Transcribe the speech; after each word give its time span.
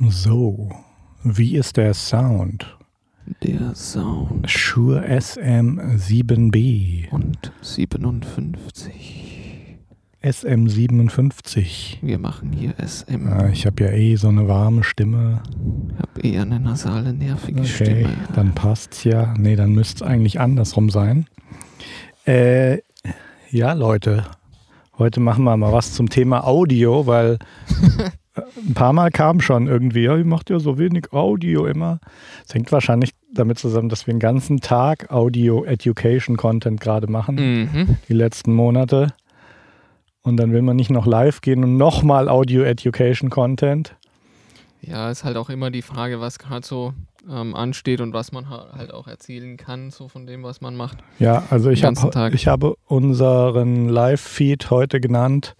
So, 0.00 0.70
wie 1.22 1.56
ist 1.56 1.76
der 1.76 1.94
Sound? 1.94 2.76
Der 3.42 3.74
Sound. 3.74 4.50
Shure 4.50 5.04
SM7B. 5.06 7.08
Und 7.10 7.52
57. 7.62 9.78
SM57. 10.22 11.98
Wir 12.02 12.18
machen 12.18 12.52
hier 12.52 12.74
SM. 12.84 13.26
Ah, 13.28 13.48
ich 13.48 13.64
habe 13.66 13.84
ja 13.84 13.90
eh 13.90 14.16
so 14.16 14.28
eine 14.28 14.46
warme 14.48 14.82
Stimme. 14.84 15.42
Ich 15.92 15.98
habe 16.00 16.20
eher 16.28 16.42
eine 16.42 16.60
nasale, 16.60 17.12
nervige 17.14 17.60
Okay, 17.60 17.68
Stimme. 17.68 18.08
dann 18.34 18.54
passt's 18.54 19.04
ja. 19.04 19.34
Nee, 19.38 19.56
dann 19.56 19.72
müsste 19.72 20.04
es 20.04 20.10
eigentlich 20.10 20.40
andersrum 20.40 20.90
sein. 20.90 21.26
Äh, 22.26 22.78
ja, 23.50 23.72
Leute, 23.74 24.24
heute 24.98 25.20
machen 25.20 25.44
wir 25.44 25.56
mal 25.56 25.72
was 25.72 25.92
zum 25.92 26.08
Thema 26.10 26.46
Audio, 26.46 27.06
weil 27.06 27.38
ein 28.56 28.74
paar 28.74 28.92
Mal 28.92 29.10
kam 29.10 29.40
schon 29.40 29.66
irgendwie, 29.66 30.04
ja, 30.04 30.16
ihr 30.16 30.24
macht 30.24 30.50
ja 30.50 30.58
so 30.58 30.78
wenig 30.78 31.12
Audio 31.12 31.66
immer. 31.66 32.00
Es 32.46 32.54
hängt 32.54 32.70
wahrscheinlich 32.72 33.10
damit 33.32 33.58
zusammen, 33.58 33.88
dass 33.88 34.06
wir 34.06 34.14
den 34.14 34.20
ganzen 34.20 34.60
Tag 34.60 35.10
Audio-Education-Content 35.10 36.80
gerade 36.80 37.06
machen, 37.10 37.34
Mhm. 37.36 37.96
die 38.08 38.12
letzten 38.12 38.52
Monate. 38.54 39.12
Und 40.22 40.36
dann 40.38 40.52
will 40.52 40.62
man 40.62 40.76
nicht 40.76 40.90
noch 40.90 41.06
live 41.06 41.40
gehen 41.40 41.62
und 41.64 41.76
nochmal 41.76 42.28
Audio-Education-Content. 42.28 43.94
Ja, 44.80 45.10
ist 45.10 45.24
halt 45.24 45.36
auch 45.36 45.50
immer 45.50 45.70
die 45.70 45.82
Frage, 45.82 46.20
was 46.20 46.38
gerade 46.38 46.66
so 46.66 46.92
ähm, 47.30 47.54
ansteht 47.54 48.00
und 48.02 48.12
was 48.12 48.32
man 48.32 48.50
ha- 48.50 48.68
halt 48.76 48.92
auch 48.92 49.08
erzielen 49.08 49.56
kann, 49.56 49.90
so 49.90 50.08
von 50.08 50.26
dem, 50.26 50.42
was 50.42 50.60
man 50.60 50.76
macht. 50.76 50.98
Ja, 51.18 51.42
also 51.48 51.70
ich, 51.70 51.82
hab, 51.84 52.34
ich 52.34 52.46
habe 52.46 52.74
unseren 52.84 53.88
Live-Feed 53.88 54.70
heute 54.70 55.00
genannt. 55.00 55.54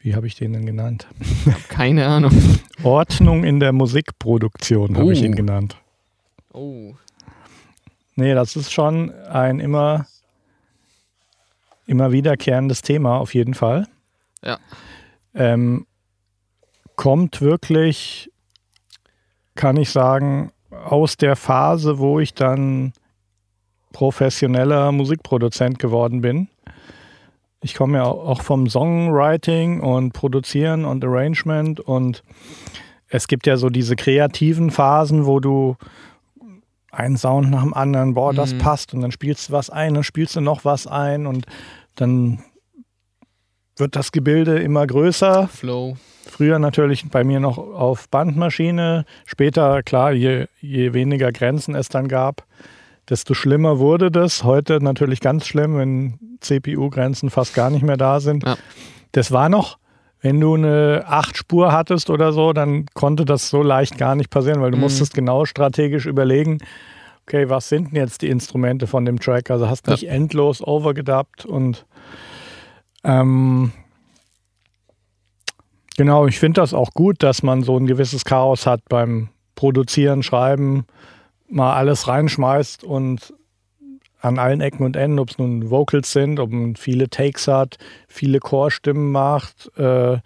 Wie 0.00 0.14
habe 0.14 0.26
ich 0.26 0.36
den 0.36 0.52
denn 0.52 0.64
genannt? 0.66 1.06
Keine 1.68 2.06
Ahnung. 2.06 2.32
Ordnung 2.82 3.44
in 3.44 3.58
der 3.60 3.72
Musikproduktion 3.72 4.96
habe 4.96 5.12
ich 5.12 5.20
Oh. 5.22 5.24
ihn 5.24 5.34
genannt. 5.34 5.76
Oh. 6.52 6.94
Nee, 8.14 8.34
das 8.34 8.56
ist 8.56 8.72
schon 8.72 9.12
ein 9.26 9.60
immer, 9.60 10.06
immer 11.86 12.12
wiederkehrendes 12.12 12.82
Thema 12.82 13.18
auf 13.18 13.34
jeden 13.34 13.54
Fall. 13.54 13.86
Ja. 14.44 14.58
Ähm, 15.34 15.86
kommt 16.96 17.40
wirklich, 17.40 18.30
kann 19.54 19.76
ich 19.76 19.90
sagen, 19.90 20.52
aus 20.70 21.16
der 21.16 21.36
Phase, 21.36 21.98
wo 21.98 22.18
ich 22.20 22.34
dann 22.34 22.92
professioneller 23.92 24.92
Musikproduzent 24.92 25.78
geworden 25.78 26.20
bin. 26.20 26.48
Ich 27.60 27.74
komme 27.74 27.98
ja 27.98 28.04
auch 28.04 28.42
vom 28.42 28.68
Songwriting 28.68 29.80
und 29.80 30.12
Produzieren 30.12 30.84
und 30.84 31.04
Arrangement 31.04 31.80
und 31.80 32.22
es 33.08 33.26
gibt 33.26 33.46
ja 33.46 33.56
so 33.56 33.68
diese 33.68 33.96
kreativen 33.96 34.70
Phasen, 34.70 35.26
wo 35.26 35.40
du 35.40 35.76
einen 36.92 37.16
Sound 37.16 37.50
nach 37.50 37.62
dem 37.62 37.74
anderen, 37.74 38.14
boah, 38.14 38.32
das 38.32 38.54
Mhm. 38.54 38.58
passt 38.58 38.94
und 38.94 39.00
dann 39.00 39.12
spielst 39.12 39.48
du 39.48 39.52
was 39.52 39.70
ein, 39.70 39.94
dann 39.94 40.04
spielst 40.04 40.36
du 40.36 40.40
noch 40.40 40.64
was 40.64 40.86
ein 40.86 41.26
und 41.26 41.46
dann 41.96 42.42
wird 43.76 43.96
das 43.96 44.12
Gebilde 44.12 44.58
immer 44.60 44.86
größer. 44.86 45.48
Flow. 45.48 45.96
Früher 46.26 46.58
natürlich 46.58 47.08
bei 47.10 47.24
mir 47.24 47.40
noch 47.40 47.58
auf 47.58 48.08
Bandmaschine. 48.08 49.04
Später, 49.24 49.82
klar, 49.82 50.12
je, 50.12 50.46
je 50.60 50.92
weniger 50.92 51.32
Grenzen 51.32 51.74
es 51.74 51.88
dann 51.88 52.08
gab, 52.08 52.44
desto 53.10 53.34
schlimmer 53.34 53.78
wurde 53.78 54.10
das. 54.10 54.44
Heute 54.44 54.82
natürlich 54.82 55.20
ganz 55.20 55.46
schlimm, 55.46 55.76
wenn 55.76 56.18
CPU-Grenzen 56.40 57.30
fast 57.30 57.54
gar 57.54 57.70
nicht 57.70 57.82
mehr 57.82 57.96
da 57.96 58.20
sind. 58.20 58.44
Ja. 58.44 58.56
Das 59.12 59.32
war 59.32 59.48
noch, 59.48 59.78
wenn 60.20 60.40
du 60.40 60.54
eine 60.54 61.04
8-Spur 61.08 61.72
hattest 61.72 62.10
oder 62.10 62.32
so, 62.32 62.52
dann 62.52 62.86
konnte 62.94 63.24
das 63.24 63.48
so 63.50 63.62
leicht 63.62 63.98
gar 63.98 64.14
nicht 64.14 64.30
passieren, 64.30 64.60
weil 64.60 64.70
du 64.70 64.76
Mhm. 64.76 64.82
musstest 64.82 65.14
genau 65.14 65.44
strategisch 65.44 66.06
überlegen, 66.06 66.58
okay, 67.26 67.48
was 67.48 67.68
sind 67.68 67.88
denn 67.88 67.96
jetzt 67.96 68.22
die 68.22 68.28
Instrumente 68.28 68.86
von 68.86 69.04
dem 69.04 69.20
Track? 69.20 69.50
Also 69.50 69.68
hast 69.68 69.86
Ja. 69.86 69.92
nicht 69.92 70.08
endlos 70.08 70.62
overgedubbt 70.66 71.44
und 71.46 71.86
ähm, 73.04 73.72
Genau, 75.96 76.26
ich 76.28 76.38
finde 76.38 76.60
das 76.60 76.74
auch 76.74 76.92
gut, 76.94 77.24
dass 77.24 77.42
man 77.42 77.64
so 77.64 77.76
ein 77.76 77.86
gewisses 77.88 78.24
Chaos 78.24 78.66
hat 78.66 78.82
beim 78.88 79.30
Produzieren, 79.56 80.22
Schreiben, 80.22 80.84
mal 81.48 81.74
alles 81.74 82.08
reinschmeißt 82.08 82.84
und 82.84 83.34
an 84.20 84.38
allen 84.38 84.60
Ecken 84.60 84.84
und 84.84 84.96
Enden, 84.96 85.18
ob 85.18 85.30
es 85.30 85.38
nun 85.38 85.70
Vocals 85.70 86.12
sind, 86.12 86.40
ob 86.40 86.50
man 86.50 86.76
viele 86.76 87.08
Takes 87.08 87.46
hat, 87.46 87.78
viele 88.08 88.40
Chorstimmen 88.40 89.12
macht, 89.12 89.70
äh, 89.78 90.18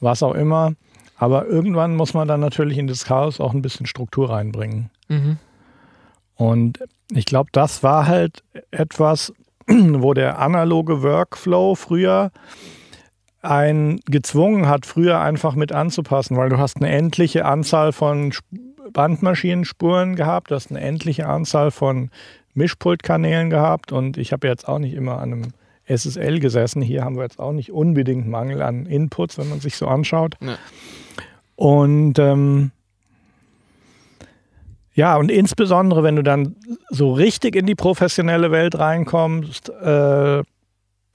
was 0.00 0.22
auch 0.22 0.34
immer. 0.34 0.74
Aber 1.16 1.46
irgendwann 1.46 1.96
muss 1.96 2.14
man 2.14 2.28
dann 2.28 2.40
natürlich 2.40 2.78
in 2.78 2.88
das 2.88 3.04
Chaos 3.04 3.40
auch 3.40 3.54
ein 3.54 3.62
bisschen 3.62 3.86
Struktur 3.86 4.30
reinbringen. 4.30 4.90
Mhm. 5.08 5.38
Und 6.34 6.80
ich 7.10 7.24
glaube, 7.24 7.50
das 7.52 7.82
war 7.82 8.06
halt 8.06 8.42
etwas, 8.70 9.32
wo 9.68 10.14
der 10.14 10.38
analoge 10.38 11.02
Workflow 11.02 11.74
früher 11.74 12.32
einen 13.40 14.00
gezwungen 14.06 14.68
hat, 14.68 14.86
früher 14.86 15.20
einfach 15.20 15.54
mit 15.54 15.72
anzupassen, 15.72 16.36
weil 16.36 16.48
du 16.48 16.58
hast 16.58 16.76
eine 16.76 16.90
endliche 16.90 17.44
Anzahl 17.44 17.92
von 17.92 18.32
Bandmaschinenspuren 18.92 20.16
gehabt, 20.16 20.50
du 20.50 20.54
hast 20.54 20.70
eine 20.70 20.80
endliche 20.80 21.26
Anzahl 21.26 21.70
von 21.70 22.10
Mischpultkanälen 22.54 23.50
gehabt 23.50 23.92
und 23.92 24.16
ich 24.16 24.32
habe 24.32 24.48
jetzt 24.48 24.68
auch 24.68 24.78
nicht 24.78 24.94
immer 24.94 25.18
an 25.18 25.32
einem 25.32 25.52
SSL 25.86 26.38
gesessen. 26.40 26.82
Hier 26.82 27.04
haben 27.04 27.16
wir 27.16 27.22
jetzt 27.22 27.38
auch 27.38 27.52
nicht 27.52 27.72
unbedingt 27.72 28.28
Mangel 28.28 28.62
an 28.62 28.86
Inputs, 28.86 29.38
wenn 29.38 29.48
man 29.48 29.60
sich 29.60 29.76
so 29.76 29.86
anschaut. 29.86 30.36
Ja. 30.40 30.58
Und 31.56 32.18
ähm, 32.18 32.72
ja, 34.94 35.16
und 35.16 35.30
insbesondere, 35.30 36.02
wenn 36.02 36.16
du 36.16 36.22
dann 36.22 36.56
so 36.90 37.12
richtig 37.12 37.56
in 37.56 37.66
die 37.66 37.74
professionelle 37.74 38.50
Welt 38.50 38.78
reinkommst, 38.78 39.70
äh, 39.70 40.40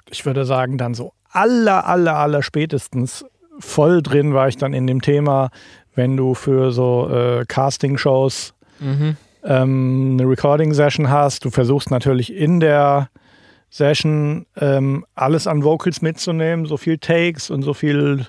ich 0.10 0.26
würde 0.26 0.46
sagen, 0.46 0.78
dann 0.78 0.94
so 0.96 1.14
aller, 1.30 1.86
aller, 1.86 2.16
aller 2.16 2.42
spätestens 2.42 3.26
voll 3.60 4.02
drin 4.02 4.34
war 4.34 4.48
ich 4.48 4.58
dann 4.58 4.74
in 4.74 4.88
dem 4.88 5.02
Thema, 5.02 5.50
wenn 5.98 6.16
du 6.16 6.34
für 6.34 6.72
so 6.72 7.10
äh, 7.10 7.44
Casting-Shows 7.46 8.54
Mhm. 8.80 9.18
ähm, 9.44 10.18
eine 10.20 10.30
Recording-Session 10.30 11.10
hast. 11.10 11.44
Du 11.44 11.50
versuchst 11.50 11.90
natürlich 11.92 12.32
in 12.32 12.60
der 12.60 13.10
Session 13.70 14.46
ähm, 14.56 15.04
alles 15.16 15.48
an 15.48 15.64
Vocals 15.64 16.02
mitzunehmen, 16.02 16.66
so 16.68 16.78
viel 16.78 16.98
Takes 17.00 17.50
und 17.50 17.64
so 17.64 17.74
viel 17.74 18.26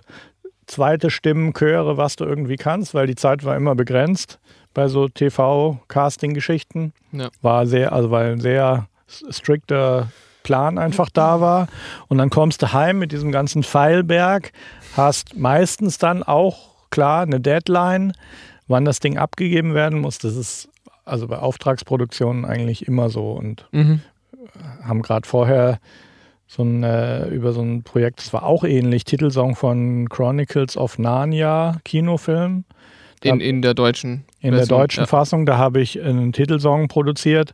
zweite 0.66 1.10
Stimmen, 1.10 1.52
Chöre, 1.52 1.96
was 1.98 2.16
du 2.16 2.24
irgendwie 2.24 2.56
kannst, 2.56 2.94
weil 2.94 3.06
die 3.06 3.14
Zeit 3.14 3.44
war 3.44 3.56
immer 3.56 3.74
begrenzt 3.74 4.38
bei 4.74 4.88
so 4.88 5.06
TV-Casting-Geschichten. 5.08 6.92
Ja. 7.12 7.28
War 7.42 7.66
sehr, 7.66 7.92
also 7.92 8.10
weil 8.10 8.32
ein 8.32 8.40
sehr 8.40 8.88
strikter 9.30 10.08
Plan 10.42 10.78
einfach 10.78 11.10
da 11.10 11.40
war. 11.40 11.68
Und 12.08 12.18
dann 12.18 12.30
kommst 12.30 12.62
du 12.62 12.72
heim 12.72 12.98
mit 12.98 13.12
diesem 13.12 13.32
ganzen 13.32 13.62
Pfeilberg, 13.62 14.52
hast 14.96 15.36
meistens 15.36 15.98
dann 15.98 16.22
auch 16.22 16.68
klar 16.90 17.22
eine 17.22 17.40
Deadline, 17.40 18.12
wann 18.66 18.84
das 18.84 19.00
Ding 19.00 19.18
abgegeben 19.18 19.74
werden 19.74 20.00
muss. 20.00 20.18
Das 20.18 20.36
ist 20.36 20.68
also 21.04 21.26
bei 21.28 21.38
Auftragsproduktionen 21.38 22.44
eigentlich 22.44 22.86
immer 22.86 23.08
so 23.08 23.32
und 23.32 23.66
Mhm. 23.72 24.00
haben 24.84 25.02
gerade 25.02 25.26
vorher 25.26 25.78
so 26.46 26.62
ein, 26.62 26.82
äh, 26.82 27.28
über 27.28 27.52
so 27.52 27.60
ein 27.60 27.82
Projekt, 27.82 28.20
das 28.20 28.32
war 28.32 28.42
auch 28.42 28.64
ähnlich, 28.64 29.04
Titelsong 29.04 29.54
von 29.54 30.08
Chronicles 30.08 30.76
of 30.76 30.98
Narnia, 30.98 31.78
Kinofilm. 31.84 32.64
In, 33.22 33.40
in 33.40 33.62
der 33.62 33.74
deutschen 33.74 34.24
In 34.40 34.52
der 34.52 34.60
Version, 34.60 34.78
deutschen 34.78 35.00
ja. 35.02 35.06
Fassung, 35.06 35.44
da 35.44 35.58
habe 35.58 35.80
ich 35.80 36.00
einen 36.00 36.32
Titelsong 36.32 36.88
produziert 36.88 37.52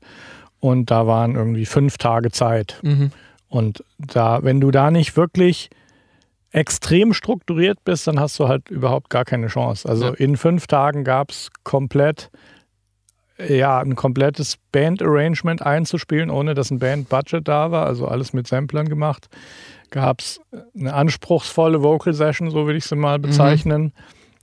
und 0.60 0.90
da 0.90 1.06
waren 1.06 1.34
irgendwie 1.34 1.66
fünf 1.66 1.98
Tage 1.98 2.30
Zeit. 2.30 2.78
Mhm. 2.82 3.10
Und 3.48 3.82
da, 3.98 4.42
wenn 4.42 4.60
du 4.60 4.70
da 4.70 4.90
nicht 4.90 5.16
wirklich 5.16 5.70
extrem 6.54 7.12
strukturiert 7.14 7.84
bist, 7.84 8.06
dann 8.06 8.20
hast 8.20 8.38
du 8.38 8.46
halt 8.46 8.70
überhaupt 8.70 9.10
gar 9.10 9.24
keine 9.24 9.48
Chance. 9.48 9.88
Also 9.88 10.06
Ja. 10.06 10.14
in 10.14 10.36
fünf 10.36 10.68
Tagen 10.68 11.02
gab 11.02 11.32
es 11.32 11.50
komplett, 11.64 12.30
ja, 13.48 13.80
ein 13.80 13.96
komplettes 13.96 14.56
Band-Arrangement 14.70 15.62
einzuspielen, 15.62 16.30
ohne 16.30 16.54
dass 16.54 16.70
ein 16.70 16.78
Band-Budget 16.78 17.48
da 17.48 17.72
war, 17.72 17.86
also 17.86 18.06
alles 18.06 18.32
mit 18.32 18.46
Samplern 18.46 18.88
gemacht. 18.88 19.28
Gab 19.90 20.20
es 20.20 20.40
eine 20.78 20.94
anspruchsvolle 20.94 21.82
Vocal-Session, 21.82 22.50
so 22.52 22.66
würde 22.66 22.78
ich 22.78 22.84
sie 22.84 22.94
mal 22.94 23.18
bezeichnen. 23.18 23.92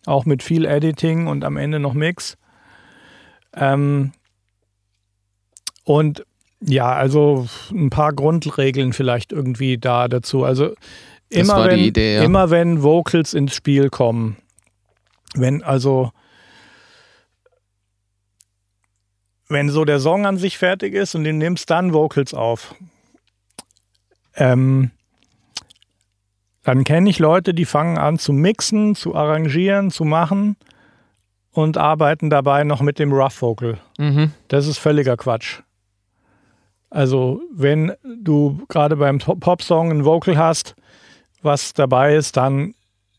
Auch 0.06 0.26
mit 0.26 0.44
viel 0.44 0.66
Editing 0.66 1.28
und 1.28 1.46
am 1.46 1.56
Ende 1.56 1.80
noch 1.80 1.94
Mix. 1.94 2.38
Ähm, 3.54 4.12
und 5.86 6.26
ja, 6.60 6.92
also 6.92 7.48
ein 7.72 7.90
paar 7.90 8.12
Grundregeln 8.12 8.92
vielleicht 8.92 9.32
irgendwie 9.32 9.78
da 9.78 10.10
dazu. 10.10 10.44
Also 10.44 10.74
immer 11.40 11.56
war 11.56 11.70
die 11.70 11.76
wenn, 11.76 11.80
Idee, 11.86 12.16
ja. 12.16 12.24
immer 12.24 12.50
wenn 12.50 12.84
Vocals 12.84 13.34
ins 13.34 13.56
Spiel 13.56 13.90
kommen, 13.90 14.38
wenn 15.36 15.64
also 15.64 16.12
wenn 19.48 19.70
so 19.70 19.86
der 19.86 20.00
Song 20.00 20.26
an 20.26 20.38
sich 20.38 20.58
fertig 20.58 20.94
ist 20.94 21.16
und 21.16 21.24
du 21.24 21.34
nimmst 21.34 21.70
dann 21.70 21.94
Vocals 21.94 22.34
auf, 22.34 22.74
ähm, 24.36 24.92
dann 26.64 26.84
kenne 26.84 27.10
ich 27.10 27.20
Leute, 27.20 27.54
die 27.54 27.66
fangen 27.66 27.98
an 27.98 28.18
zu 28.18 28.34
mixen, 28.34 28.96
zu 28.96 29.16
arrangieren, 29.16 29.92
zu 29.92 30.06
machen 30.06 30.56
und 31.52 31.78
arbeiten 31.78 32.30
dabei 32.30 32.64
noch 32.64 32.82
mit 32.82 33.00
dem 33.00 33.12
Rough 33.12 33.42
Vocal. 33.42 33.78
Mhm. 33.98 34.32
Das 34.48 34.68
ist 34.68 34.78
völliger 34.78 35.18
Quatsch. 35.18 35.62
Also, 36.90 37.42
wenn 37.54 37.94
du 38.04 38.64
gerade 38.68 38.98
beim 38.98 39.18
Popsong 39.18 39.92
ein 39.92 40.06
Vocal 40.06 40.38
hast, 40.38 40.76
was 41.42 41.74
dabei 41.74 42.16
ist, 42.16 42.38
dann 42.38 42.74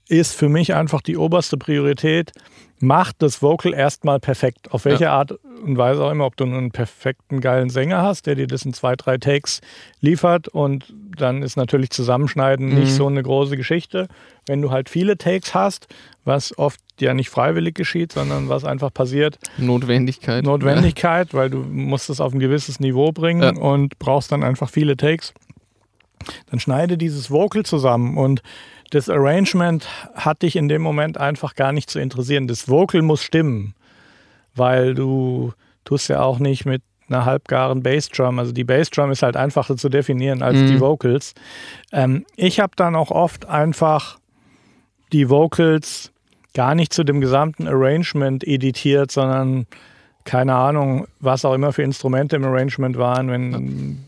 ist 0.08 0.34
für 0.34 0.48
mich 0.48 0.74
einfach 0.74 1.00
die 1.00 1.16
oberste 1.16 1.56
Priorität, 1.56 2.32
macht 2.80 3.22
das 3.22 3.40
Vocal 3.40 3.72
erstmal 3.72 4.18
perfekt. 4.18 4.72
Auf 4.72 4.84
welche 4.84 5.04
ja. 5.04 5.12
Art 5.12 5.32
und 5.62 5.78
Weise 5.78 6.04
auch 6.04 6.10
immer, 6.10 6.26
ob 6.26 6.36
du 6.36 6.44
einen 6.44 6.72
perfekten, 6.72 7.40
geilen 7.40 7.70
Sänger 7.70 8.02
hast, 8.02 8.26
der 8.26 8.34
dir 8.34 8.48
das 8.48 8.64
in 8.64 8.74
zwei, 8.74 8.96
drei 8.96 9.18
Takes 9.18 9.60
liefert 10.00 10.48
und 10.48 10.92
dann 11.16 11.42
ist 11.42 11.56
natürlich 11.56 11.90
Zusammenschneiden 11.90 12.70
mhm. 12.70 12.80
nicht 12.80 12.92
so 12.92 13.06
eine 13.06 13.22
große 13.22 13.56
Geschichte. 13.56 14.08
Wenn 14.46 14.60
du 14.60 14.72
halt 14.72 14.88
viele 14.88 15.16
Takes 15.16 15.54
hast, 15.54 15.86
was 16.24 16.58
oft 16.58 16.80
ja 17.00 17.14
nicht 17.14 17.30
freiwillig 17.30 17.76
geschieht, 17.76 18.12
sondern 18.12 18.48
was 18.48 18.64
einfach 18.64 18.92
passiert. 18.92 19.38
Notwendigkeit. 19.58 20.44
Notwendigkeit, 20.44 21.32
ja. 21.32 21.38
weil 21.38 21.50
du 21.50 21.58
musst 21.58 22.10
es 22.10 22.20
auf 22.20 22.32
ein 22.32 22.40
gewisses 22.40 22.80
Niveau 22.80 23.12
bringen 23.12 23.42
ja. 23.42 23.62
und 23.62 23.98
brauchst 24.00 24.32
dann 24.32 24.42
einfach 24.42 24.68
viele 24.68 24.96
Takes. 24.96 25.32
Dann 26.50 26.60
schneide 26.60 26.96
dieses 26.96 27.30
Vocal 27.30 27.64
zusammen 27.64 28.16
und 28.16 28.42
das 28.90 29.08
Arrangement 29.08 29.88
hat 30.14 30.42
dich 30.42 30.56
in 30.56 30.68
dem 30.68 30.82
Moment 30.82 31.16
einfach 31.18 31.54
gar 31.54 31.72
nicht 31.72 31.88
zu 31.88 31.98
interessieren. 31.98 32.46
Das 32.46 32.68
Vocal 32.68 33.02
muss 33.02 33.22
stimmen, 33.22 33.74
weil 34.54 34.94
du 34.94 35.52
tust 35.84 36.08
ja 36.08 36.20
auch 36.20 36.38
nicht 36.38 36.66
mit 36.66 36.82
einer 37.08 37.24
halbgaren 37.24 37.82
Bassdrum. 37.82 38.38
Also 38.38 38.52
die 38.52 38.64
Bassdrum 38.64 39.10
ist 39.10 39.22
halt 39.22 39.36
einfacher 39.36 39.76
zu 39.76 39.88
definieren 39.88 40.42
als 40.42 40.58
mhm. 40.58 40.66
die 40.66 40.80
Vocals. 40.80 41.34
Ähm, 41.92 42.24
ich 42.36 42.60
habe 42.60 42.72
dann 42.76 42.94
auch 42.94 43.10
oft 43.10 43.46
einfach 43.46 44.18
die 45.12 45.28
Vocals 45.28 46.12
gar 46.54 46.74
nicht 46.74 46.92
zu 46.92 47.04
dem 47.04 47.20
gesamten 47.20 47.66
Arrangement 47.66 48.44
editiert, 48.44 49.10
sondern 49.10 49.66
keine 50.24 50.54
Ahnung, 50.54 51.06
was 51.20 51.44
auch 51.44 51.54
immer 51.54 51.72
für 51.72 51.82
Instrumente 51.82 52.36
im 52.36 52.44
Arrangement 52.44 52.96
waren, 52.96 53.30
wenn 53.30 54.04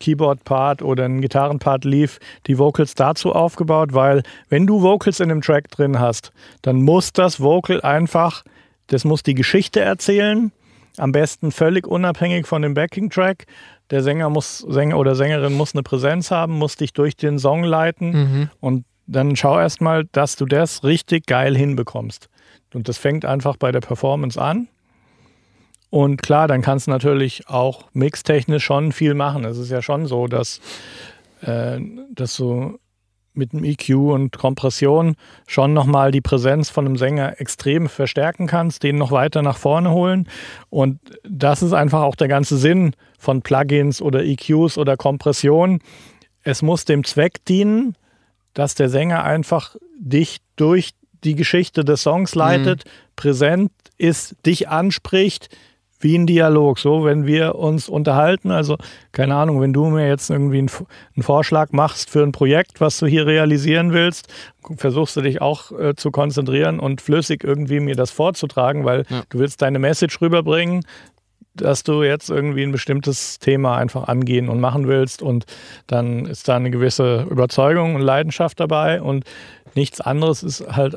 Keyboard-Part 0.00 0.82
oder 0.82 1.04
ein 1.04 1.20
Gitarrenpart 1.20 1.84
lief, 1.84 2.18
die 2.46 2.58
Vocals 2.58 2.94
dazu 2.94 3.32
aufgebaut, 3.32 3.94
weil 3.94 4.22
wenn 4.48 4.66
du 4.66 4.82
Vocals 4.82 5.20
in 5.20 5.30
einem 5.30 5.40
Track 5.40 5.70
drin 5.70 5.98
hast, 5.98 6.32
dann 6.62 6.82
muss 6.82 7.12
das 7.12 7.40
Vocal 7.40 7.80
einfach, 7.82 8.44
das 8.88 9.04
muss 9.04 9.22
die 9.22 9.34
Geschichte 9.34 9.80
erzählen, 9.80 10.52
am 10.96 11.12
besten 11.12 11.52
völlig 11.52 11.86
unabhängig 11.86 12.46
von 12.46 12.62
dem 12.62 12.74
Backing-Track. 12.74 13.46
Der 13.90 14.02
Sänger 14.02 14.28
muss, 14.30 14.58
Sänger 14.58 14.98
oder 14.98 15.14
Sängerin 15.14 15.54
muss 15.54 15.74
eine 15.74 15.82
Präsenz 15.82 16.30
haben, 16.30 16.54
muss 16.54 16.76
dich 16.76 16.92
durch 16.92 17.16
den 17.16 17.38
Song 17.38 17.62
leiten 17.62 18.10
mhm. 18.10 18.50
und 18.60 18.84
dann 19.06 19.36
schau 19.36 19.58
erstmal, 19.58 20.04
dass 20.12 20.36
du 20.36 20.44
das 20.44 20.84
richtig 20.84 21.26
geil 21.26 21.56
hinbekommst. 21.56 22.28
Und 22.74 22.88
das 22.88 22.98
fängt 22.98 23.24
einfach 23.24 23.56
bei 23.56 23.72
der 23.72 23.80
Performance 23.80 24.40
an. 24.40 24.68
Und 25.90 26.22
klar, 26.22 26.48
dann 26.48 26.62
kannst 26.62 26.86
du 26.86 26.90
natürlich 26.90 27.48
auch 27.48 27.84
mixtechnisch 27.92 28.64
schon 28.64 28.92
viel 28.92 29.14
machen. 29.14 29.44
Es 29.44 29.56
ist 29.56 29.70
ja 29.70 29.80
schon 29.80 30.06
so, 30.06 30.26
dass, 30.26 30.60
äh, 31.40 31.80
dass 32.10 32.36
du 32.36 32.78
mit 33.38 33.52
dem 33.52 33.64
EQ 33.64 33.90
und 33.90 34.36
Kompression 34.36 35.14
schon 35.46 35.72
nochmal 35.72 36.10
die 36.10 36.20
Präsenz 36.20 36.68
von 36.68 36.84
einem 36.84 36.96
Sänger 36.96 37.40
extrem 37.40 37.88
verstärken 37.88 38.46
kannst, 38.46 38.82
den 38.82 38.96
noch 38.98 39.12
weiter 39.12 39.42
nach 39.42 39.56
vorne 39.56 39.90
holen. 39.90 40.28
Und 40.68 40.98
das 41.22 41.62
ist 41.62 41.72
einfach 41.72 42.02
auch 42.02 42.16
der 42.16 42.28
ganze 42.28 42.58
Sinn 42.58 42.94
von 43.18 43.40
Plugins 43.40 44.02
oder 44.02 44.24
EQs 44.24 44.76
oder 44.76 44.96
Kompression. 44.96 45.80
Es 46.42 46.62
muss 46.62 46.84
dem 46.84 47.04
Zweck 47.04 47.44
dienen, 47.46 47.94
dass 48.52 48.74
der 48.74 48.88
Sänger 48.88 49.24
einfach 49.24 49.76
dich 49.98 50.38
durch 50.56 50.90
die 51.24 51.34
Geschichte 51.34 51.84
des 51.84 52.02
Songs 52.02 52.34
leitet, 52.34 52.84
mhm. 52.84 52.90
präsent 53.16 53.72
ist, 53.96 54.36
dich 54.46 54.68
anspricht, 54.68 55.48
wie 56.00 56.16
ein 56.16 56.26
Dialog. 56.26 56.78
So, 56.78 57.04
wenn 57.04 57.26
wir 57.26 57.56
uns 57.56 57.88
unterhalten, 57.88 58.50
also 58.50 58.76
keine 59.12 59.34
Ahnung, 59.34 59.60
wenn 59.60 59.72
du 59.72 59.86
mir 59.86 60.06
jetzt 60.06 60.30
irgendwie 60.30 60.58
einen, 60.58 60.70
einen, 61.16 61.22
Vorschlag 61.22 61.72
machst 61.72 62.10
für 62.10 62.22
ein 62.22 62.32
Projekt, 62.32 62.80
was 62.80 62.98
du 62.98 63.06
hier 63.06 63.26
realisieren 63.26 63.92
willst, 63.92 64.28
versuchst 64.76 65.16
du 65.16 65.22
dich 65.22 65.40
auch 65.40 65.72
äh, 65.72 65.94
zu 65.96 66.10
konzentrieren 66.10 66.78
und 66.78 67.00
flüssig 67.00 67.44
irgendwie 67.44 67.80
mir 67.80 67.96
das 67.96 68.10
vorzutragen, 68.10 68.84
weil 68.84 69.04
ja. 69.08 69.22
du 69.28 69.38
willst 69.38 69.62
deine 69.62 69.78
Message 69.78 70.20
rüberbringen, 70.20 70.84
dass 71.54 71.82
du 71.82 72.04
jetzt 72.04 72.30
irgendwie 72.30 72.62
ein 72.62 72.72
bestimmtes 72.72 73.40
Thema 73.40 73.76
einfach 73.76 74.06
angehen 74.06 74.48
und 74.48 74.60
machen 74.60 74.86
willst 74.86 75.22
und 75.22 75.44
dann 75.88 76.26
ist 76.26 76.48
da 76.48 76.56
eine 76.56 76.70
gewisse 76.70 77.26
Überzeugung 77.28 77.96
und 77.96 78.02
Leidenschaft 78.02 78.60
dabei 78.60 79.02
und 79.02 79.24
nichts 79.74 80.00
anderes 80.00 80.44
ist 80.44 80.64
halt 80.68 80.96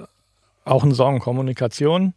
auch 0.63 0.83
ein 0.83 0.93
Song, 0.93 1.19
Kommunikation 1.19 2.13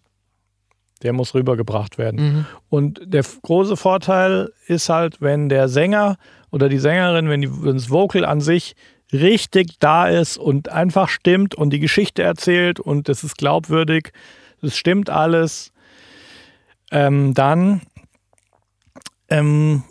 der 1.03 1.13
muss 1.13 1.35
rübergebracht 1.35 1.99
werden. 1.99 2.21
Mhm. 2.21 2.47
Und 2.69 3.01
der 3.05 3.25
große 3.43 3.77
Vorteil 3.77 4.51
ist 4.67 4.89
halt, 4.89 5.21
wenn 5.21 5.49
der 5.49 5.69
Sänger 5.69 6.17
oder 6.51 6.69
die 6.69 6.79
Sängerin, 6.79 7.29
wenn, 7.29 7.43
die, 7.43 7.51
wenn 7.51 7.75
das 7.75 7.91
Vocal 7.91 8.25
an 8.25 8.41
sich 8.41 8.75
richtig 9.13 9.79
da 9.81 10.09
ist 10.09 10.39
und 10.39 10.71
einfach 10.71 11.09
stimmt 11.09 11.55
und 11.55 11.71
die 11.71 11.81
Geschichte 11.81 12.23
erzählt 12.23 12.81
und 12.81 13.09
es 13.09 13.23
ist 13.23 13.37
glaubwürdig, 13.37 14.13
es 14.63 14.77
stimmt 14.77 15.11
alles, 15.11 15.73
ähm, 16.91 17.35
dann 17.35 17.83
ähm, 19.29 19.85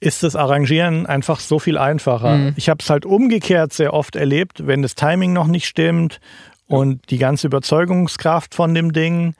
ist 0.00 0.22
das 0.22 0.36
Arrangieren 0.36 1.06
einfach 1.06 1.40
so 1.40 1.58
viel 1.58 1.78
einfacher. 1.78 2.36
Mhm. 2.36 2.54
Ich 2.56 2.68
habe 2.68 2.78
es 2.82 2.90
halt 2.90 3.06
umgekehrt 3.06 3.72
sehr 3.72 3.94
oft 3.94 4.16
erlebt, 4.16 4.66
wenn 4.66 4.82
das 4.82 4.94
Timing 4.94 5.32
noch 5.32 5.46
nicht 5.46 5.66
stimmt 5.66 6.20
und 6.66 7.10
die 7.10 7.18
ganze 7.18 7.46
Überzeugungskraft 7.46 8.54
von 8.54 8.74
dem 8.74 8.92
Ding 8.92 9.34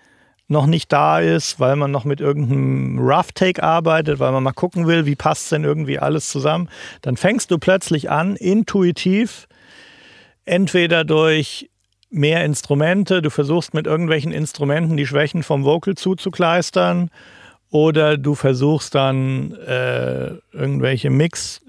noch 0.49 0.67
nicht 0.67 0.93
da 0.93 1.21
ist, 1.21 1.59
weil 1.59 1.77
man 1.77 1.91
noch 1.91 2.05
mit 2.05 2.21
irgendeinem 2.21 2.99
Rough 2.99 3.33
Take 3.33 3.63
arbeitet, 3.63 4.19
weil 4.19 4.33
man 4.33 4.43
mal 4.43 4.53
gucken 4.53 4.87
will, 4.87 5.07
wie 5.07 5.17
passt 5.17 5.51
denn 5.53 5.65
irgendwie 5.65 5.99
alles 5.99 6.29
zusammen, 6.29 6.69
dann 7.03 7.17
fängst 7.17 7.51
du 7.51 7.59
plötzlich 7.59 8.11
an, 8.11 8.37
intuitiv, 8.37 9.49
entweder 10.45 11.05
durch 11.05 11.71
mehr 12.11 12.45
Instrumente, 12.45 13.23
du 13.23 13.31
versuchst 13.31 13.75
mit 13.75 13.87
irgendwelchen 13.87 14.33
Instrumenten 14.33 14.97
die 14.97 15.07
Schwächen 15.07 15.43
vom 15.43 15.65
Vocal 15.65 15.95
zuzukleistern 15.95 17.11
oder 17.71 18.17
du 18.17 18.35
versuchst 18.35 18.95
dann 18.95 19.53
äh, 19.67 20.35
irgendwelche 20.53 21.11
Mix 21.11 21.61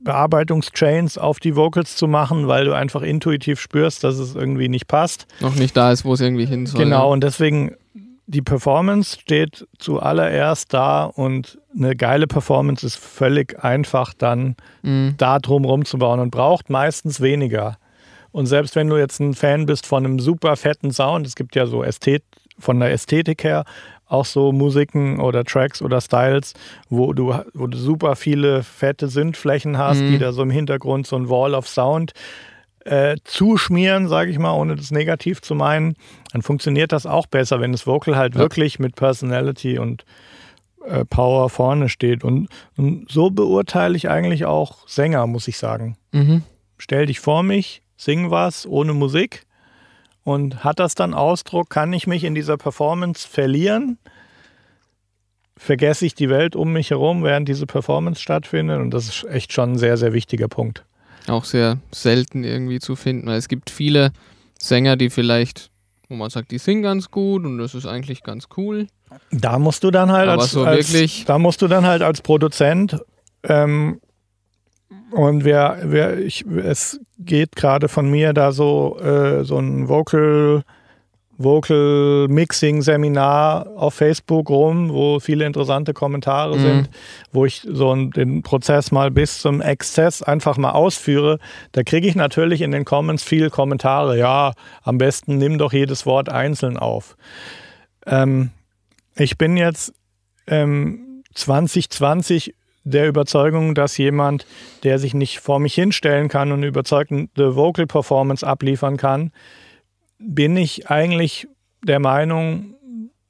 Bearbeitungschains 0.00 1.18
auf 1.18 1.40
die 1.40 1.56
Vocals 1.56 1.96
zu 1.96 2.08
machen, 2.08 2.48
weil 2.48 2.64
du 2.64 2.72
einfach 2.72 3.02
intuitiv 3.02 3.60
spürst, 3.60 4.02
dass 4.04 4.18
es 4.18 4.34
irgendwie 4.34 4.68
nicht 4.68 4.88
passt. 4.88 5.26
Noch 5.40 5.54
nicht 5.54 5.76
da 5.76 5.92
ist, 5.92 6.04
wo 6.04 6.14
es 6.14 6.20
irgendwie 6.20 6.46
hin 6.46 6.66
soll. 6.66 6.82
Genau, 6.82 7.12
und 7.12 7.22
deswegen 7.22 7.74
die 8.26 8.42
Performance 8.42 9.18
steht 9.20 9.66
zuallererst 9.78 10.72
da 10.72 11.04
und 11.04 11.58
eine 11.76 11.96
geile 11.96 12.28
Performance 12.28 12.86
ist 12.86 12.96
völlig 12.96 13.62
einfach 13.62 14.14
dann 14.14 14.54
mhm. 14.82 15.14
da 15.16 15.40
drum 15.40 15.64
rumzubauen 15.64 16.20
und 16.20 16.30
braucht 16.30 16.70
meistens 16.70 17.20
weniger. 17.20 17.76
Und 18.30 18.46
selbst 18.46 18.76
wenn 18.76 18.88
du 18.88 18.96
jetzt 18.96 19.18
ein 19.18 19.34
Fan 19.34 19.66
bist 19.66 19.84
von 19.86 20.04
einem 20.04 20.20
super 20.20 20.56
fetten 20.56 20.92
Sound, 20.92 21.26
es 21.26 21.34
gibt 21.34 21.56
ja 21.56 21.66
so 21.66 21.82
Ästhet 21.82 22.22
von 22.56 22.78
der 22.78 22.92
Ästhetik 22.92 23.42
her 23.42 23.64
auch 24.10 24.24
so 24.24 24.52
Musiken 24.52 25.20
oder 25.20 25.44
Tracks 25.44 25.80
oder 25.80 26.00
Styles, 26.00 26.54
wo 26.88 27.12
du, 27.12 27.34
wo 27.54 27.68
du 27.68 27.78
super 27.78 28.16
viele 28.16 28.62
fette 28.62 29.08
Sintflächen 29.08 29.78
hast, 29.78 30.00
mhm. 30.00 30.10
die 30.10 30.18
da 30.18 30.32
so 30.32 30.42
im 30.42 30.50
Hintergrund 30.50 31.06
so 31.06 31.16
ein 31.16 31.28
Wall 31.30 31.54
of 31.54 31.68
Sound 31.68 32.12
äh, 32.84 33.16
zuschmieren, 33.24 34.08
sage 34.08 34.30
ich 34.30 34.38
mal, 34.38 34.52
ohne 34.52 34.74
das 34.74 34.90
negativ 34.90 35.42
zu 35.42 35.54
meinen, 35.54 35.94
dann 36.32 36.42
funktioniert 36.42 36.92
das 36.92 37.06
auch 37.06 37.26
besser, 37.26 37.60
wenn 37.60 37.72
das 37.72 37.86
Vocal 37.86 38.16
halt 38.16 38.34
ja. 38.34 38.40
wirklich 38.40 38.80
mit 38.80 38.96
Personality 38.96 39.78
und 39.78 40.04
äh, 40.84 41.04
Power 41.04 41.48
vorne 41.48 41.88
steht. 41.88 42.24
Und, 42.24 42.48
und, 42.76 43.08
so 43.08 43.30
beurteile 43.30 43.96
ich 43.96 44.08
eigentlich 44.08 44.44
auch 44.44 44.88
Sänger, 44.88 45.26
muss 45.28 45.46
ich 45.46 45.56
sagen. 45.56 45.96
Mhm. 46.10 46.42
Stell 46.78 47.06
dich 47.06 47.20
vor 47.20 47.44
mich, 47.44 47.82
sing 47.96 48.30
was 48.30 48.66
ohne 48.66 48.92
Musik 48.92 49.46
und 50.24 50.64
hat 50.64 50.78
das 50.78 50.94
dann 50.94 51.14
Ausdruck, 51.14 51.70
kann 51.70 51.92
ich 51.92 52.06
mich 52.06 52.24
in 52.24 52.34
dieser 52.34 52.56
Performance 52.56 53.26
verlieren? 53.26 53.98
Vergesse 55.56 56.06
ich 56.06 56.14
die 56.14 56.30
Welt 56.30 56.56
um 56.56 56.72
mich 56.72 56.90
herum, 56.90 57.22
während 57.22 57.48
diese 57.48 57.66
Performance 57.66 58.20
stattfindet? 58.20 58.80
Und 58.80 58.90
das 58.92 59.08
ist 59.08 59.24
echt 59.24 59.52
schon 59.52 59.72
ein 59.72 59.78
sehr, 59.78 59.96
sehr 59.96 60.12
wichtiger 60.12 60.48
Punkt. 60.48 60.84
Auch 61.28 61.44
sehr 61.44 61.78
selten 61.92 62.44
irgendwie 62.44 62.78
zu 62.78 62.96
finden, 62.96 63.26
weil 63.26 63.36
es 63.36 63.48
gibt 63.48 63.70
viele 63.70 64.12
Sänger, 64.58 64.96
die 64.96 65.10
vielleicht, 65.10 65.70
wo 66.08 66.16
man 66.16 66.30
sagt, 66.30 66.50
die 66.50 66.58
singen 66.58 66.82
ganz 66.82 67.10
gut 67.10 67.44
und 67.44 67.58
das 67.58 67.74
ist 67.74 67.86
eigentlich 67.86 68.22
ganz 68.22 68.48
cool. 68.56 68.86
Da 69.30 69.58
musst 69.58 69.84
du 69.84 69.90
dann 69.90 70.10
halt 70.12 70.28
Aber 70.28 70.42
als, 70.42 70.52
so 70.52 70.64
als 70.64 70.92
da 71.26 71.38
musst 71.38 71.62
du 71.62 71.68
dann 71.68 71.84
halt 71.84 72.02
als 72.02 72.22
Produzent 72.22 72.98
ähm, 73.42 74.00
und 75.10 75.44
wer, 75.44 75.78
wer 75.84 76.18
ich, 76.18 76.44
es 76.46 77.00
geht 77.18 77.56
gerade 77.56 77.88
von 77.88 78.10
mir 78.10 78.32
da 78.32 78.52
so, 78.52 78.98
äh, 79.00 79.44
so 79.44 79.58
ein 79.58 79.88
Vocal, 79.88 80.62
Vocal 81.36 82.28
Mixing 82.28 82.82
Seminar 82.82 83.66
auf 83.74 83.94
Facebook 83.94 84.50
rum, 84.50 84.90
wo 84.90 85.20
viele 85.20 85.46
interessante 85.46 85.94
Kommentare 85.94 86.56
mhm. 86.56 86.60
sind, 86.60 86.90
wo 87.32 87.46
ich 87.46 87.66
so 87.66 87.94
den 87.94 88.42
Prozess 88.42 88.92
mal 88.92 89.10
bis 89.10 89.40
zum 89.40 89.60
Exzess 89.62 90.22
einfach 90.22 90.58
mal 90.58 90.72
ausführe. 90.72 91.38
Da 91.72 91.82
kriege 91.82 92.06
ich 92.06 92.14
natürlich 92.14 92.60
in 92.60 92.72
den 92.72 92.84
Comments 92.84 93.22
viele 93.22 93.48
Kommentare. 93.48 94.18
Ja, 94.18 94.52
am 94.82 94.98
besten 94.98 95.38
nimm 95.38 95.56
doch 95.58 95.72
jedes 95.72 96.04
Wort 96.04 96.28
einzeln 96.28 96.76
auf. 96.76 97.16
Ähm, 98.06 98.50
ich 99.16 99.38
bin 99.38 99.56
jetzt 99.56 99.94
ähm, 100.46 101.22
2020 101.34 102.54
der 102.84 103.08
Überzeugung, 103.08 103.74
dass 103.74 103.98
jemand, 103.98 104.46
der 104.84 104.98
sich 104.98 105.14
nicht 105.14 105.40
vor 105.40 105.58
mich 105.58 105.74
hinstellen 105.74 106.28
kann 106.28 106.52
und 106.52 106.62
überzeugende 106.62 107.56
Vocal 107.56 107.86
Performance 107.86 108.46
abliefern 108.46 108.96
kann, 108.96 109.32
bin 110.18 110.56
ich 110.56 110.90
eigentlich 110.90 111.48
der 111.82 111.98
Meinung, 111.98 112.74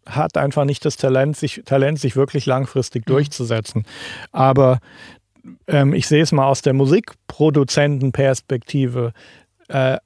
hat 0.06 0.36
einfach 0.36 0.64
nicht 0.64 0.84
das 0.84 0.96
Talent, 0.96 1.36
sich, 1.36 1.62
Talent, 1.64 2.00
sich 2.00 2.16
wirklich 2.16 2.46
langfristig 2.46 3.06
mhm. 3.06 3.12
durchzusetzen. 3.12 3.86
Aber 4.32 4.80
ähm, 5.66 5.94
ich 5.94 6.06
sehe 6.06 6.22
es 6.22 6.30
mal 6.32 6.46
aus 6.46 6.62
der 6.62 6.72
Musikproduzentenperspektive. 6.72 9.12
Äh, 9.68 9.98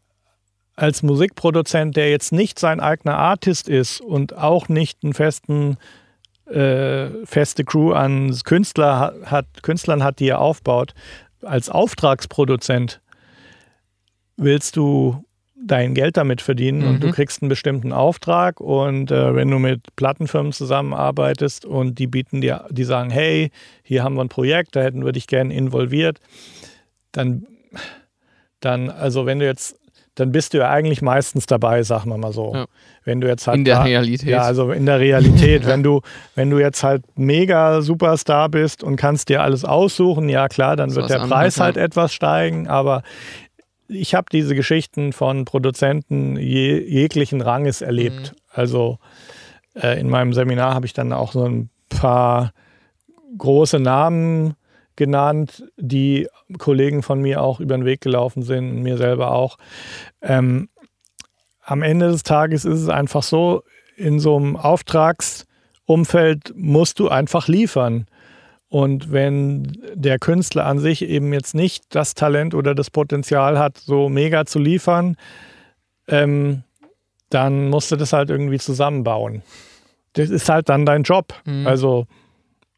als 0.77 1.05
Musikproduzent, 1.05 1.97
der 1.97 2.11
jetzt 2.11 2.33
nicht 2.33 2.59
sein 2.59 2.81
eigener 2.81 3.17
Artist 3.17 3.69
ist 3.69 4.01
und 4.01 4.37
auch 4.37 4.69
nicht 4.69 5.05
einen 5.05 5.15
festen 5.15 5.77
äh, 6.47 7.25
feste 7.25 7.65
Crew 7.65 7.93
an 7.93 8.37
Künstler 8.45 9.15
hat, 9.25 9.47
Künstlern 9.63 10.03
hat, 10.03 10.21
die 10.21 10.29
er 10.29 10.41
aufbaut, 10.41 10.95
als 11.43 11.69
Auftragsproduzent 11.69 13.01
willst 14.37 14.77
du 14.77 15.25
dein 15.67 15.95
Geld 15.95 16.17
damit 16.17 16.43
verdienen 16.43 16.81
mhm. 16.81 16.89
und 16.89 17.03
du 17.03 17.07
mhm. 17.09 17.13
kriegst 17.13 17.43
einen 17.43 17.49
bestimmten 17.49 17.93
Auftrag 17.93 18.61
und 18.61 19.11
äh, 19.11 19.35
wenn 19.35 19.51
du 19.51 19.59
mit 19.59 19.97
Plattenfirmen 19.97 20.53
zusammenarbeitest 20.53 21.65
und 21.65 21.99
die 21.99 22.07
bieten 22.07 22.41
dir, 22.41 22.67
die 22.71 22.85
sagen, 22.85 23.11
hey, 23.11 23.51
hier 23.83 24.03
haben 24.03 24.17
wir 24.17 24.25
ein 24.25 24.29
Projekt, 24.29 24.77
da 24.77 24.83
hätten 24.83 25.05
wir 25.05 25.13
dich 25.13 25.27
gerne 25.27 25.55
involviert, 25.55 26.21
dann, 27.13 27.47
dann, 28.61 28.91
also 28.91 29.25
wenn 29.25 29.39
du 29.39 29.47
jetzt 29.47 29.79
dann 30.15 30.31
bist 30.31 30.55
du 30.55 30.59
ja 30.59 30.71
eigentlich 30.71 31.03
meistens 31.03 31.47
dabei, 31.47 31.83
sagen 31.83 32.11
wir 32.11 32.19
mal 32.19 32.33
so. 32.33 32.55
Ja. 32.55 32.67
Wenn 33.05 33.21
du 33.21 33.29
jetzt 33.29 33.47
halt 33.47 33.59
in 33.59 33.65
der 33.65 33.85
Realität. 33.85 34.29
Ja, 34.29 34.43
also 34.43 34.71
in 34.71 34.87
der 34.87 35.01
Realität, 35.01 35.67
wenn 35.67 35.83
du 35.83 36.01
wenn 36.35 36.51
du 36.51 36.59
jetzt 36.59 36.83
halt 36.83 37.05
mega 37.17 37.83
Superstar 37.83 38.49
bist 38.49 38.83
und 38.83 38.97
kannst 38.97 39.29
dir 39.29 39.43
alles 39.43 39.65
aussuchen, 39.65 40.29
ja 40.29 40.49
klar, 40.49 40.77
dann 40.77 40.91
das 40.91 40.97
wird 40.97 41.11
der 41.11 41.27
Preis 41.27 41.59
halt 41.59 41.77
etwas 41.77 42.15
steigen, 42.15 42.69
aber 42.69 43.03
ich 43.89 44.15
habe 44.15 44.27
diese 44.33 44.55
Geschichten 44.55 45.13
von 45.13 45.45
Produzenten 45.45 46.37
je, 46.37 46.79
jeglichen 46.81 47.41
Ranges 47.41 47.83
erlebt. 47.83 48.33
Mhm. 48.33 48.39
Also 48.51 48.99
äh, 49.75 50.01
in 50.01 50.09
meinem 50.09 50.33
Seminar 50.33 50.75
habe 50.75 50.87
ich 50.87 50.93
dann 50.93 51.13
auch 51.13 51.33
so 51.33 51.45
ein 51.45 51.71
paar 51.89 52.53
große 53.37 53.81
Namen 53.81 54.55
genannt, 54.97 55.65
die 55.77 56.29
Kollegen 56.59 57.03
von 57.03 57.21
mir 57.21 57.43
auch 57.43 57.61
über 57.61 57.77
den 57.77 57.85
Weg 57.85 58.01
gelaufen 58.01 58.43
sind, 58.43 58.83
mir 58.83 58.97
selber 58.97 59.33
auch. 59.33 59.59
Ähm, 60.23 60.69
am 61.63 61.83
Ende 61.83 62.09
des 62.09 62.23
Tages 62.23 62.65
ist 62.65 62.81
es 62.81 62.89
einfach 62.89 63.23
so, 63.23 63.63
in 63.97 64.21
so 64.21 64.37
einem 64.37 64.57
Auftragsumfeld 64.57 66.53
musst 66.57 66.99
du 66.99 67.09
einfach 67.09 67.49
liefern. 67.49 68.07
Und 68.69 69.13
wenn 69.13 69.79
der 69.95 70.19
Künstler 70.19 70.67
an 70.67 70.79
sich 70.79 71.03
eben 71.03 71.33
jetzt 71.33 71.55
nicht 71.55 71.95
das 71.95 72.15
Talent 72.15 72.55
oder 72.55 72.75
das 72.75 72.91
Potenzial 72.91 73.59
hat, 73.59 73.79
so 73.79 74.09
mega 74.09 74.47
zu 74.47 74.59
liefern, 74.59 75.17
ähm, 76.09 76.65
dann 77.31 77.69
musst 77.69 77.93
du 77.93 77.97
das 77.97 78.13
halt 78.13 78.31
irgendwie 78.31 78.59
zusammenbauen. 78.59 79.43
Das 80.15 80.31
ist 80.31 80.49
halt 80.49 80.69
dann 80.69 80.87
dein 80.87 81.03
Job. 81.03 81.35
Mhm. 81.45 81.67
Also, 81.67 82.07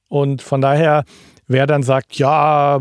und 0.08 0.42
von 0.42 0.60
daher 0.60 1.04
wer 1.46 1.66
dann 1.66 1.82
sagt, 1.82 2.14
ja, 2.16 2.80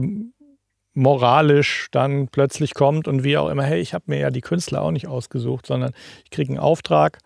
moralisch 0.93 1.87
dann 1.91 2.29
plötzlich 2.29 2.73
kommt 2.73 3.07
und 3.07 3.23
wie 3.23 3.37
auch 3.37 3.49
immer, 3.49 3.63
hey, 3.63 3.81
ich 3.81 3.93
habe 3.93 4.05
mir 4.07 4.19
ja 4.19 4.31
die 4.31 4.41
Künstler 4.41 4.81
auch 4.81 4.91
nicht 4.91 5.07
ausgesucht, 5.07 5.65
sondern 5.65 5.91
ich 6.23 6.31
kriege 6.31 6.51
einen 6.51 6.59
Auftrag, 6.59 7.19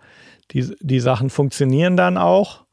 die, 0.51 0.74
die 0.79 1.00
Sachen 1.00 1.29
funktionieren 1.29 1.96
dann 1.96 2.17
auch 2.17 2.65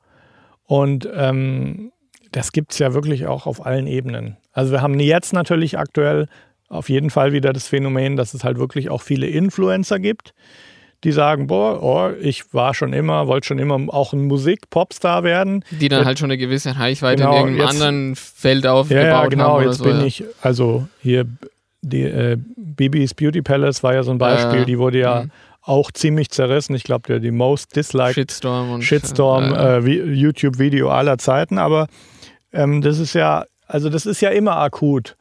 und 0.65 1.09
ähm, 1.15 1.93
das 2.33 2.53
gibt 2.53 2.73
es 2.73 2.79
ja 2.79 2.95
wirklich 2.95 3.27
auch 3.27 3.47
auf 3.47 3.65
allen 3.65 3.87
Ebenen. 3.87 4.39
Also 4.53 4.73
wir 4.73 4.83
haben 4.83 4.99
jetzt 4.99 5.33
natürlich 5.33 5.79
aktuell 5.79 6.29
auf 6.69 6.89
jeden 6.89 7.11
Fall 7.11 7.33
wieder 7.33 7.53
das 7.53 7.69
Phänomen, 7.69 8.17
dass 8.17 8.35
es 8.35 8.43
halt 8.43 8.59
wirklich 8.59 8.89
auch 8.91 9.03
viele 9.03 9.27
Influencer 9.27 10.01
gibt, 10.01 10.35
die 11.07 11.13
sagen, 11.13 11.47
boah, 11.47 11.81
oh, 11.81 12.11
ich 12.21 12.53
war 12.53 12.75
schon 12.75 12.93
immer, 12.93 13.29
wollte 13.29 13.47
schon 13.47 13.61
immer 13.61 13.79
auch 13.95 14.13
ein 14.13 14.25
Musik-Popstar 14.25 15.23
werden. 15.23 15.65
Die 15.71 15.89
dann 15.89 16.05
halt 16.05 16.19
schon 16.19 16.33
eine 16.33 16.37
gewisse 16.37 16.77
Reichweite 16.77 17.23
genau, 17.23 17.31
in 17.31 17.37
irgendeinem 17.37 17.61
jetzt, 17.61 17.75
anderen 17.75 18.17
Feld 18.17 18.67
aufgebaut 18.67 19.05
ja, 19.05 19.09
ja, 19.09 19.27
genau, 19.29 19.59
haben. 19.59 19.67
jetzt 19.67 19.79
so, 19.79 19.85
bin 19.85 20.01
ja. 20.01 20.05
ich, 20.05 20.25
also 20.43 20.89
hier, 21.01 21.27
die 21.81 22.03
äh, 22.03 22.37
Bibis 22.57 23.15
Beauty 23.15 23.41
Palace 23.41 23.85
war 23.85 23.95
ja 23.95 24.03
so 24.03 24.11
ein 24.11 24.19
Beispiel, 24.19 24.65
die 24.65 24.81
wurde 24.81 24.99
ja 24.99 25.23
mh. 25.23 25.31
auch 25.63 25.93
ziemlich 25.93 26.31
zerrissen. 26.31 26.75
Ich 26.75 26.83
glaube, 26.83 27.21
die 27.21 27.31
most 27.31 27.77
disliked 27.77 28.15
Shitstorm, 28.15 28.73
und, 28.73 28.83
Shitstorm 28.83 29.55
äh, 29.55 29.79
YouTube-Video 29.79 30.91
aller 30.91 31.19
Zeiten. 31.19 31.59
Aber 31.59 31.87
ähm, 32.53 32.81
das 32.81 32.99
ist 32.99 33.15
ja, 33.15 33.45
also 33.69 33.91
das 33.91 34.07
ist 34.07 34.21
ja 34.21 34.31
immer 34.31 34.57
akut. 34.57 35.15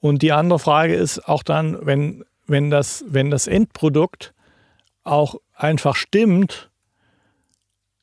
Und 0.00 0.22
die 0.22 0.32
andere 0.32 0.58
Frage 0.58 0.94
ist 0.94 1.28
auch 1.28 1.42
dann, 1.42 1.76
wenn, 1.82 2.24
wenn, 2.46 2.70
das, 2.70 3.04
wenn 3.06 3.30
das 3.30 3.46
Endprodukt 3.46 4.32
auch 5.08 5.36
einfach 5.54 5.96
stimmt, 5.96 6.70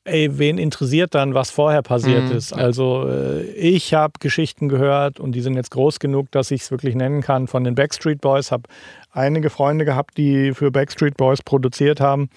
ey, 0.06 0.38
wen 0.38 0.58
interessiert 0.58 1.14
dann, 1.14 1.34
was 1.34 1.50
vorher 1.50 1.82
passiert 1.82 2.30
mhm, 2.30 2.36
ist? 2.36 2.52
Also 2.52 3.08
äh, 3.08 3.42
ich 3.52 3.92
habe 3.94 4.14
Geschichten 4.20 4.68
gehört 4.68 5.20
und 5.20 5.32
die 5.32 5.40
sind 5.40 5.54
jetzt 5.54 5.70
groß 5.70 5.98
genug, 5.98 6.30
dass 6.30 6.50
ich 6.50 6.62
es 6.62 6.70
wirklich 6.70 6.94
nennen 6.94 7.20
kann 7.20 7.48
von 7.48 7.64
den 7.64 7.74
Backstreet 7.74 8.20
Boys. 8.20 8.52
Habe 8.52 8.64
einige 9.10 9.50
Freunde 9.50 9.84
gehabt, 9.84 10.16
die 10.16 10.52
für 10.54 10.70
Backstreet 10.70 11.16
Boys 11.16 11.42
produziert 11.42 12.00
haben 12.00 12.30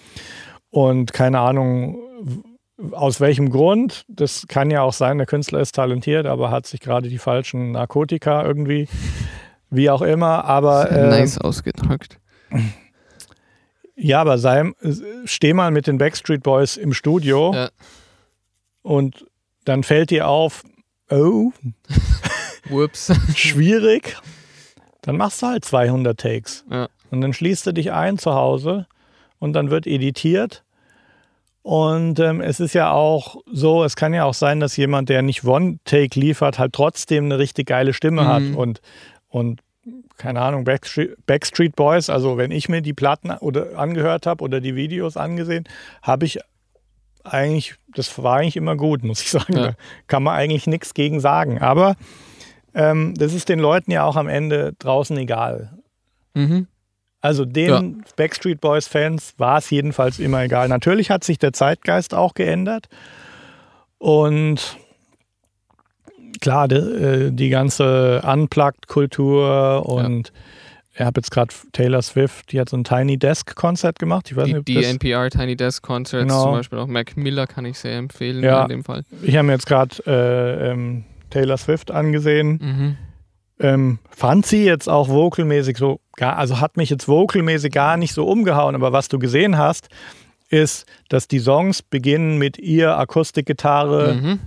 und 0.72 1.14
keine 1.14 1.40
Ahnung 1.40 2.00
aus 2.92 3.20
welchem 3.20 3.50
Grund. 3.50 4.06
Das 4.08 4.46
kann 4.48 4.72
ja 4.72 4.82
auch 4.82 4.94
sein, 4.94 5.18
der 5.18 5.28
Künstler 5.28 5.60
ist 5.60 5.76
talentiert, 5.76 6.26
aber 6.26 6.52
hat 6.52 6.66
sich 6.66 6.80
gerade 6.80 7.10
die 7.10 7.18
falschen 7.18 7.74
Narkotika 7.74 8.46
irgendwie, 8.46 8.88
wie 9.70 9.90
auch 9.90 10.02
immer. 10.02 10.46
Aber 10.46 10.90
äh, 10.92 11.10
nice 11.10 11.38
ausgedrückt. 11.38 12.20
Ja, 14.02 14.22
aber 14.22 14.38
sei, 14.38 14.72
steh 15.26 15.54
mal 15.54 15.72
mit 15.72 15.86
den 15.86 15.98
Backstreet 15.98 16.42
Boys 16.42 16.78
im 16.78 16.94
Studio 16.94 17.54
ja. 17.54 17.70
und 18.82 19.26
dann 19.66 19.84
fällt 19.84 20.10
dir 20.10 20.28
auf, 20.28 20.64
oh, 21.10 21.52
Whoops. 22.70 23.12
schwierig. 23.36 24.16
Dann 25.02 25.18
machst 25.18 25.42
du 25.42 25.48
halt 25.48 25.66
200 25.66 26.18
Takes. 26.20 26.66
Ja. 26.70 26.88
Und 27.12 27.22
dann 27.22 27.34
schließt 27.34 27.68
du 27.68 27.74
dich 27.74 27.92
ein 27.92 28.18
zu 28.18 28.34
Hause 28.34 28.88
und 29.40 29.54
dann 29.54 29.70
wird 29.70 29.86
editiert. 29.86 30.64
Und 31.62 32.20
ähm, 32.20 32.42
es 32.42 32.60
ist 32.60 32.74
ja 32.74 32.92
auch 32.92 33.38
so, 33.52 33.84
es 33.84 33.96
kann 33.96 34.14
ja 34.14 34.24
auch 34.24 34.34
sein, 34.34 34.60
dass 34.60 34.78
jemand, 34.78 35.10
der 35.10 35.22
nicht 35.22 35.44
One-Take 35.44 36.20
liefert, 36.20 36.58
halt 36.58 36.74
trotzdem 36.74 37.26
eine 37.26 37.38
richtig 37.38 37.68
geile 37.68 37.94
Stimme 37.94 38.24
mhm. 38.24 38.28
hat 38.28 38.44
und, 38.56 38.82
und 39.28 39.62
keine 40.18 40.42
Ahnung, 40.42 40.64
Backstreet, 40.64 41.26
Backstreet 41.26 41.76
Boys, 41.76 42.10
also 42.10 42.38
wenn 42.38 42.52
ich 42.52 42.70
mir 42.70 42.82
die 42.82 42.94
Platten 42.94 43.32
oder 43.32 43.78
angehört 43.78 44.26
habe 44.26 44.44
oder 44.44 44.62
die 44.62 44.76
Videos 44.76 45.18
angesehen, 45.18 45.68
habe 46.02 46.26
ich 46.26 46.40
eigentlich, 47.24 47.76
das 47.96 48.22
war 48.22 48.38
eigentlich 48.38 48.58
immer 48.58 48.76
gut, 48.76 49.04
muss 49.06 49.22
ich 49.22 49.32
sagen. 49.32 49.56
Ja. 49.56 49.68
Da 49.68 49.74
kann 50.08 50.24
man 50.24 50.36
eigentlich 50.36 50.68
nichts 50.68 50.94
gegen 50.94 51.20
sagen. 51.20 51.60
Aber 51.60 51.96
ähm, 52.74 53.14
das 53.16 53.34
ist 53.34 53.50
den 53.50 53.60
Leuten 53.60 53.92
ja 53.92 54.04
auch 54.04 54.16
am 54.16 54.28
Ende 54.28 54.74
draußen 54.80 55.18
egal. 55.18 55.78
Mhm. 56.34 56.68
Also 57.22 57.44
den 57.44 57.70
ja. 57.70 57.84
Backstreet 58.16 58.62
Boys 58.62 58.88
Fans 58.88 59.34
war 59.38 59.58
es 59.58 59.70
jedenfalls 59.70 60.20
immer 60.20 60.42
egal. 60.44 60.70
Natürlich 60.70 61.10
hat 61.12 61.24
sich 61.24 61.38
der 61.38 61.52
Zeitgeist 61.52 62.14
auch 62.14 62.34
geändert. 62.34 62.88
Und 63.98 64.78
klar, 66.42 66.68
die, 66.68 66.76
äh, 66.76 67.32
die 67.32 67.50
ganze 67.50 68.22
Unplugged-Kultur 68.26 69.86
und 69.86 70.28
ja. 70.28 70.34
ich 70.94 71.02
habe 71.02 71.20
jetzt 71.20 71.32
gerade 71.32 71.54
Taylor 71.72 72.02
Swift, 72.02 72.52
die 72.52 72.60
hat 72.60 72.70
so 72.70 72.78
ein 72.78 72.84
Tiny 72.84 73.18
Desk-Konzert 73.18 74.00
gemacht. 74.00 74.30
Ich 74.30 74.38
weiß 74.38 74.46
die, 74.46 74.54
nicht, 74.54 74.68
die 74.68 74.84
NPR 74.84 75.30
Tiny 75.30 75.56
Desk 75.56 75.84
Concerts 75.84 76.28
genau. 76.28 76.44
zum 76.44 76.52
Beispiel 76.54 76.80
auch 76.80 76.88
Mac 76.88 77.18
Miller 77.18 77.48
kann 77.48 77.66
ich 77.66 77.80
sehr 77.80 77.98
empfehlen 77.98 78.44
ja, 78.44 78.64
in 78.64 78.70
dem 78.70 78.84
Fall. 78.84 79.04
Ich 79.22 79.36
habe 79.36 79.46
mir 79.46 79.54
jetzt 79.54 79.68
gerade 79.68 79.96
äh, 80.06 80.72
ähm, 80.72 81.06
Taylor 81.30 81.58
Swift 81.58 81.92
angesehen. 81.92 82.60
Mhm. 82.62 82.98
Ähm, 83.62 84.00
fand 84.10 84.46
sie 84.46 84.64
jetzt 84.64 84.88
auch 84.88 85.10
vocalmäßig 85.10 85.78
so, 85.78 86.00
gar, 86.16 86.38
also 86.38 86.62
hat 86.62 86.78
mich 86.78 86.90
jetzt 86.90 87.08
vocalmäßig 87.10 87.74
gar 87.74 87.98
nicht 87.98 88.14
so 88.14 88.26
umgehauen, 88.26 88.74
aber 88.74 88.94
was 88.94 89.10
du 89.10 89.20
gesehen 89.20 89.58
hast, 89.58 89.90
ist, 90.50 90.86
dass 91.10 91.28
die 91.28 91.40
Songs 91.40 91.82
beginnen 91.82 92.38
mit 92.38 92.58
ihr 92.58 92.98
Akustikgitarre. 92.98 94.14
Mhm 94.14 94.40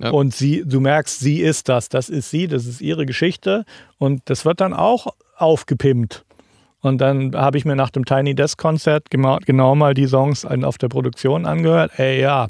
ja. 0.00 0.10
Und 0.10 0.34
sie, 0.34 0.62
du 0.64 0.80
merkst, 0.80 1.20
sie 1.20 1.40
ist 1.40 1.68
das, 1.68 1.88
das 1.88 2.08
ist 2.08 2.30
sie, 2.30 2.46
das 2.46 2.66
ist 2.66 2.80
ihre 2.80 3.06
Geschichte 3.06 3.64
und 3.98 4.22
das 4.26 4.44
wird 4.44 4.60
dann 4.60 4.74
auch 4.74 5.08
aufgepimpt. 5.36 6.24
Und 6.80 7.00
dann 7.00 7.34
habe 7.34 7.58
ich 7.58 7.64
mir 7.64 7.74
nach 7.74 7.90
dem 7.90 8.04
Tiny 8.04 8.34
Desk 8.34 8.56
Konzert 8.56 9.10
genau, 9.10 9.38
genau 9.44 9.74
mal 9.74 9.94
die 9.94 10.06
Songs 10.06 10.44
auf 10.44 10.78
der 10.78 10.88
Produktion 10.88 11.44
angehört. 11.44 11.92
Ey, 11.98 12.20
ja. 12.20 12.46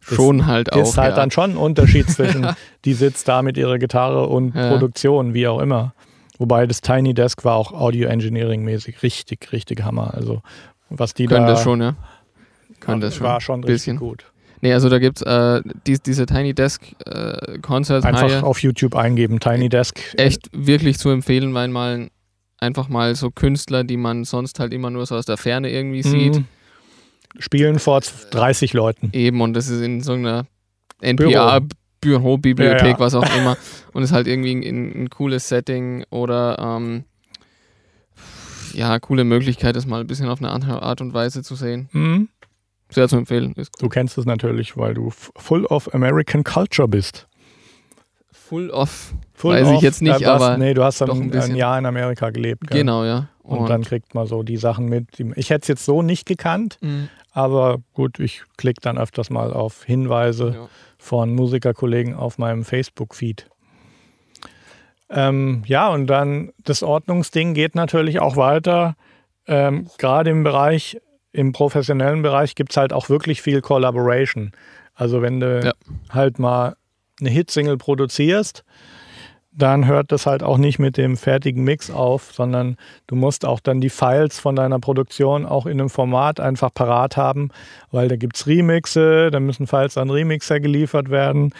Schon 0.00 0.46
halt 0.46 0.72
auch. 0.72 0.82
Ist 0.82 0.98
halt 0.98 1.10
ja. 1.10 1.16
dann 1.16 1.30
schon 1.30 1.52
ein 1.52 1.56
Unterschied 1.56 2.08
zwischen, 2.08 2.46
die 2.84 2.94
sitzt 2.94 3.26
da 3.28 3.42
mit 3.42 3.56
ihrer 3.56 3.78
Gitarre 3.78 4.26
und 4.26 4.54
ja. 4.54 4.70
Produktion, 4.70 5.34
wie 5.34 5.48
auch 5.48 5.60
immer. 5.60 5.94
Wobei 6.38 6.66
das 6.66 6.80
Tiny 6.80 7.14
Desk 7.14 7.44
war 7.44 7.56
auch 7.56 7.72
Audio 7.72 8.08
Engineering 8.08 8.62
mäßig 8.62 9.02
richtig, 9.02 9.52
richtig 9.52 9.82
Hammer. 9.82 10.14
Also 10.14 10.42
was 10.90 11.14
die 11.14 11.26
Können 11.26 11.46
da. 11.46 11.52
das 11.52 11.62
schon, 11.62 11.80
ja. 11.80 11.96
Können 12.80 13.00
das 13.00 13.16
schon. 13.16 13.26
War 13.26 13.40
schon 13.40 13.64
richtig 13.64 13.98
gut. 13.98 14.26
Nee, 14.60 14.72
also 14.72 14.88
da 14.88 14.98
gibt 14.98 15.18
es 15.18 15.22
äh, 15.22 15.62
die, 15.86 15.98
diese 15.98 16.26
Tiny 16.26 16.54
Desk 16.54 16.82
äh, 17.04 17.58
Concerts. 17.60 18.04
Einfach 18.04 18.42
auf 18.42 18.62
YouTube 18.62 18.94
eingeben, 18.94 19.40
Tiny 19.40 19.68
Desk. 19.68 19.98
Echt 20.16 20.48
wirklich 20.52 20.98
zu 20.98 21.10
empfehlen, 21.10 21.54
weil 21.54 21.68
mal 21.68 22.08
einfach 22.58 22.88
mal 22.88 23.14
so 23.14 23.30
Künstler, 23.30 23.84
die 23.84 23.96
man 23.96 24.24
sonst 24.24 24.60
halt 24.60 24.72
immer 24.72 24.90
nur 24.90 25.06
so 25.06 25.16
aus 25.16 25.26
der 25.26 25.36
Ferne 25.36 25.70
irgendwie 25.70 26.02
sieht. 26.02 26.36
Mhm. 26.36 26.44
Spielen 27.38 27.78
vor 27.78 28.00
30 28.30 28.72
Leuten. 28.72 29.10
Eben, 29.12 29.40
und 29.40 29.54
das 29.54 29.68
ist 29.68 29.82
in 29.82 30.00
so 30.00 30.12
einer 30.12 30.46
NPR 31.00 31.60
Büro, 32.00 32.38
Bibliothek, 32.38 32.82
ja, 32.82 32.88
ja. 32.88 32.98
was 32.98 33.14
auch 33.14 33.36
immer. 33.36 33.56
Und 33.92 34.02
ist 34.02 34.12
halt 34.12 34.26
irgendwie 34.26 34.52
ein, 34.52 35.02
ein 35.02 35.10
cooles 35.10 35.48
Setting 35.48 36.04
oder 36.10 36.58
ähm, 36.58 37.04
ja, 38.72 38.98
coole 38.98 39.24
Möglichkeit, 39.24 39.76
das 39.76 39.86
mal 39.86 40.00
ein 40.00 40.06
bisschen 40.06 40.28
auf 40.28 40.38
eine 40.40 40.50
andere 40.50 40.82
Art 40.82 41.00
und 41.00 41.14
Weise 41.14 41.42
zu 41.42 41.54
sehen. 41.56 41.88
Mhm. 41.92 42.28
Sehr 42.90 43.08
zu 43.08 43.16
empfehlen. 43.16 43.52
Ist 43.54 43.70
Du 43.80 43.88
kennst 43.88 44.16
es 44.18 44.26
natürlich, 44.26 44.76
weil 44.76 44.94
du 44.94 45.10
full 45.10 45.64
of 45.66 45.92
American 45.94 46.44
Culture 46.44 46.88
bist. 46.88 47.26
Full 48.30 48.70
of, 48.70 49.14
full 49.34 49.54
weiß 49.54 49.66
of, 49.66 49.74
ich 49.74 49.80
jetzt 49.80 50.02
nicht, 50.02 50.22
äh, 50.22 50.26
aber. 50.26 50.56
Nee, 50.56 50.74
du 50.74 50.84
hast 50.84 51.00
dann 51.00 51.10
ein, 51.10 51.34
ein, 51.34 51.56
Jahr 51.56 51.78
in 51.78 51.86
Amerika 51.86 52.30
gelebt. 52.30 52.68
Gell? 52.68 52.78
Genau, 52.78 53.04
ja. 53.04 53.28
Und, 53.42 53.58
und, 53.58 53.70
dann 53.70 53.82
kriegt 53.82 54.14
man 54.14 54.26
so 54.26 54.42
die 54.42 54.56
Sachen 54.56 54.88
mit. 54.88 55.18
Ich 55.34 55.50
hätte 55.50 55.62
es 55.62 55.68
jetzt 55.68 55.84
so 55.84 56.02
nicht 56.02 56.26
gekannt, 56.26 56.78
mhm. 56.80 57.08
aber 57.32 57.78
gut, 57.92 58.20
ich 58.20 58.42
klicke 58.56 58.80
dann 58.80 58.98
öfters 58.98 59.30
mal 59.30 59.52
auf 59.52 59.84
Hinweise 59.84 60.52
ja. 60.54 60.68
von 60.98 61.34
Musikerkollegen 61.34 62.14
auf 62.14 62.38
meinem 62.38 62.64
Facebook-Feed. 62.64 63.48
Ähm, 65.08 65.62
ja, 65.66 65.88
und 65.88 66.06
dann 66.06 66.52
das 66.58 66.82
Ordnungsding 66.82 67.54
geht 67.54 67.74
natürlich 67.74 68.20
auch 68.20 68.36
weiter. 68.36 68.96
Ähm, 69.46 69.88
Gerade 69.98 70.30
im 70.30 70.42
Bereich, 70.42 71.00
im 71.36 71.52
professionellen 71.52 72.22
Bereich 72.22 72.54
gibt 72.54 72.72
es 72.72 72.76
halt 72.76 72.92
auch 72.92 73.08
wirklich 73.08 73.42
viel 73.42 73.60
Collaboration. 73.60 74.52
Also 74.94 75.20
wenn 75.20 75.40
du 75.40 75.60
ja. 75.62 75.72
halt 76.10 76.38
mal 76.38 76.76
eine 77.20 77.30
Hitsingle 77.30 77.76
produzierst, 77.76 78.64
dann 79.52 79.86
hört 79.86 80.12
das 80.12 80.26
halt 80.26 80.42
auch 80.42 80.58
nicht 80.58 80.78
mit 80.78 80.96
dem 80.96 81.16
fertigen 81.16 81.64
Mix 81.64 81.90
auf, 81.90 82.32
sondern 82.32 82.76
du 83.06 83.16
musst 83.16 83.44
auch 83.44 83.60
dann 83.60 83.80
die 83.80 83.88
Files 83.90 84.38
von 84.38 84.56
deiner 84.56 84.78
Produktion 84.78 85.46
auch 85.46 85.66
in 85.66 85.80
einem 85.80 85.88
Format 85.88 86.40
einfach 86.40 86.72
parat 86.72 87.16
haben, 87.16 87.50
weil 87.90 88.08
da 88.08 88.16
gibt 88.16 88.36
es 88.36 88.46
Remixe, 88.46 89.30
da 89.30 89.40
müssen 89.40 89.66
Files 89.66 89.96
an 89.96 90.10
Remixer 90.10 90.60
geliefert 90.60 91.10
werden. 91.10 91.52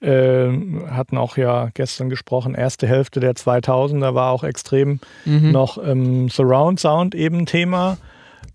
Äh, 0.00 0.50
hatten 0.90 1.16
auch 1.16 1.36
ja 1.36 1.68
gestern 1.74 2.10
gesprochen, 2.10 2.54
erste 2.54 2.88
Hälfte 2.88 3.20
der 3.20 3.34
2000er 3.34 4.14
war 4.14 4.32
auch 4.32 4.44
extrem 4.44 4.98
mhm. 5.24 5.52
noch 5.52 5.78
ähm, 5.82 6.28
Surround 6.28 6.80
Sound 6.80 7.14
eben 7.14 7.46
Thema. 7.46 7.98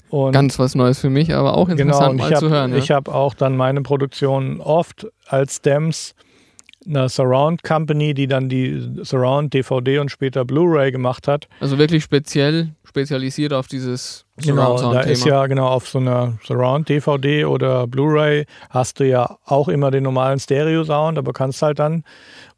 Und 0.09 0.31
Ganz 0.31 0.57
was 0.57 0.75
Neues 0.75 0.99
für 0.99 1.09
mich, 1.09 1.33
aber 1.33 1.55
auch 1.55 1.69
interessant 1.69 2.17
genau, 2.17 2.23
mal 2.23 2.31
hab, 2.31 2.39
zu 2.39 2.49
hören. 2.49 2.71
Ja. 2.71 2.77
Ich 2.77 2.91
habe 2.91 3.13
auch 3.13 3.33
dann 3.33 3.57
meine 3.57 3.81
Produktion 3.81 4.61
oft 4.61 5.07
als 5.27 5.57
Stems 5.57 6.15
einer 6.87 7.09
Surround 7.09 7.63
Company, 7.63 8.13
die 8.13 8.27
dann 8.27 8.49
die 8.49 9.01
Surround 9.03 9.53
DVD 9.53 9.99
und 9.99 10.09
später 10.09 10.45
Blu-ray 10.45 10.91
gemacht 10.91 11.27
hat. 11.27 11.47
Also 11.59 11.77
wirklich 11.77 12.03
speziell 12.03 12.69
spezialisiert 12.87 13.53
auf 13.53 13.67
dieses 13.67 14.25
Surround 14.39 14.79
Genau, 14.79 14.93
da 14.93 15.01
ist 15.01 15.25
ja 15.25 15.45
genau 15.47 15.67
auf 15.67 15.87
so 15.87 15.99
einer 15.99 16.37
Surround 16.43 16.87
DVD 16.87 17.45
oder 17.45 17.85
Blu-ray 17.87 18.45
hast 18.69 18.99
du 18.99 19.07
ja 19.07 19.37
auch 19.45 19.67
immer 19.67 19.91
den 19.91 20.03
normalen 20.03 20.39
Stereo 20.39 20.83
Sound, 20.83 21.17
aber 21.17 21.33
kannst 21.33 21.61
halt 21.61 21.79
dann 21.79 22.03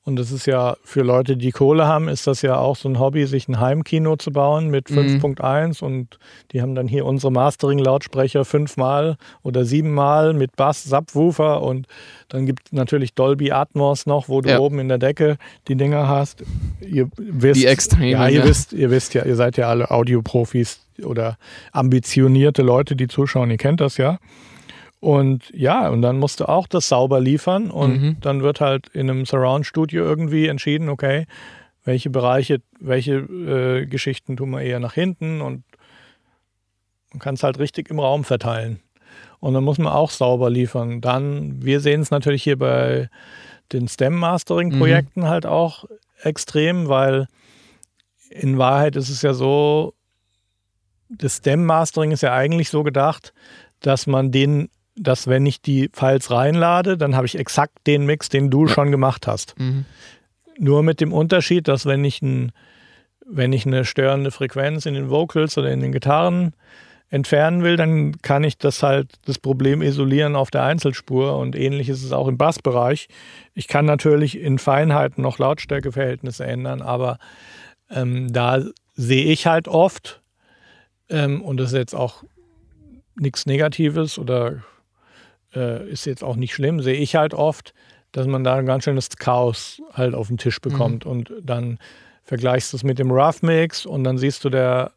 und 0.09 0.15
das 0.15 0.31
ist 0.31 0.47
ja 0.47 0.75
für 0.83 1.03
Leute, 1.03 1.37
die 1.37 1.51
Kohle 1.51 1.85
haben, 1.85 2.07
ist 2.07 2.25
das 2.25 2.41
ja 2.41 2.57
auch 2.57 2.75
so 2.75 2.89
ein 2.89 2.99
Hobby, 2.99 3.27
sich 3.27 3.47
ein 3.47 3.59
Heimkino 3.59 4.15
zu 4.15 4.31
bauen 4.31 4.69
mit 4.69 4.87
5.1 4.87 5.81
mhm. 5.81 5.87
und 5.87 6.19
die 6.51 6.63
haben 6.63 6.73
dann 6.73 6.87
hier 6.87 7.05
unsere 7.05 7.31
Mastering-Lautsprecher 7.31 8.43
fünfmal 8.43 9.17
oder 9.43 9.65
siebenmal 9.65 10.33
mit 10.33 10.55
Bass, 10.55 10.83
Subwoofer 10.83 11.61
und 11.61 11.85
dann 12.27 12.47
gibt 12.47 12.65
es 12.65 12.71
natürlich 12.71 13.13
Dolby 13.13 13.51
Atmos 13.51 14.07
noch, 14.07 14.29
wo 14.29 14.41
du 14.41 14.49
ja. 14.49 14.57
oben 14.59 14.79
in 14.79 14.87
der 14.87 14.97
Decke 14.97 15.37
die 15.67 15.75
Dinger 15.75 16.07
hast. 16.07 16.43
Ihr 16.81 17.07
wisst, 17.15 17.61
die 17.61 17.67
Extreme, 17.67 18.09
ja, 18.09 18.27
ihr 18.27 18.39
ja. 18.39 18.45
wisst, 18.45 18.73
ihr 18.73 18.89
wisst 18.89 19.13
ja, 19.13 19.25
ihr 19.25 19.35
seid 19.35 19.57
ja 19.57 19.69
alle 19.69 19.91
Audioprofis 19.91 20.79
oder 21.03 21.37
ambitionierte 21.71 22.63
Leute, 22.63 22.95
die 22.95 23.07
zuschauen, 23.07 23.51
ihr 23.51 23.57
kennt 23.57 23.79
das 23.79 23.97
ja. 23.97 24.17
Und 24.99 25.49
ja, 25.53 25.87
und 25.89 26.01
dann 26.01 26.19
musst 26.19 26.41
du 26.41 26.49
auch 26.49 26.67
das 26.67 26.89
sauber 26.89 27.21
liefern 27.21 27.71
und 27.71 28.01
mhm. 28.01 28.17
dann 28.19 28.41
wird 28.41 28.59
halt 28.59 28.89
in 28.89 29.09
einem 29.09 29.25
Surround-Studio 29.25 30.03
irgendwie 30.03 30.47
entschieden, 30.47 30.89
okay, 30.89 31.25
welche 31.85 32.09
Bereiche, 32.09 32.61
welche 32.79 33.13
äh, 33.13 33.85
Geschichten 33.85 34.35
tun 34.35 34.49
wir 34.51 34.61
eher 34.61 34.79
nach 34.79 34.93
hinten 34.93 35.41
und 35.41 35.63
man 37.11 37.19
kann 37.19 37.35
es 37.35 37.43
halt 37.43 37.59
richtig 37.59 37.89
im 37.89 37.99
Raum 37.99 38.23
verteilen. 38.23 38.81
Und 39.39 39.53
dann 39.53 39.63
muss 39.63 39.77
man 39.77 39.91
auch 39.91 40.11
sauber 40.11 40.49
liefern. 40.49 40.99
Dann, 40.99 41.63
wir 41.63 41.79
sehen 41.79 42.01
es 42.01 42.11
natürlich 42.11 42.43
hier 42.43 42.57
bei 42.57 43.09
den 43.71 43.87
STEM-Mastering-Projekten 43.87 45.21
mhm. 45.21 45.27
halt 45.27 45.45
auch 45.45 45.85
extrem, 46.21 46.89
weil 46.89 47.27
in 48.29 48.57
Wahrheit 48.57 48.95
ist 48.97 49.09
es 49.09 49.21
ja 49.21 49.33
so, 49.33 49.93
das 51.07 51.37
STEM-Mastering 51.37 52.11
ist 52.11 52.21
ja 52.21 52.33
eigentlich 52.33 52.69
so 52.69 52.83
gedacht, 52.83 53.33
dass 53.79 54.05
man 54.05 54.31
den 54.31 54.69
dass 54.99 55.27
wenn 55.27 55.45
ich 55.45 55.61
die 55.61 55.89
Files 55.93 56.29
reinlade, 56.29 56.97
dann 56.97 57.15
habe 57.15 57.25
ich 57.25 57.37
exakt 57.37 57.87
den 57.87 58.05
Mix, 58.05 58.29
den 58.29 58.49
du 58.49 58.65
ja. 58.65 58.73
schon 58.73 58.91
gemacht 58.91 59.27
hast. 59.27 59.57
Mhm. 59.57 59.85
Nur 60.57 60.83
mit 60.83 60.99
dem 60.99 61.13
Unterschied, 61.13 61.67
dass 61.67 61.85
wenn 61.85 62.03
ich, 62.03 62.21
ein, 62.21 62.51
wenn 63.25 63.53
ich 63.53 63.65
eine 63.65 63.85
störende 63.85 64.31
Frequenz 64.31 64.85
in 64.85 64.93
den 64.93 65.09
Vocals 65.09 65.57
oder 65.57 65.71
in 65.71 65.79
den 65.79 65.93
Gitarren 65.93 66.53
entfernen 67.09 67.63
will, 67.63 67.75
dann 67.75 68.21
kann 68.21 68.43
ich 68.43 68.57
das 68.57 68.83
halt 68.83 69.13
das 69.25 69.39
Problem 69.39 69.81
isolieren 69.81 70.35
auf 70.35 70.51
der 70.51 70.63
Einzelspur 70.63 71.37
und 71.37 71.55
ähnlich 71.55 71.89
ist 71.89 72.03
es 72.03 72.11
auch 72.11 72.27
im 72.27 72.37
Bassbereich. 72.37 73.07
Ich 73.55 73.67
kann 73.67 73.85
natürlich 73.85 74.37
in 74.37 74.59
Feinheiten 74.59 75.23
noch 75.23 75.39
Lautstärkeverhältnisse 75.39 76.45
ändern, 76.45 76.81
aber 76.81 77.17
ähm, 77.89 78.31
da 78.31 78.61
sehe 78.95 79.25
ich 79.25 79.47
halt 79.47 79.67
oft, 79.67 80.21
ähm, 81.09 81.41
und 81.41 81.57
das 81.57 81.71
ist 81.71 81.77
jetzt 81.77 81.95
auch 81.95 82.23
nichts 83.15 83.45
Negatives 83.45 84.19
oder 84.19 84.61
äh, 85.55 85.87
ist 85.89 86.05
jetzt 86.05 86.23
auch 86.23 86.35
nicht 86.35 86.53
schlimm, 86.53 86.81
sehe 86.81 86.95
ich 86.95 87.15
halt 87.15 87.33
oft, 87.33 87.73
dass 88.11 88.27
man 88.27 88.43
da 88.43 88.55
ein 88.55 88.65
ganz 88.65 88.83
schönes 88.85 89.09
Chaos 89.09 89.81
halt 89.93 90.15
auf 90.15 90.27
den 90.27 90.37
Tisch 90.37 90.59
bekommt 90.59 91.05
mhm. 91.05 91.11
und 91.11 91.33
dann 91.41 91.79
vergleichst 92.23 92.73
du 92.73 92.77
es 92.77 92.83
mit 92.83 92.99
dem 92.99 93.11
Rough 93.11 93.41
Mix 93.41 93.85
und 93.85 94.03
dann 94.03 94.17
siehst 94.17 94.43
du 94.45 94.49
der, 94.49 94.91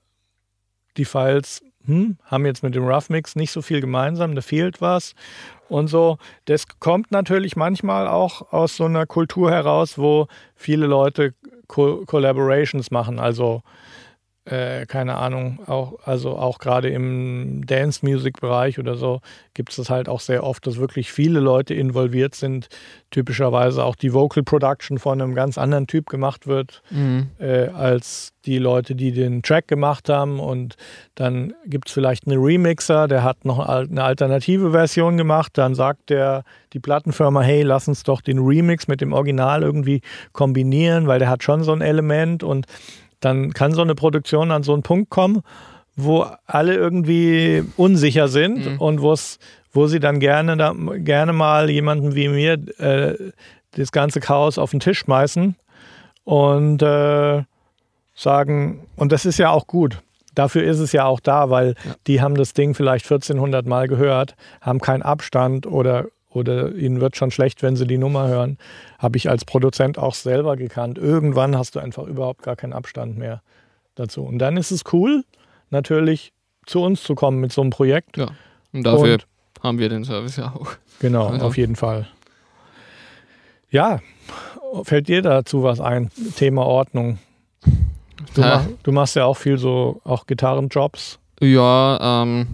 die 0.96 1.04
Files 1.04 1.62
hm, 1.84 2.16
haben 2.24 2.46
jetzt 2.46 2.62
mit 2.62 2.74
dem 2.74 2.86
Rough 2.86 3.10
Mix 3.10 3.34
nicht 3.36 3.50
so 3.50 3.62
viel 3.62 3.80
gemeinsam, 3.80 4.34
da 4.34 4.40
fehlt 4.40 4.80
was 4.80 5.14
und 5.68 5.88
so. 5.88 6.18
Das 6.44 6.66
kommt 6.78 7.10
natürlich 7.10 7.56
manchmal 7.56 8.06
auch 8.06 8.52
aus 8.52 8.76
so 8.76 8.84
einer 8.84 9.06
Kultur 9.06 9.50
heraus, 9.50 9.98
wo 9.98 10.28
viele 10.54 10.86
Leute 10.86 11.34
Co 11.66 12.04
Collaborations 12.06 12.90
machen, 12.90 13.18
also 13.18 13.62
äh, 14.44 14.86
keine 14.86 15.16
Ahnung, 15.16 15.60
auch, 15.66 16.00
also 16.04 16.36
auch 16.36 16.58
gerade 16.58 16.88
im 16.88 17.64
Dance-Music-Bereich 17.64 18.80
oder 18.80 18.96
so 18.96 19.20
gibt 19.54 19.70
es 19.70 19.76
das 19.76 19.88
halt 19.88 20.08
auch 20.08 20.18
sehr 20.18 20.42
oft, 20.42 20.66
dass 20.66 20.78
wirklich 20.78 21.12
viele 21.12 21.38
Leute 21.38 21.74
involviert 21.74 22.34
sind. 22.34 22.68
Typischerweise 23.10 23.84
auch 23.84 23.94
die 23.94 24.12
Vocal 24.12 24.42
Production 24.42 24.98
von 24.98 25.20
einem 25.20 25.34
ganz 25.34 25.58
anderen 25.58 25.86
Typ 25.86 26.08
gemacht 26.08 26.46
wird, 26.46 26.82
mhm. 26.90 27.28
äh, 27.38 27.68
als 27.68 28.32
die 28.44 28.58
Leute, 28.58 28.96
die 28.96 29.12
den 29.12 29.42
Track 29.42 29.68
gemacht 29.68 30.08
haben. 30.08 30.40
Und 30.40 30.76
dann 31.14 31.54
gibt 31.66 31.88
es 31.88 31.94
vielleicht 31.94 32.26
einen 32.26 32.42
Remixer, 32.42 33.06
der 33.06 33.22
hat 33.22 33.44
noch 33.44 33.60
eine 33.60 34.02
alternative 34.02 34.72
Version 34.72 35.16
gemacht. 35.16 35.52
Dann 35.56 35.76
sagt 35.76 36.10
der 36.10 36.42
die 36.72 36.80
Plattenfirma, 36.80 37.42
hey, 37.42 37.62
lass 37.62 37.86
uns 37.86 38.02
doch 38.02 38.20
den 38.22 38.38
Remix 38.38 38.88
mit 38.88 39.00
dem 39.00 39.12
Original 39.12 39.62
irgendwie 39.62 40.00
kombinieren, 40.32 41.06
weil 41.06 41.18
der 41.18 41.28
hat 41.28 41.42
schon 41.42 41.62
so 41.62 41.72
ein 41.72 41.82
Element 41.82 42.42
und 42.42 42.66
dann 43.22 43.54
kann 43.54 43.72
so 43.72 43.80
eine 43.80 43.94
Produktion 43.94 44.50
an 44.50 44.62
so 44.62 44.74
einen 44.74 44.82
Punkt 44.82 45.08
kommen, 45.08 45.42
wo 45.96 46.26
alle 46.46 46.74
irgendwie 46.74 47.64
unsicher 47.76 48.28
sind 48.28 48.72
mhm. 48.72 48.78
und 48.78 49.00
wo 49.00 49.86
sie 49.86 50.00
dann 50.00 50.20
gerne, 50.20 50.56
da, 50.56 50.74
gerne 50.96 51.32
mal 51.32 51.70
jemanden 51.70 52.14
wie 52.14 52.28
mir 52.28 52.54
äh, 52.78 53.32
das 53.72 53.92
ganze 53.92 54.20
Chaos 54.20 54.58
auf 54.58 54.72
den 54.72 54.80
Tisch 54.80 54.98
schmeißen 55.00 55.56
und 56.24 56.82
äh, 56.82 57.42
sagen, 58.14 58.86
und 58.96 59.12
das 59.12 59.24
ist 59.24 59.38
ja 59.38 59.50
auch 59.50 59.66
gut. 59.66 60.02
Dafür 60.34 60.64
ist 60.64 60.78
es 60.78 60.92
ja 60.92 61.04
auch 61.04 61.20
da, 61.20 61.50
weil 61.50 61.74
ja. 61.84 61.94
die 62.06 62.20
haben 62.20 62.34
das 62.34 62.54
Ding 62.54 62.74
vielleicht 62.74 63.04
1400 63.04 63.66
Mal 63.66 63.86
gehört, 63.86 64.34
haben 64.60 64.80
keinen 64.80 65.02
Abstand 65.02 65.66
oder 65.66 66.06
oder 66.34 66.74
ihnen 66.74 67.00
wird 67.00 67.16
schon 67.16 67.30
schlecht, 67.30 67.62
wenn 67.62 67.76
sie 67.76 67.86
die 67.86 67.98
Nummer 67.98 68.28
hören. 68.28 68.58
Habe 68.98 69.16
ich 69.16 69.28
als 69.28 69.44
Produzent 69.44 69.98
auch 69.98 70.14
selber 70.14 70.56
gekannt. 70.56 70.98
Irgendwann 70.98 71.56
hast 71.56 71.74
du 71.74 71.80
einfach 71.80 72.04
überhaupt 72.04 72.42
gar 72.42 72.56
keinen 72.56 72.72
Abstand 72.72 73.18
mehr 73.18 73.42
dazu. 73.94 74.22
Und 74.22 74.38
dann 74.38 74.56
ist 74.56 74.70
es 74.70 74.82
cool, 74.92 75.24
natürlich 75.70 76.32
zu 76.66 76.80
uns 76.80 77.02
zu 77.02 77.14
kommen 77.14 77.40
mit 77.40 77.52
so 77.52 77.60
einem 77.60 77.70
Projekt. 77.70 78.16
Ja, 78.16 78.28
und 78.72 78.84
dafür 78.84 79.14
und, 79.14 79.26
haben 79.62 79.78
wir 79.78 79.88
den 79.88 80.04
Service 80.04 80.36
ja 80.36 80.52
auch. 80.54 80.72
Genau, 81.00 81.28
also. 81.28 81.46
auf 81.46 81.56
jeden 81.56 81.76
Fall. 81.76 82.06
Ja, 83.70 84.00
fällt 84.84 85.08
dir 85.08 85.22
dazu 85.22 85.62
was 85.62 85.80
ein? 85.80 86.10
Thema 86.36 86.64
Ordnung. 86.64 87.18
Du, 88.34 88.40
mach, 88.40 88.64
du 88.82 88.92
machst 88.92 89.16
ja 89.16 89.24
auch 89.24 89.36
viel 89.36 89.58
so, 89.58 90.00
auch 90.04 90.26
Gitarrenjobs. 90.26 91.18
Ja, 91.40 92.22
ähm, 92.22 92.46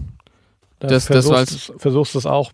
das, 0.79 1.07
versuchst, 1.07 1.69
das 1.69 1.73
versuchst 1.77 2.15
es 2.15 2.25
auch 2.25 2.53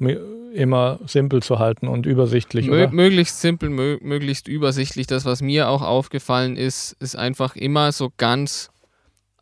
immer 0.55 0.99
simpel 1.05 1.43
zu 1.43 1.59
halten 1.59 1.87
und 1.87 2.05
übersichtlich. 2.05 2.67
Mö 2.67 2.83
oder? 2.83 2.91
Möglichst 2.91 3.41
simpel, 3.41 3.69
mö 3.69 3.97
möglichst 4.01 4.47
übersichtlich. 4.47 5.07
Das, 5.07 5.25
was 5.25 5.41
mir 5.41 5.69
auch 5.69 5.81
aufgefallen 5.81 6.55
ist, 6.57 6.93
ist 6.99 7.15
einfach 7.15 7.55
immer 7.55 7.91
so 7.91 8.11
ganz 8.17 8.69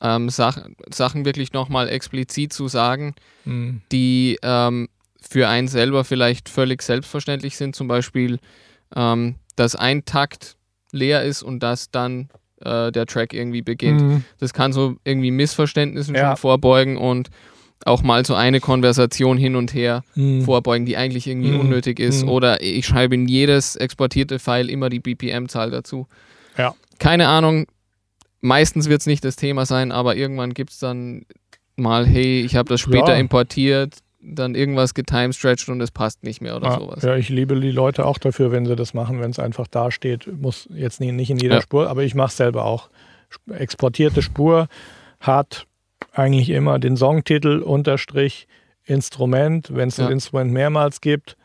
ähm, 0.01 0.29
Sach 0.29 0.57
Sachen 0.93 1.23
wirklich 1.25 1.53
nochmal 1.53 1.87
explizit 1.89 2.51
zu 2.51 2.67
sagen, 2.67 3.15
Mhm. 3.45 3.81
die 3.91 4.37
ähm, 4.41 4.89
für 5.21 5.47
einen 5.47 5.67
selber 5.69 6.03
vielleicht 6.03 6.49
völlig 6.49 6.81
selbstverständlich 6.81 7.55
sind. 7.57 7.75
Zum 7.75 7.87
Beispiel, 7.87 8.39
ähm, 8.95 9.35
dass 9.55 9.75
ein 9.75 10.03
Takt 10.05 10.55
leer 10.91 11.23
ist 11.23 11.43
und 11.43 11.61
dass 11.61 11.89
dann 11.91 12.29
äh, 12.61 12.91
der 12.91 13.05
Track 13.05 13.33
irgendwie 13.33 13.61
beginnt. 13.61 14.01
Mhm. 14.01 14.23
Das 14.39 14.53
kann 14.53 14.73
so 14.73 14.95
irgendwie 15.03 15.31
Missverständnissen 15.31 16.15
Ja. 16.15 16.29
schon 16.31 16.37
vorbeugen 16.37 16.97
und 16.97 17.29
auch 17.85 18.01
mal 18.03 18.25
so 18.25 18.33
eine 18.35 18.59
Konversation 18.59 19.37
hin 19.37 19.55
und 19.55 19.73
her 19.73 20.03
Mhm. 20.15 20.41
vorbeugen, 20.43 20.85
die 20.85 20.97
eigentlich 20.97 21.27
irgendwie 21.27 21.51
Mhm. 21.51 21.59
unnötig 21.61 21.99
ist. 21.99 22.23
Mhm. 22.23 22.29
Oder 22.29 22.61
ich 22.61 22.85
schreibe 22.85 23.15
in 23.15 23.27
jedes 23.27 23.75
exportierte 23.75 24.39
File 24.39 24.69
immer 24.69 24.89
die 24.89 24.99
BPM-Zahl 24.99 25.71
dazu. 25.71 26.07
Ja. 26.57 26.75
Keine 26.99 27.27
Ahnung, 27.27 27.65
meistens 28.41 28.89
wird 28.89 29.01
es 29.01 29.07
nicht 29.07 29.23
das 29.25 29.35
Thema 29.35 29.65
sein, 29.65 29.91
aber 29.91 30.15
irgendwann 30.15 30.53
gibt 30.53 30.71
es 30.71 30.79
dann 30.79 31.25
mal, 31.75 32.05
hey, 32.05 32.41
ich 32.41 32.55
habe 32.55 32.69
das 32.69 32.81
später 32.81 33.13
Ja. 33.13 33.19
importiert, 33.19 33.95
dann 34.25 34.55
irgendwas 34.55 34.93
getimestretched 34.93 35.67
und 35.67 35.81
es 35.81 35.91
passt 35.91 36.23
nicht 36.23 36.39
mehr 36.41 36.55
oder 36.55 36.67
ja, 36.67 36.79
sowas. 36.79 37.03
ja, 37.03 37.15
ich 37.17 37.27
liebe 37.27 37.59
die 37.59 37.71
Leute 37.71 38.05
auch 38.05 38.17
dafür, 38.17 38.51
wenn 38.53 38.65
sie 38.65 38.75
das 38.77 38.93
machen, 38.93 39.19
wenn 39.19 39.31
es 39.31 39.39
einfach 39.39 39.67
dasteht. 39.67 40.27
Muss 40.41 40.69
jetzt 40.73 41.01
nie, 41.01 41.11
nicht 41.11 41.29
in 41.29 41.37
jeder 41.39 41.55
Ja. 41.55 41.61
Spur, 41.61 41.89
aber 41.89 42.03
ich 42.03 42.15
mache 42.15 42.27
es 42.29 42.37
selber 42.37 42.63
auch. 42.63 42.89
Exportierte 43.51 44.21
Spur 44.21 44.67
hat 45.19 45.65
eigentlich 46.13 46.49
immer 46.49 46.79
den 46.79 46.95
Songtitel 46.97 47.59
unterstrich 47.59 48.47
Instrument. 48.85 49.69
Wenn 49.73 49.89
es 49.89 49.97
Ja. 49.97 50.05
das 50.05 50.13
Instrument 50.13 50.51
mehrmals 50.51 51.01
gibt, 51.01 51.37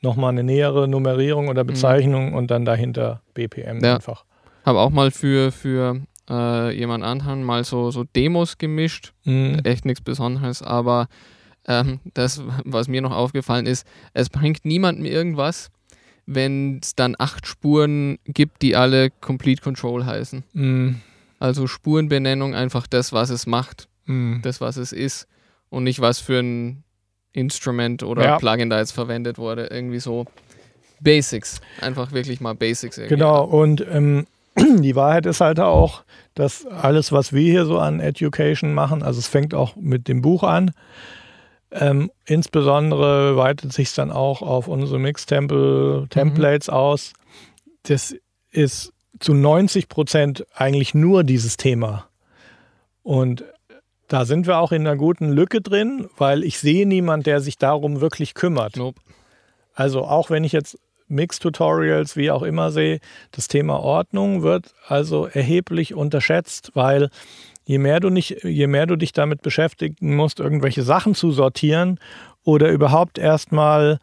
nochmal 0.00 0.30
eine 0.30 0.42
nähere 0.44 0.86
Nummerierung 0.88 1.48
oder 1.48 1.64
Bezeichnung 1.64 2.34
und 2.34 2.50
dann 2.50 2.64
dahinter 2.64 3.22
BPM 3.34 3.78
Mhm. 3.78 3.84
Ja. 3.84 3.94
einfach. 3.96 4.24
Habe 4.64 4.80
auch 4.80 4.90
mal 4.90 5.10
für, 5.10 5.52
für 5.52 6.00
äh, 6.30 6.70
jemand 6.76 7.04
anderen 7.04 7.42
mal 7.44 7.64
so, 7.64 7.90
so 7.90 8.04
Demos 8.04 8.56
gemischt. 8.58 9.12
Mhm. 9.24 9.60
Echt 9.64 9.84
nichts 9.84 10.00
Besonderes, 10.02 10.62
aber 10.62 11.08
ähm, 11.66 12.00
das, 12.14 12.42
was 12.64 12.88
mir 12.88 13.02
noch 13.02 13.12
aufgefallen 13.12 13.66
ist, 13.66 13.86
es 14.14 14.30
bringt 14.30 14.64
niemandem 14.64 15.04
irgendwas, 15.06 15.70
wenn 16.26 16.78
es 16.82 16.94
dann 16.94 17.14
acht 17.18 17.46
Spuren 17.46 18.18
gibt, 18.24 18.62
die 18.62 18.76
alle 18.76 19.10
Complete 19.10 19.60
Control 19.62 20.06
heißen. 20.06 20.44
Mhm. 20.54 21.00
Also 21.38 21.66
Spurenbenennung, 21.66 22.54
einfach 22.54 22.86
das, 22.86 23.12
was 23.12 23.28
es 23.30 23.46
macht, 23.46 23.88
Mhm. 24.06 24.40
das, 24.42 24.60
was 24.60 24.76
es 24.76 24.92
ist 24.92 25.26
und 25.70 25.84
nicht 25.84 26.00
was 26.00 26.18
für 26.18 26.38
ein 26.40 26.84
Instrument 27.32 28.02
oder 28.02 28.24
Ja. 28.24 28.38
Plugin 28.38 28.70
da 28.70 28.78
jetzt 28.78 28.92
verwendet 28.92 29.38
wurde. 29.38 29.66
Irgendwie 29.66 29.98
so 29.98 30.26
Basics. 31.00 31.60
Einfach 31.80 32.12
wirklich 32.12 32.40
mal 32.40 32.54
Basics. 32.54 32.96
Irgendwie. 32.98 33.16
Genau, 33.16 33.44
und 33.44 33.84
ähm, 33.90 34.26
die 34.56 34.94
Wahrheit 34.94 35.26
ist 35.26 35.40
halt 35.40 35.58
auch, 35.60 36.04
dass 36.34 36.64
alles, 36.66 37.12
was 37.12 37.32
wir 37.32 37.42
hier 37.42 37.66
so 37.66 37.78
an 37.78 38.00
Education 38.00 38.72
machen, 38.74 39.02
also 39.02 39.18
es 39.18 39.26
fängt 39.26 39.54
auch 39.54 39.76
mit 39.76 40.06
dem 40.08 40.22
Buch 40.22 40.42
an, 40.44 40.70
ähm, 41.72 42.10
insbesondere 42.24 43.36
weitet 43.36 43.72
sich 43.72 43.92
dann 43.94 44.12
auch 44.12 44.42
auf 44.42 44.68
unsere 44.68 45.00
Mix-Templates 45.00 46.68
aus. 46.68 47.12
Das 47.82 48.14
ist 48.50 48.92
zu 49.18 49.34
90 49.34 49.88
Prozent 49.88 50.46
eigentlich 50.54 50.94
nur 50.94 51.24
dieses 51.24 51.56
Thema. 51.56 52.06
Und 53.02 53.44
da 54.08 54.24
sind 54.24 54.46
wir 54.46 54.58
auch 54.58 54.72
in 54.72 54.86
einer 54.86 54.96
guten 54.96 55.30
Lücke 55.30 55.60
drin, 55.60 56.08
weil 56.16 56.44
ich 56.44 56.58
sehe 56.58 56.86
niemand, 56.86 57.26
der 57.26 57.40
sich 57.40 57.58
darum 57.58 58.00
wirklich 58.00 58.34
kümmert. 58.34 58.76
Nope. 58.76 59.00
Also 59.74 60.04
auch 60.04 60.30
wenn 60.30 60.44
ich 60.44 60.52
jetzt 60.52 60.78
Mix-Tutorials, 61.08 62.16
wie 62.16 62.30
auch 62.30 62.42
immer 62.42 62.70
sehe, 62.70 63.00
das 63.32 63.48
Thema 63.48 63.80
Ordnung 63.80 64.42
wird 64.42 64.74
also 64.86 65.26
erheblich 65.26 65.94
unterschätzt, 65.94 66.70
weil 66.74 67.10
je 67.64 67.78
mehr 67.78 68.00
du 68.00 68.10
nicht, 68.10 68.44
je 68.44 68.66
mehr 68.66 68.86
du 68.86 68.96
dich 68.96 69.12
damit 69.12 69.42
beschäftigen 69.42 70.16
musst, 70.16 70.40
irgendwelche 70.40 70.82
Sachen 70.82 71.14
zu 71.14 71.32
sortieren 71.32 71.98
oder 72.44 72.70
überhaupt 72.70 73.18
erstmal 73.18 73.98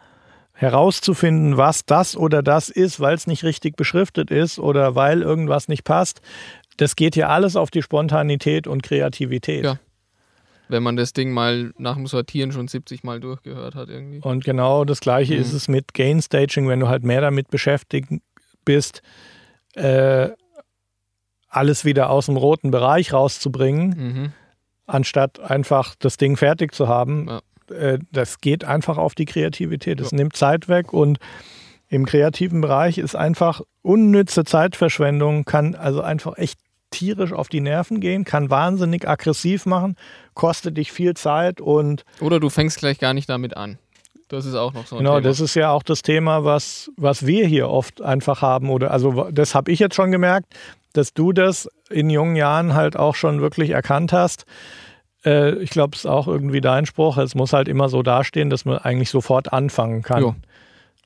herauszufinden, 0.54 1.58
was 1.58 1.86
das 1.86 2.16
oder 2.16 2.44
das 2.44 2.70
ist, 2.70 3.00
weil 3.00 3.16
es 3.16 3.26
nicht 3.26 3.44
richtig 3.44 3.76
beschriftet 3.76 4.30
ist 4.30 4.60
oder 4.60 4.94
weil 4.96 5.22
irgendwas 5.22 5.68
nicht 5.68 5.84
passt, 5.84 6.22
das 6.78 6.96
geht 6.96 7.16
ja 7.16 7.30
alles 7.30 7.56
auf 7.56 7.72
die 7.72 7.82
Spontanität 7.82 8.68
und 8.68 8.84
Kreativität. 8.84 9.64
Ja. 9.64 9.80
Wenn 10.72 10.84
man 10.84 10.96
das 10.96 11.14
Ding 11.14 11.32
mal 11.32 11.72
nach 11.78 11.96
dem 11.96 12.08
Sortieren 12.08 12.52
schon 12.52 12.68
70 12.68 13.04
Mal 13.04 13.20
durchgehört 13.20 13.76
hat 13.76 13.90
irgendwie. 13.90 14.20
Und 14.22 14.44
genau 14.46 14.86
das 14.86 15.00
Gleiche 15.02 15.36
Mhm. 15.36 15.42
ist 15.42 15.54
es 15.54 15.68
mit 15.68 15.94
Gain 15.94 16.22
Staging, 16.22 16.68
wenn 16.68 16.80
du 16.80 16.88
halt 16.88 17.04
mehr 17.04 17.22
damit 17.22 17.50
beschäftigt 17.50 18.10
bist, 18.66 19.02
äh, 19.76 20.30
alles 21.50 21.84
wieder 21.86 22.10
aus 22.10 22.28
dem 22.28 22.38
roten 22.38 22.72
Bereich 22.72 23.14
rauszubringen, 23.14 23.90
Mhm. 23.90 24.32
anstatt 24.88 25.40
einfach 25.40 25.96
das 26.00 26.18
Ding 26.18 26.38
fertig 26.38 26.74
zu 26.74 26.88
haben. 26.88 27.28
Ja. 27.28 27.42
Äh, 27.76 28.00
das 28.12 28.40
geht 28.40 28.64
einfach 28.64 28.98
auf 28.98 29.16
die 29.16 29.26
Kreativität. 29.26 30.00
Es 30.00 30.12
Ja. 30.12 30.18
nimmt 30.18 30.36
Zeit 30.36 30.68
weg 30.70 30.94
und 30.94 31.20
im 31.90 32.06
kreativen 32.06 32.62
Bereich 32.62 32.98
ist 32.98 33.16
einfach 33.16 33.62
unnütze 33.82 34.46
Zeitverschwendung, 34.46 35.44
kann 35.44 35.76
also 35.76 36.02
einfach 36.02 36.38
echt 36.38 36.58
tierisch 36.92 37.34
auf 37.34 37.50
die 37.50 37.62
Nerven 37.62 38.00
gehen, 38.00 38.24
kann 38.26 38.50
wahnsinnig 38.50 39.08
aggressiv 39.08 39.66
machen, 39.66 39.96
kostet 40.34 40.78
dich 40.78 40.92
viel 40.92 41.16
Zeit 41.16 41.60
und 41.62 42.04
Oder 42.20 42.40
du 42.40 42.50
fängst 42.50 42.78
gleich 42.78 43.00
gar 43.00 43.14
nicht 43.14 43.30
damit 43.30 43.58
an. 43.58 43.80
Das 44.28 44.46
ist 44.46 44.56
auch 44.56 44.74
noch 44.74 44.86
so 44.88 44.96
ein 44.96 45.00
Genau, 45.00 45.16
Thema. 45.16 45.22
das 45.28 45.40
ist 45.42 45.56
ja 45.56 45.72
auch 45.72 45.84
das 45.84 46.04
Thema, 46.04 46.46
was, 46.46 46.90
was 46.96 47.26
wir 47.26 47.46
hier 47.48 47.70
oft 47.70 48.02
einfach 48.02 48.42
haben. 48.42 48.70
Oder 48.70 48.92
also 48.92 49.30
das 49.32 49.56
habe 49.56 49.72
ich 49.72 49.80
jetzt 49.80 49.96
schon 49.96 50.12
gemerkt, 50.12 50.54
dass 50.94 51.14
du 51.14 51.34
das 51.34 51.68
in 51.90 52.10
jungen 52.10 52.36
Jahren 52.38 52.74
halt 52.74 52.96
auch 52.96 53.16
schon 53.16 53.42
wirklich 53.42 53.72
erkannt 53.72 54.14
hast. 54.14 54.46
Äh, 55.26 55.56
ich 55.56 55.70
glaube, 55.70 55.96
es 55.96 56.02
ist 56.02 56.10
auch 56.10 56.28
irgendwie 56.28 56.62
dein 56.62 56.86
Spruch. 56.86 57.18
Es 57.18 57.36
muss 57.36 57.52
halt 57.52 57.68
immer 57.68 57.90
so 57.90 58.04
dastehen, 58.04 58.50
dass 58.50 58.64
man 58.64 58.78
eigentlich 58.78 59.10
sofort 59.10 59.52
anfangen 59.52 60.02
kann. 60.02 60.22
Jo. 60.22 60.36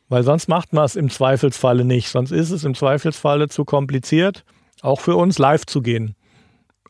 Weil 0.07 0.21
sonst 0.21 0.47
macht 0.47 0.71
man 0.73 0.85
es 0.85 0.95
im 0.95 1.09
Zweifelsfalle 1.09 1.83
nicht. 1.83 2.09
Sonst 2.09 2.29
ist 2.31 2.51
es 2.51 2.63
im 2.63 2.75
Zweifelsfalle 2.75 3.47
zu 3.49 3.65
kompliziert, 3.65 4.43
auch 4.85 4.99
für 5.01 5.15
uns 5.15 5.37
live 5.39 5.65
zu 5.65 5.81
gehen. 5.81 6.15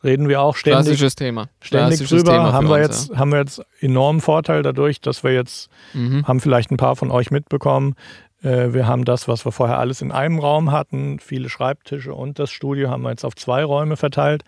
Reden 0.04 0.28
wir 0.28 0.40
auch 0.42 0.56
ständig 0.56 0.84
Klassisches 0.84 1.14
Thema. 1.16 1.48
ständig 1.60 1.98
Klassisches 1.98 2.22
drüber. 2.22 2.32
Thema 2.36 2.52
haben, 2.52 2.68
wir 2.68 2.76
uns, 2.76 3.08
jetzt, 3.08 3.18
haben 3.18 3.32
wir 3.32 3.38
jetzt 3.38 3.62
enormen 3.80 4.20
Vorteil 4.20 4.62
dadurch, 4.62 5.00
dass 5.00 5.24
wir 5.24 5.32
jetzt 5.32 5.68
Ja. 5.94 6.00
Mhm. 6.00 6.26
haben 6.28 6.40
vielleicht 6.40 6.70
ein 6.70 6.76
paar 6.76 6.96
von 6.96 7.10
euch 7.10 7.30
mitbekommen. 7.30 7.94
Äh, 8.42 8.72
Wir 8.74 8.86
haben 8.86 9.04
das, 9.04 9.26
was 9.26 9.44
wir 9.46 9.52
vorher 9.52 9.78
alles 9.78 10.02
in 10.02 10.12
einem 10.12 10.38
Raum 10.38 10.70
hatten, 10.70 11.18
viele 11.18 11.48
Schreibtische 11.48 12.14
und 12.14 12.38
das 12.38 12.50
Studio 12.50 12.90
haben 12.90 13.02
wir 13.02 13.10
jetzt 13.10 13.24
auf 13.24 13.34
zwei 13.34 13.64
Räume 13.64 13.96
verteilt. 13.96 14.44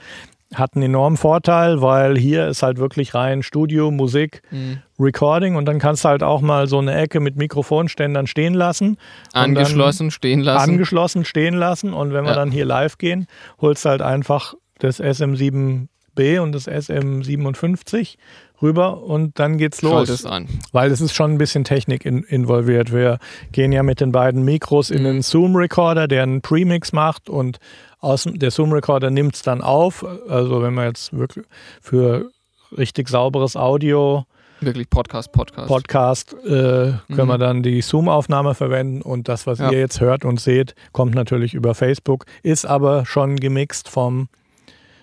Hat 0.54 0.74
einen 0.74 0.84
enormen 0.84 1.16
Vorteil, 1.18 1.82
weil 1.82 2.16
hier 2.16 2.48
ist 2.48 2.62
halt 2.62 2.78
wirklich 2.78 3.14
rein 3.14 3.42
Studio, 3.42 3.90
Musik, 3.90 4.40
Mhm. 4.50 4.78
Recording 4.98 5.56
und 5.56 5.66
dann 5.66 5.78
kannst 5.78 6.04
du 6.04 6.08
halt 6.08 6.22
auch 6.22 6.40
mal 6.40 6.66
so 6.66 6.78
eine 6.78 6.94
Ecke 6.94 7.20
mit 7.20 7.36
Mikrofonständern 7.36 8.26
stehen 8.26 8.54
lassen. 8.54 8.96
Angeschlossen, 9.34 10.10
stehen 10.10 10.40
lassen. 10.40 10.70
Angeschlossen 10.70 11.24
stehen 11.24 11.54
lassen 11.54 11.92
und 11.92 12.12
wenn 12.12 12.24
wir 12.24 12.30
Ja. 12.30 12.36
dann 12.36 12.50
hier 12.50 12.64
live 12.64 12.96
gehen, 12.98 13.26
holst 13.60 13.84
du 13.84 13.90
halt 13.90 14.02
einfach 14.02 14.54
das 14.78 15.00
SM7B 15.00 16.40
und 16.40 16.52
das 16.52 16.66
SM57 16.66 18.16
rüber 18.60 19.02
und 19.04 19.38
dann 19.38 19.56
geht's 19.58 19.82
los. 19.82 20.08
Es 20.08 20.26
an. 20.26 20.48
Weil 20.72 20.90
es 20.90 21.00
ist 21.00 21.14
schon 21.14 21.32
ein 21.32 21.38
bisschen 21.38 21.62
Technik 21.64 22.04
in, 22.04 22.22
involviert. 22.24 22.92
Wir 22.92 23.18
gehen 23.52 23.70
ja 23.70 23.82
mit 23.82 24.00
den 24.00 24.10
beiden 24.12 24.44
Mikros 24.44 24.90
in 24.90 25.02
Mhm. 25.02 25.08
einen 25.08 25.22
Zoom-Recorder, 25.22 26.08
der 26.08 26.22
einen 26.24 26.40
Premix 26.40 26.92
macht 26.92 27.28
und 27.28 27.58
aus, 28.00 28.24
der 28.30 28.50
Zoom-Recorder 28.50 29.10
nimmt 29.10 29.34
es 29.34 29.42
dann 29.42 29.60
auf. 29.62 30.04
Also 30.28 30.62
wenn 30.62 30.74
man 30.74 30.86
jetzt 30.86 31.12
wirklich 31.16 31.44
für 31.80 32.30
richtig 32.76 33.08
sauberes 33.08 33.56
Audio 33.56 34.24
Wirklich 34.60 34.90
Podcast, 34.90 35.30
Podcast. 35.30 35.68
Podcast 35.68 36.34
äh, 36.44 36.46
können 36.48 36.98
Mhm. 37.06 37.26
wir 37.28 37.38
dann 37.38 37.62
die 37.62 37.80
Zoom-Aufnahme 37.80 38.54
verwenden 38.56 39.02
und 39.02 39.28
das, 39.28 39.46
was 39.46 39.60
Ja. 39.60 39.70
ihr 39.70 39.78
jetzt 39.78 40.00
hört 40.00 40.24
und 40.24 40.40
seht, 40.40 40.74
kommt 40.90 41.14
natürlich 41.14 41.54
über 41.54 41.76
Facebook, 41.76 42.24
ist 42.42 42.66
aber 42.66 43.06
schon 43.06 43.36
gemixt 43.36 43.88
vom 43.88 44.28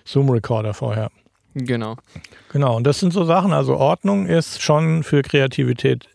Zoom-Recorder 0.04 0.74
vorher. 0.74 1.10
Genau. 1.54 1.96
Genau, 2.52 2.76
und 2.76 2.84
das 2.86 3.00
sind 3.00 3.14
so 3.14 3.24
Sachen. 3.24 3.54
Also 3.54 3.76
Ordnung 3.78 4.26
ist 4.26 4.60
schon 4.60 5.02
für 5.02 5.22
Kreativität 5.22 6.06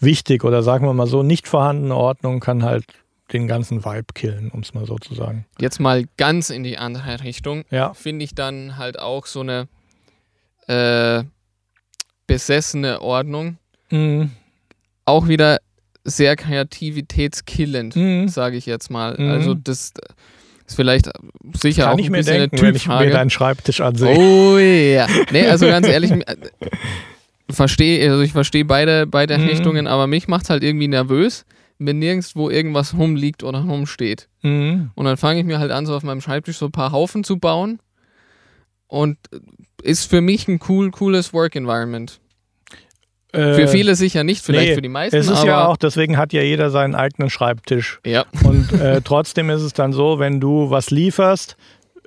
wichtig 0.00 0.42
oder 0.42 0.64
sagen 0.64 0.84
wir 0.86 0.92
mal 0.94 1.06
so, 1.06 1.22
nicht 1.22 1.46
vorhandene 1.46 1.94
Ordnung 1.94 2.40
kann 2.40 2.64
halt 2.64 2.84
den 3.32 3.48
ganzen 3.48 3.84
Vibe 3.84 4.12
killen, 4.14 4.50
um 4.50 4.60
es 4.60 4.72
mal 4.74 4.86
so 4.86 4.96
zu 4.98 5.14
sagen. 5.14 5.46
Jetzt 5.60 5.80
mal 5.80 6.04
ganz 6.16 6.50
in 6.50 6.62
die 6.62 6.78
andere 6.78 7.22
Richtung. 7.24 7.64
Ja, 7.70 7.92
Finde 7.94 8.24
ich 8.24 8.34
dann 8.34 8.76
halt 8.76 8.98
auch 8.98 9.26
so 9.26 9.40
eine 9.40 9.66
äh, 10.68 11.24
besessene 12.26 13.00
Ordnung. 13.02 13.58
mhm. 13.90 14.30
Auch 15.08 15.28
wieder 15.28 15.58
sehr 16.02 16.34
kreativitätskillend, 16.34 17.94
Mhm. 17.94 18.28
sage 18.28 18.56
ich 18.56 18.66
jetzt 18.66 18.90
mal. 18.90 19.14
Mhm. 19.18 19.30
Also 19.30 19.54
das 19.54 19.92
ist 20.66 20.74
vielleicht 20.74 21.10
sicher 21.54 21.84
kann 21.84 21.94
auch 21.94 21.98
ich 21.98 22.06
ein 22.06 22.12
mir 22.12 22.18
bisschen 22.18 22.38
denken, 22.40 22.56
eine 22.56 22.62
wenn 22.68 22.74
ich 22.74 22.86
mir 22.86 22.92
Typfrage. 22.94 23.10
deinen 23.10 23.30
Schreibtisch 23.30 23.80
ansehe. 23.80 24.16
Oh 24.16 24.58
ja. 24.58 25.06
Nee, 25.30 25.46
also 25.46 25.66
ganz 25.68 25.86
ehrlich, 25.86 26.12
verstehe, 27.50 28.10
also 28.10 28.22
ich 28.22 28.32
verstehe 28.32 28.64
beide, 28.64 29.06
beide 29.06 29.38
mhm. 29.38 29.46
Richtungen, 29.48 29.86
aber 29.86 30.06
mich 30.08 30.26
macht 30.28 30.44
es 30.44 30.50
halt 30.50 30.64
irgendwie 30.64 30.88
nervös, 30.88 31.44
wenn 31.78 31.98
nirgendwo 31.98 32.50
irgendwas 32.50 32.94
rumliegt 32.94 33.42
oder 33.42 33.60
rumsteht. 33.60 34.28
Mhm. 34.42 34.90
Und 34.94 35.04
dann 35.04 35.16
fange 35.16 35.40
ich 35.40 35.46
mir 35.46 35.58
halt 35.58 35.70
an, 35.70 35.86
so 35.86 35.94
auf 35.94 36.02
meinem 36.02 36.20
Schreibtisch 36.20 36.58
so 36.58 36.66
ein 36.66 36.72
paar 36.72 36.92
Haufen 36.92 37.24
zu 37.24 37.38
bauen. 37.38 37.80
Und 38.88 39.18
ist 39.82 40.08
für 40.08 40.20
mich 40.20 40.46
ein 40.48 40.60
cool, 40.68 40.90
cooles 40.90 41.32
Work 41.32 41.56
Environment. 41.56 42.20
Für 43.32 43.62
äh, 43.62 43.68
viele 43.68 43.96
sicher 43.96 44.24
nicht, 44.24 44.42
vielleicht 44.42 44.68
nee, 44.68 44.74
für 44.74 44.82
die 44.82 44.88
meisten. 44.88 45.16
Es 45.16 45.28
ist 45.28 45.44
ja 45.44 45.66
auch, 45.66 45.76
deswegen 45.76 46.16
hat 46.16 46.32
ja 46.32 46.42
jeder 46.42 46.70
seinen 46.70 46.94
eigenen 46.94 47.28
Schreibtisch. 47.28 48.00
Ja. 48.06 48.24
Und 48.44 48.72
äh, 48.72 49.02
trotzdem 49.02 49.50
ist 49.50 49.62
es 49.62 49.74
dann 49.74 49.92
so, 49.92 50.18
wenn 50.18 50.40
du 50.40 50.70
was 50.70 50.90
lieferst, 50.90 51.56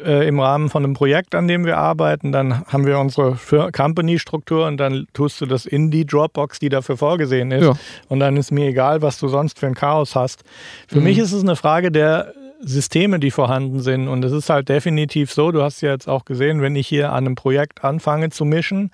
äh, 0.03 0.27
im 0.27 0.39
Rahmen 0.39 0.69
von 0.69 0.83
einem 0.83 0.93
Projekt, 0.93 1.35
an 1.35 1.47
dem 1.47 1.65
wir 1.65 1.77
arbeiten, 1.77 2.31
dann 2.31 2.65
haben 2.65 2.85
wir 2.85 2.99
unsere 2.99 3.37
Company-Struktur 3.71 4.67
und 4.67 4.77
dann 4.77 5.07
tust 5.13 5.41
du 5.41 5.45
das 5.45 5.65
in 5.65 5.91
die 5.91 6.05
Dropbox, 6.05 6.59
die 6.59 6.69
dafür 6.69 6.97
vorgesehen 6.97 7.51
ist. 7.51 7.65
Ja. 7.65 7.73
Und 8.07 8.19
dann 8.19 8.37
ist 8.37 8.51
mir 8.51 8.67
egal, 8.67 9.01
was 9.01 9.19
du 9.19 9.27
sonst 9.27 9.59
für 9.59 9.67
ein 9.67 9.75
Chaos 9.75 10.15
hast. 10.15 10.43
Für 10.87 10.99
mhm. 10.99 11.03
mich 11.03 11.17
ist 11.17 11.31
es 11.31 11.43
eine 11.43 11.55
Frage 11.55 11.91
der 11.91 12.33
Systeme, 12.61 13.19
die 13.19 13.31
vorhanden 13.31 13.79
sind. 13.79 14.07
Und 14.07 14.23
es 14.23 14.31
ist 14.31 14.49
halt 14.49 14.69
definitiv 14.69 15.31
so, 15.31 15.51
du 15.51 15.61
hast 15.61 15.81
ja 15.81 15.91
jetzt 15.91 16.07
auch 16.07 16.25
gesehen, 16.25 16.61
wenn 16.61 16.75
ich 16.75 16.87
hier 16.87 17.11
an 17.11 17.25
einem 17.25 17.35
Projekt 17.35 17.83
anfange 17.83 18.29
zu 18.29 18.45
mischen, 18.45 18.91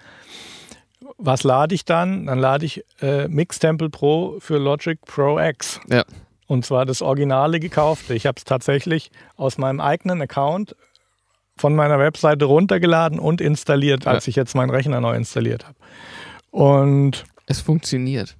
was 1.17 1.43
lade 1.43 1.73
ich 1.73 1.85
dann? 1.85 2.25
Dann 2.25 2.39
lade 2.39 2.65
ich 2.65 2.83
äh, 3.01 3.27
Mixtemple 3.27 3.89
Pro 3.89 4.37
für 4.39 4.57
Logic 4.57 4.99
Pro 5.01 5.39
X. 5.39 5.79
Ja. 5.89 6.03
Und 6.47 6.65
zwar 6.65 6.85
das 6.85 7.01
Originale 7.01 7.59
gekaufte. 7.59 8.13
Ich 8.13 8.25
habe 8.25 8.35
es 8.37 8.43
tatsächlich 8.43 9.09
aus 9.35 9.57
meinem 9.57 9.81
eigenen 9.81 10.21
Account 10.21 10.75
von 11.57 11.75
meiner 11.75 11.99
Webseite 11.99 12.45
runtergeladen 12.45 13.19
und 13.19 13.41
installiert, 13.41 14.07
als 14.07 14.25
ja. 14.25 14.29
ich 14.29 14.35
jetzt 14.35 14.55
meinen 14.55 14.69
Rechner 14.69 14.99
neu 15.01 15.15
installiert 15.15 15.65
habe. 15.65 15.77
Und 16.51 17.25
es 17.47 17.61
funktioniert. 17.61 18.35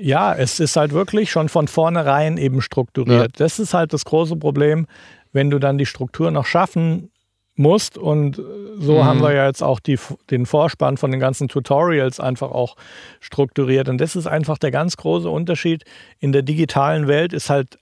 Ja, 0.00 0.34
es 0.34 0.60
ist 0.60 0.76
halt 0.76 0.92
wirklich 0.92 1.30
schon 1.30 1.48
von 1.48 1.66
vornherein 1.66 2.36
eben 2.36 2.60
strukturiert. 2.60 3.38
Ja. 3.38 3.44
Das 3.44 3.58
ist 3.58 3.74
halt 3.74 3.92
das 3.92 4.04
große 4.04 4.36
Problem, 4.36 4.86
wenn 5.32 5.50
du 5.50 5.58
dann 5.58 5.78
die 5.78 5.86
Struktur 5.86 6.30
noch 6.30 6.46
schaffen 6.46 7.10
musst. 7.56 7.98
Und 7.98 8.40
so 8.78 8.98
mhm. 8.98 9.04
haben 9.04 9.20
wir 9.22 9.32
ja 9.32 9.46
jetzt 9.46 9.62
auch 9.62 9.80
die, 9.80 9.98
den 10.30 10.46
Vorspann 10.46 10.96
von 10.96 11.10
den 11.10 11.20
ganzen 11.20 11.48
Tutorials 11.48 12.20
einfach 12.20 12.52
auch 12.52 12.76
strukturiert. 13.20 13.88
Und 13.88 14.00
das 14.00 14.14
ist 14.14 14.26
einfach 14.26 14.58
der 14.58 14.70
ganz 14.70 14.96
große 14.96 15.28
Unterschied. 15.28 15.84
In 16.20 16.32
der 16.32 16.42
digitalen 16.42 17.08
Welt 17.08 17.32
ist 17.32 17.50
halt 17.50 17.78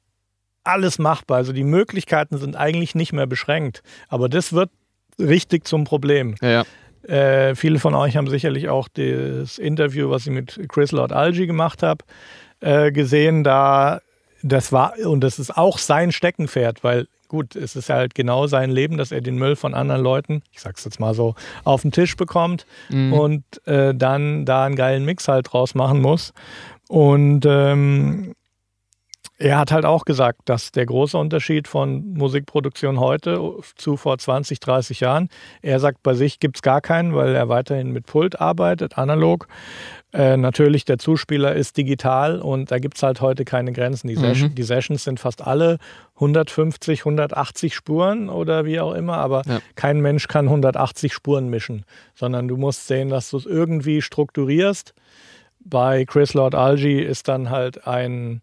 alles 0.65 0.99
machbar. 0.99 1.39
Also 1.39 1.53
die 1.53 1.65
Möglichkeiten 1.65 2.39
sind 2.39 2.57
eigentlich 2.57 2.95
nicht 2.95 3.13
mehr 3.13 3.27
beschränkt. 3.27 3.83
Aber 4.09 4.29
das 4.29 4.53
wird 4.53 4.71
richtig 5.19 5.67
zum 5.67 5.85
Problem. 5.85 6.35
Ja, 6.41 6.51
ja. 6.51 6.65
Äh, 7.03 7.55
viele 7.55 7.79
von 7.79 7.95
euch 7.95 8.17
haben 8.17 8.29
sicherlich 8.29 8.69
auch 8.69 8.89
das 8.89 9.59
Interview, 9.59 10.11
was 10.11 10.27
ich 10.27 10.33
mit 10.33 10.61
Chris 10.69 10.93
Lord 10.93 11.13
Algie 11.13 11.47
gemacht 11.47 11.83
habe, 11.83 12.05
äh, 12.61 12.93
gesehen. 12.93 13.43
Da 13.43 14.01
das 14.43 14.73
war 14.73 14.95
und 15.05 15.21
das 15.21 15.39
ist 15.39 15.57
auch 15.57 15.79
sein 15.79 16.13
Steckenpferd, 16.13 16.85
weil 16.85 17.07
gut, 17.29 17.55
es 17.55 17.77
ist 17.77 17.91
halt 17.91 18.15
genau 18.15 18.49
sein 18.49 18.71
Leben, 18.71 18.99
dass 18.99 19.13
er 19.13 19.21
den 19.21 19.37
Müll 19.37 19.55
von 19.55 19.73
anderen 19.73 20.03
Leuten, 20.03 20.43
ich 20.53 20.61
sag's 20.61 20.85
jetzt 20.85 20.99
mal 20.99 21.15
so, 21.15 21.37
auf 21.63 21.83
den 21.83 21.93
Tisch 21.93 22.17
bekommt 22.17 22.67
mhm. 22.89 23.13
und 23.13 23.67
äh, 23.67 23.95
dann 23.95 24.45
da 24.45 24.65
einen 24.65 24.75
geilen 24.75 25.05
Mix 25.05 25.29
halt 25.29 25.53
draus 25.53 25.75
machen 25.75 26.01
muss. 26.01 26.35
Und 26.89 27.47
ähm, 27.47 28.35
er 29.41 29.59
hat 29.59 29.73
halt 29.73 29.87
auch 29.87 30.05
gesagt, 30.05 30.43
dass 30.45 30.71
der 30.71 30.85
große 30.85 31.17
Unterschied 31.17 31.67
von 31.67 32.13
Musikproduktion 32.13 33.01
heute 33.01 33.41
zu 33.75 33.97
vor 33.97 34.19
20, 34.19 34.61
30 34.61 35.01
Jahren, 35.01 35.31
er 35.63 35.81
sagt, 35.81 36.03
bei 36.03 36.13
sich 36.13 36.41
gibt 36.41 36.59
es 36.59 36.63
gar 36.63 36.83
keinen, 36.83 37.15
weil 37.15 37.35
er 37.35 37.49
weiterhin 37.49 37.91
mit 37.91 38.05
Pult 38.05 38.39
arbeitet, 38.39 38.99
analog. 38.99 39.49
Äh, 40.13 40.37
natürlich, 40.37 40.85
der 40.85 40.99
Zuspieler 40.99 41.55
ist 41.55 41.79
digital 41.79 42.43
und 42.43 42.71
da 42.71 42.79
gibt 42.79 42.99
es 42.99 43.03
halt 43.03 43.23
heute 43.23 43.47
keine 43.47 43.73
Grenzen. 43.73 44.09
Die, 44.09 44.17
mhm. 44.17 44.55
die, 44.55 44.63
Sessions 44.63 45.05
sind 45.05 45.19
fast 45.21 45.41
alle 45.41 45.79
150, 46.17 47.01
180 47.01 47.75
Spuren 47.75 48.29
oder 48.29 48.67
wie 48.67 48.79
auch 48.79 48.93
immer, 48.93 49.17
aber 49.17 49.43
ja. 49.47 49.61
kein 49.75 50.01
Mensch 50.01 50.29
kann 50.29 50.49
180 50.49 51.15
Spuren 51.15 51.49
mischen, 51.49 51.87
sondern 52.15 52.47
du 52.47 52.59
musst 52.59 52.89
sehen, 52.89 53.09
dass 53.09 53.31
du 53.31 53.39
es 53.39 53.47
irgendwie 53.47 54.03
strukturierst. 54.03 54.93
Bei 55.61 56.05
Chris 56.05 56.35
Lord 56.35 56.55
Algie 56.55 57.01
ist 57.01 57.29
dann 57.29 57.49
halt 57.49 57.87
ein 57.87 58.43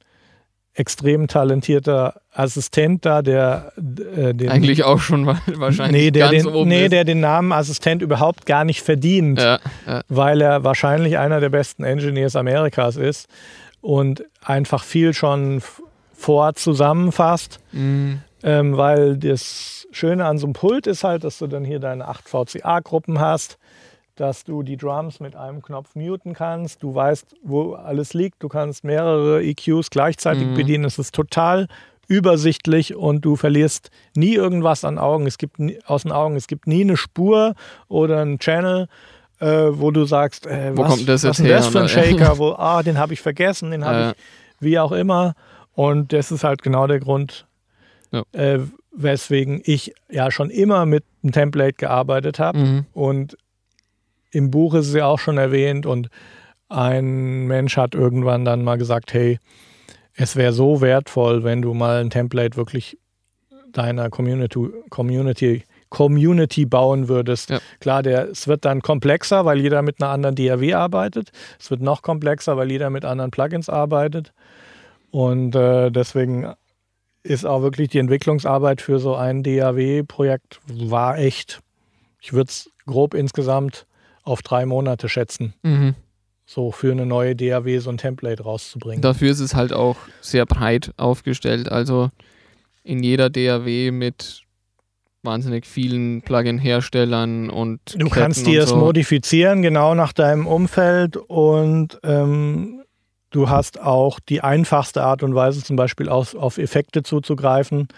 extrem 0.77 1.27
talentierter 1.27 2.21
Assistent 2.31 3.03
da, 3.03 3.23
der 3.23 3.73
äh, 3.77 4.33
den, 4.33 4.49
eigentlich 4.49 4.83
auch 4.83 4.99
schon 4.99 5.25
wahrscheinlich 5.55 6.03
nee, 6.03 6.11
der 6.11 6.29
ganz 6.29 6.43
den, 6.43 6.53
oben 6.53 6.69
nee, 6.69 6.83
ist. 6.83 6.91
der 6.91 7.03
den 7.03 7.19
Namen 7.19 7.51
Assistent 7.51 8.03
überhaupt 8.03 8.45
gar 8.45 8.63
nicht 8.63 8.81
verdient, 8.83 9.39
ja, 9.41 9.59
ja. 9.87 10.01
weil 10.07 10.39
er 10.39 10.63
wahrscheinlich 10.63 11.17
einer 11.17 11.39
der 11.39 11.49
besten 11.49 11.83
Engineers 11.83 12.35
Amerikas 12.35 12.95
ist 12.95 13.27
und 13.81 14.23
einfach 14.43 14.83
viel 14.83 15.15
schon 15.15 15.63
vor 16.13 16.53
zusammenfasst, 16.53 17.59
mhm. 17.71 18.21
ähm, 18.43 18.77
weil 18.77 19.17
das 19.17 19.87
Schöne 19.91 20.25
an 20.25 20.37
so 20.37 20.45
einem 20.45 20.53
Pult 20.53 20.85
ist 20.85 21.03
halt, 21.03 21.23
dass 21.23 21.39
du 21.39 21.47
dann 21.47 21.65
hier 21.65 21.79
deine 21.79 22.07
acht 22.07 22.29
VCA-Gruppen 22.29 23.19
hast 23.19 23.57
dass 24.17 24.43
du 24.43 24.63
die 24.63 24.77
Drums 24.77 25.19
mit 25.19 25.35
einem 25.35 25.61
Knopf 25.61 25.95
muten 25.95 26.33
kannst. 26.33 26.83
Du 26.83 26.93
weißt, 26.93 27.35
wo 27.43 27.73
alles 27.73 28.13
liegt. 28.13 28.43
Du 28.43 28.49
kannst 28.49 28.83
mehrere 28.83 29.43
EQs 29.43 29.89
gleichzeitig 29.89 30.47
mhm. 30.47 30.55
bedienen. 30.55 30.85
Es 30.85 30.99
ist 30.99 31.15
total 31.15 31.67
übersichtlich 32.07 32.95
und 32.95 33.21
du 33.21 33.35
verlierst 33.35 33.91
nie 34.15 34.33
irgendwas 34.33 34.83
an 34.83 34.97
Augen. 34.97 35.27
Es 35.27 35.37
gibt 35.37 35.59
nie, 35.59 35.79
aus 35.85 36.03
den 36.03 36.11
Augen. 36.11 36.35
Es 36.35 36.47
gibt 36.47 36.67
nie 36.67 36.81
eine 36.81 36.97
Spur 36.97 37.53
oder 37.87 38.21
einen 38.21 38.39
Channel, 38.39 38.87
äh, 39.39 39.45
wo 39.47 39.91
du 39.91 40.05
sagst, 40.05 40.47
äh, 40.47 40.75
wo 40.75 40.83
was, 40.83 40.89
kommt 40.89 41.09
das 41.09 41.23
was 41.23 41.39
ist 41.39 41.49
das 41.49 41.67
für 41.67 41.81
ein 41.81 41.89
Shaker? 41.89 42.37
wo, 42.37 42.53
ah, 42.53 42.81
den 42.81 42.97
habe 42.97 43.13
ich 43.13 43.21
vergessen, 43.21 43.71
den 43.71 43.85
habe 43.85 43.99
ja. 43.99 44.11
ich 44.11 44.17
wie 44.59 44.79
auch 44.79 44.91
immer. 44.91 45.35
Und 45.73 46.11
das 46.11 46.31
ist 46.31 46.43
halt 46.43 46.63
genau 46.63 46.87
der 46.87 46.99
Grund, 46.99 47.45
ja. 48.11 48.23
äh, 48.31 48.59
weswegen 48.91 49.61
ich 49.63 49.93
ja 50.09 50.31
schon 50.31 50.49
immer 50.49 50.87
mit 50.87 51.03
einem 51.21 51.33
Template 51.33 51.73
gearbeitet 51.73 52.39
habe 52.39 52.57
mhm. 52.57 52.85
und 52.93 53.37
im 54.31 54.51
Buch 54.51 54.73
ist 54.73 54.87
es 54.87 54.93
ja 54.93 55.05
auch 55.05 55.19
schon 55.19 55.37
erwähnt 55.37 55.85
und 55.85 56.09
ein 56.69 57.47
Mensch 57.47 57.77
hat 57.77 57.95
irgendwann 57.95 58.45
dann 58.45 58.63
mal 58.63 58.77
gesagt, 58.77 59.13
hey, 59.13 59.39
es 60.13 60.35
wäre 60.35 60.51
so 60.51 60.81
wertvoll, 60.81 61.43
wenn 61.43 61.61
du 61.61 61.73
mal 61.73 62.01
ein 62.01 62.09
Template 62.09 62.57
wirklich 62.57 62.97
deiner 63.71 64.09
Community, 64.09 64.69
Community, 64.89 65.63
Community 65.89 66.65
bauen 66.65 67.07
würdest. 67.07 67.51
Ja. 67.51 67.59
Klar, 67.79 68.03
der, 68.03 68.29
es 68.29 68.47
wird 68.47 68.65
dann 68.65 68.81
komplexer, 68.81 69.45
weil 69.45 69.59
jeder 69.59 69.81
mit 69.81 70.01
einer 70.01 70.11
anderen 70.11 70.35
DAW 70.35 70.73
arbeitet. 70.73 71.29
Es 71.59 71.69
wird 71.69 71.81
noch 71.81 72.01
komplexer, 72.01 72.57
weil 72.57 72.71
jeder 72.71 72.89
mit 72.89 73.05
anderen 73.05 73.31
Plugins 73.31 73.69
arbeitet. 73.69 74.33
Und 75.11 75.55
äh, 75.55 75.91
deswegen 75.91 76.53
ist 77.23 77.45
auch 77.45 77.61
wirklich 77.61 77.89
die 77.89 77.99
Entwicklungsarbeit 77.99 78.81
für 78.81 78.99
so 78.99 79.15
ein 79.15 79.43
DAW-Projekt 79.43 80.59
war 80.67 81.17
echt, 81.17 81.61
ich 82.19 82.33
würde 82.33 82.49
es 82.49 82.71
grob 82.85 83.13
insgesamt 83.13 83.85
auf 84.27 84.41
drei 84.41 84.65
Monate 84.65 85.09
schätzen. 85.09 85.53
Mhm. 85.63 85.95
So 86.45 86.71
für 86.71 86.91
eine 86.91 87.05
neue 87.05 87.35
DAW 87.35 87.79
so 87.79 87.89
ein 87.89 87.97
Template 87.97 88.43
rauszubringen. 88.43 89.01
Dafür 89.01 89.31
ist 89.31 89.39
es 89.39 89.53
halt 89.55 89.73
auch 89.73 89.97
sehr 90.21 90.45
breit 90.45 90.91
aufgestellt. 90.97 91.69
Also 91.71 92.09
in 92.83 93.03
jeder 93.03 93.29
DAW 93.29 93.91
mit 93.91 94.43
wahnsinnig 95.23 95.65
vielen 95.65 96.21
Plugin-Herstellern 96.21 97.49
und. 97.49 97.79
Du 97.93 98.07
Ketten 98.07 98.09
kannst 98.09 98.47
dir 98.47 98.63
es 98.63 98.69
so. 98.69 98.77
modifizieren, 98.77 99.61
genau 99.61 99.93
nach 99.93 100.13
deinem 100.13 100.47
Umfeld 100.47 101.17
und 101.17 101.99
ähm, 102.03 102.83
du 103.29 103.49
hast 103.49 103.79
auch 103.81 104.19
die 104.19 104.41
einfachste 104.41 105.03
Art 105.03 105.23
und 105.23 105.35
Weise, 105.35 105.63
zum 105.63 105.75
Beispiel 105.75 106.07
auf, 106.07 106.33
auf 106.33 106.57
Effekte 106.57 107.03
zuzugreifen. 107.03 107.89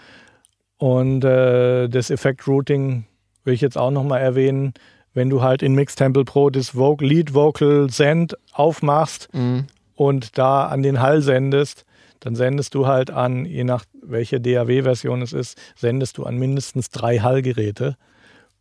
Und 0.76 1.24
äh, 1.24 1.88
das 1.88 2.10
Effekt-Routing 2.10 3.04
will 3.44 3.54
ich 3.54 3.60
jetzt 3.60 3.78
auch 3.78 3.90
nochmal 3.90 4.20
erwähnen 4.20 4.72
wenn 5.14 5.30
du 5.30 5.42
halt 5.42 5.62
in 5.62 5.74
Mixtemple 5.74 6.24
Pro 6.24 6.50
das 6.50 6.74
Vocal, 6.74 7.08
Lead 7.08 7.34
Vocal 7.34 7.90
Send 7.90 8.36
aufmachst 8.52 9.28
mhm. 9.32 9.66
und 9.94 10.38
da 10.38 10.66
an 10.66 10.82
den 10.82 11.00
Hall 11.00 11.22
sendest, 11.22 11.84
dann 12.20 12.36
sendest 12.36 12.74
du 12.74 12.86
halt 12.86 13.10
an, 13.10 13.46
je 13.46 13.64
nach 13.64 13.84
welche 14.02 14.40
DAW-Version 14.40 15.22
es 15.22 15.32
ist, 15.32 15.58
sendest 15.74 16.18
du 16.18 16.24
an 16.24 16.36
mindestens 16.36 16.90
drei 16.90 17.18
Hallgeräte 17.18 17.96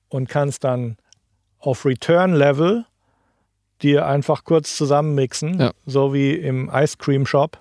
und 0.08 0.30
kannst 0.30 0.64
dann 0.64 0.98
auf 1.60 1.86
Return-Level 1.86 2.86
dir 3.82 4.06
einfach 4.06 4.44
kurz 4.44 4.76
zusammenmixen, 4.76 5.60
ja. 5.60 5.72
so 5.86 6.14
wie 6.14 6.34
im 6.34 6.70
Ice 6.74 6.98
Cream 6.98 7.26
Shop, 7.26 7.58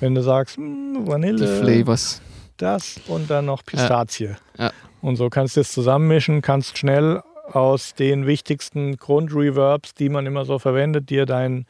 wenn 0.00 0.14
du 0.14 0.22
sagst, 0.22 0.56
hm, 0.56 1.06
Vanille, 1.06 1.46
Die 1.46 1.62
Flavors. 1.62 2.20
das 2.56 3.00
und 3.08 3.30
dann 3.30 3.46
noch 3.46 3.64
Pistazie. 3.64 4.36
Ja. 4.56 4.64
Ja. 4.64 4.72
Und 5.00 5.16
so 5.16 5.28
kannst 5.30 5.56
du 5.56 5.60
es 5.60 5.72
zusammenmischen, 5.72 6.42
kannst 6.42 6.78
schnell 6.78 7.22
aus 7.44 7.94
den 7.94 8.26
wichtigsten 8.26 8.96
Grundreverbs, 8.96 9.94
die 9.94 10.08
man 10.08 10.26
immer 10.26 10.44
so 10.44 10.58
verwendet, 10.58 11.10
dir 11.10 11.26
deinen 11.26 11.66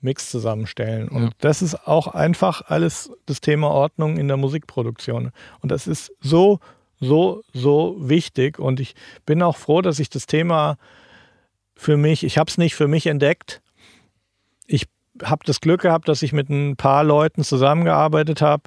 Mix 0.00 0.30
zusammenstellen. 0.30 1.08
Und 1.08 1.22
ja. 1.22 1.30
das 1.38 1.62
ist 1.62 1.86
auch 1.86 2.08
einfach 2.08 2.62
alles 2.66 3.10
das 3.26 3.40
Thema 3.40 3.70
Ordnung 3.70 4.18
in 4.18 4.28
der 4.28 4.36
Musikproduktion. 4.36 5.30
Und 5.60 5.72
das 5.72 5.86
ist 5.86 6.12
so, 6.20 6.60
so, 7.00 7.42
so 7.52 7.96
wichtig. 7.98 8.58
Und 8.58 8.80
ich 8.80 8.94
bin 9.24 9.42
auch 9.42 9.56
froh, 9.56 9.80
dass 9.80 9.98
ich 9.98 10.10
das 10.10 10.26
Thema 10.26 10.76
für 11.74 11.96
mich, 11.96 12.22
ich 12.22 12.38
habe 12.38 12.50
es 12.50 12.58
nicht 12.58 12.74
für 12.74 12.86
mich 12.88 13.06
entdeckt, 13.06 13.62
habe 15.22 15.44
das 15.44 15.60
Glück 15.60 15.82
gehabt, 15.82 16.08
dass 16.08 16.22
ich 16.22 16.32
mit 16.32 16.48
ein 16.48 16.76
paar 16.76 17.04
Leuten 17.04 17.44
zusammengearbeitet 17.44 18.42
habe. 18.42 18.64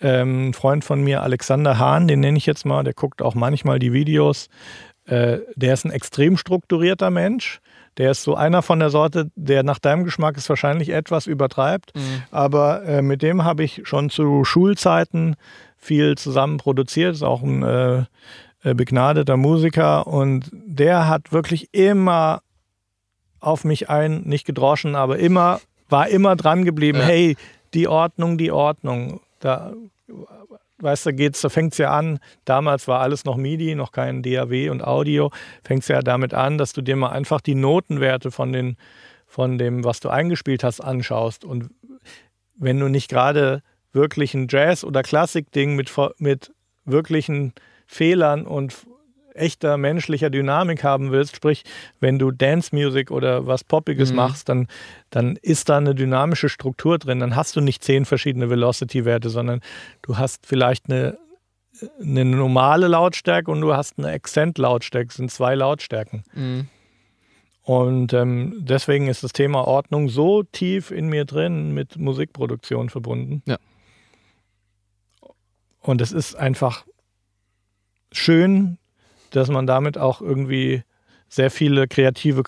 Ähm, 0.00 0.48
ein 0.48 0.54
Freund 0.54 0.84
von 0.84 1.02
mir, 1.02 1.22
Alexander 1.22 1.78
Hahn, 1.78 2.08
den 2.08 2.20
nenne 2.20 2.38
ich 2.38 2.46
jetzt 2.46 2.64
mal, 2.64 2.84
der 2.84 2.94
guckt 2.94 3.22
auch 3.22 3.34
manchmal 3.34 3.78
die 3.78 3.92
Videos. 3.92 4.48
Äh, 5.06 5.38
der 5.54 5.74
ist 5.74 5.84
ein 5.84 5.90
extrem 5.90 6.36
strukturierter 6.36 7.10
Mensch. 7.10 7.60
Der 7.96 8.10
ist 8.10 8.22
so 8.22 8.34
einer 8.34 8.62
von 8.62 8.80
der 8.80 8.90
Sorte, 8.90 9.30
der 9.36 9.62
nach 9.62 9.78
deinem 9.78 10.04
Geschmack 10.04 10.36
es 10.36 10.48
wahrscheinlich 10.48 10.90
etwas 10.90 11.26
übertreibt. 11.26 11.94
Mhm. 11.94 12.22
Aber 12.30 12.84
äh, 12.84 13.02
mit 13.02 13.22
dem 13.22 13.44
habe 13.44 13.62
ich 13.62 13.82
schon 13.84 14.10
zu 14.10 14.44
Schulzeiten 14.44 15.36
viel 15.76 16.16
zusammen 16.16 16.56
produziert. 16.56 17.14
Ist 17.14 17.22
auch 17.22 17.42
ein 17.42 17.62
äh, 17.62 18.04
äh 18.62 18.74
begnadeter 18.74 19.36
Musiker 19.36 20.06
und 20.06 20.50
der 20.52 21.06
hat 21.06 21.32
wirklich 21.32 21.68
immer 21.72 22.40
auf 23.40 23.64
mich 23.64 23.90
ein, 23.90 24.22
nicht 24.22 24.46
gedroschen, 24.46 24.96
aber 24.96 25.18
immer, 25.18 25.60
war 25.88 26.08
immer 26.08 26.34
dran 26.34 26.64
geblieben, 26.64 26.98
ja. 26.98 27.04
hey, 27.04 27.36
die 27.74 27.88
Ordnung, 27.88 28.38
die 28.38 28.50
Ordnung. 28.50 29.20
Da, 29.40 29.72
weißt 30.84 31.06
du, 31.06 31.12
geht's, 31.14 31.40
da 31.40 31.48
fängt 31.48 31.72
es 31.72 31.78
ja 31.78 31.90
an, 31.90 32.20
damals 32.44 32.86
war 32.86 33.00
alles 33.00 33.24
noch 33.24 33.36
MIDI, 33.36 33.74
noch 33.74 33.90
kein 33.90 34.22
DAW 34.22 34.68
und 34.70 34.84
Audio, 34.84 35.30
fängt 35.64 35.82
es 35.82 35.88
ja 35.88 36.00
damit 36.00 36.34
an, 36.34 36.58
dass 36.58 36.72
du 36.72 36.82
dir 36.82 36.94
mal 36.94 37.10
einfach 37.10 37.40
die 37.40 37.54
Notenwerte 37.54 38.30
von, 38.30 38.52
den, 38.52 38.76
von 39.26 39.58
dem, 39.58 39.82
was 39.82 40.00
du 40.00 40.10
eingespielt 40.10 40.62
hast, 40.62 40.80
anschaust. 40.80 41.44
Und 41.44 41.70
wenn 42.56 42.78
du 42.78 42.88
nicht 42.88 43.08
gerade 43.08 43.62
wirklich 43.92 44.34
ein 44.34 44.46
Jazz- 44.48 44.84
oder 44.84 45.02
Klassik-Ding 45.02 45.74
mit, 45.74 45.90
mit 46.18 46.52
wirklichen 46.84 47.54
Fehlern 47.86 48.46
und 48.46 48.86
echter 49.34 49.76
menschlicher 49.76 50.30
Dynamik 50.30 50.84
haben 50.84 51.12
willst, 51.12 51.36
sprich, 51.36 51.64
wenn 52.00 52.18
du 52.18 52.30
Dance 52.30 52.74
Music 52.74 53.10
oder 53.10 53.46
was 53.46 53.64
Poppiges 53.64 54.10
mhm. 54.10 54.16
machst, 54.16 54.48
dann, 54.48 54.68
dann 55.10 55.36
ist 55.36 55.68
da 55.68 55.76
eine 55.76 55.94
dynamische 55.94 56.48
Struktur 56.48 56.98
drin. 56.98 57.20
Dann 57.20 57.36
hast 57.36 57.56
du 57.56 57.60
nicht 57.60 57.84
zehn 57.84 58.04
verschiedene 58.04 58.48
Velocity-Werte, 58.48 59.28
sondern 59.28 59.60
du 60.02 60.18
hast 60.18 60.46
vielleicht 60.46 60.88
eine, 60.88 61.18
eine 62.00 62.24
normale 62.24 62.88
Lautstärke 62.88 63.50
und 63.50 63.60
du 63.60 63.74
hast 63.74 63.98
eine 63.98 64.08
Accent-Lautstärke. 64.08 65.08
Das 65.08 65.16
sind 65.16 65.30
zwei 65.30 65.54
Lautstärken. 65.54 66.22
Mhm. 66.32 66.68
Und 67.62 68.12
ähm, 68.12 68.56
deswegen 68.58 69.08
ist 69.08 69.24
das 69.24 69.32
Thema 69.32 69.66
Ordnung 69.66 70.10
so 70.10 70.42
tief 70.42 70.90
in 70.90 71.08
mir 71.08 71.24
drin 71.24 71.72
mit 71.72 71.96
Musikproduktion 71.96 72.90
verbunden. 72.90 73.42
Ja. 73.46 73.56
Und 75.80 76.00
es 76.02 76.12
ist 76.12 76.34
einfach 76.34 76.84
schön, 78.12 78.78
dass 79.36 79.48
man 79.48 79.66
damit 79.66 79.98
auch 79.98 80.20
irgendwie 80.20 80.82
sehr 81.28 81.50
viele 81.50 81.88
kreative 81.88 82.44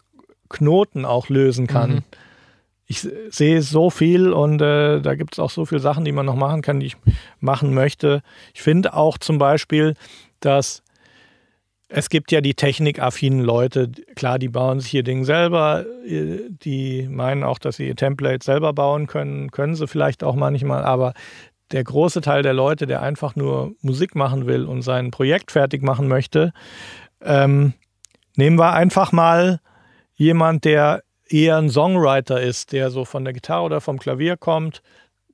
Knoten 0.49 1.05
auch 1.05 1.29
lösen 1.29 1.67
kann. 1.67 1.91
Mhm. 1.91 2.03
Ich 2.87 3.01
sehe 3.31 3.63
so 3.63 3.91
viel 3.91 4.33
und 4.33 4.63
äh, 4.63 5.01
da 5.01 5.17
gibt 5.17 5.35
es 5.35 5.41
auch 5.41 5.51
so 5.51 5.67
viele 5.67 5.81
Sachen, 5.81 6.05
die 6.05 6.13
man 6.13 6.25
noch 6.25 6.37
machen 6.37 6.63
kann, 6.63 6.79
die 6.79 6.87
ich 6.87 6.97
machen 7.41 7.75
möchte. 7.75 8.23
Ich 8.55 8.63
finde 8.63 8.95
auch 8.95 9.19
zum 9.19 9.39
Beispiel, 9.39 9.95
dass 10.39 10.85
es 11.89 12.09
gibt 12.09 12.33
ja 12.33 12.41
die 12.41 12.55
technikaffinen 12.55 13.41
Leute, 13.41 13.91
klar, 14.15 14.39
die 14.39 14.49
bauen 14.49 14.81
sich 14.81 14.95
ihr 14.95 15.03
Ding 15.03 15.25
selber, 15.25 15.85
die 16.05 17.09
meinen 17.09 17.45
auch, 17.45 17.59
dass 17.59 17.77
sie 17.77 17.87
ihr 17.87 17.97
Template 17.97 18.45
selber 18.45 18.73
bauen 18.73 19.07
können, 19.07 19.51
können 19.51 19.75
sie 19.75 19.87
vielleicht 19.87 20.25
auch 20.25 20.35
manchmal, 20.35 20.85
aber 20.85 21.15
der 21.73 21.85
große 21.85 22.21
Teil 22.21 22.43
der 22.43 22.55
Leute, 22.55 22.87
der 22.87 23.03
einfach 23.03 23.37
nur 23.37 23.75
Musik 23.81 24.15
machen 24.15 24.47
will 24.47 24.65
und 24.65 24.83
sein 24.83 25.11
Projekt 25.11 25.53
fertig 25.53 25.83
machen 25.83 26.09
möchte, 26.09 26.53
ähm, 27.21 27.75
nehmen 28.37 28.59
wir 28.59 28.73
einfach 28.73 29.13
mal 29.13 29.61
jemand, 30.15 30.65
der 30.65 31.03
eher 31.29 31.57
ein 31.57 31.71
Songwriter 31.71 32.41
ist, 32.41 32.73
der 32.73 32.91
so 32.91 33.05
von 33.05 33.25
der 33.25 33.33
Gitarre 33.33 33.65
oder 33.65 33.81
vom 33.81 33.99
Klavier 33.99 34.37
kommt, 34.37 34.83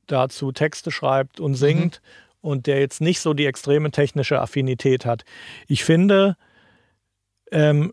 dazu 0.07 0.53
Texte 0.53 0.91
schreibt 0.91 1.39
und 1.39 1.55
singt 1.55 2.01
mhm. 2.03 2.49
und 2.49 2.67
der 2.67 2.81
jetzt 2.81 3.01
nicht 3.01 3.21
so 3.21 3.35
die 3.35 3.47
extreme 3.47 3.91
technische 3.91 4.41
Affinität 4.41 5.05
hat. 5.05 5.25
Ich 5.67 5.85
finde, 5.85 6.37
ähm, 7.51 7.93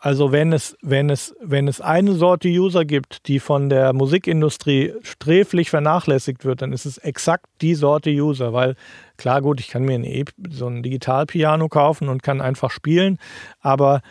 also 0.00 0.30
wenn 0.30 0.52
es, 0.52 0.76
wenn 0.82 1.10
es, 1.10 1.34
wenn 1.40 1.68
es 1.68 1.80
eine 1.80 2.12
Sorte 2.12 2.48
User 2.48 2.84
gibt, 2.84 3.26
die 3.28 3.40
von 3.40 3.68
der 3.68 3.92
Musikindustrie 3.92 4.94
sträflich 5.02 5.70
vernachlässigt 5.70 6.44
wird, 6.44 6.62
dann 6.62 6.72
ist 6.72 6.84
es 6.84 6.98
exakt 6.98 7.46
die 7.60 7.74
Sorte 7.74 8.10
User, 8.10 8.52
weil 8.52 8.76
klar, 9.16 9.42
gut, 9.42 9.60
ich 9.60 9.68
kann 9.68 9.84
mir 9.84 9.94
ein 9.94 10.04
e 10.04 10.24
so 10.50 10.66
ein 10.66 10.82
Digitalpiano 10.82 11.68
kaufen 11.68 12.08
und 12.08 12.22
kann 12.22 12.40
einfach 12.40 12.70
spielen, 12.70 13.18
aber 13.60 14.02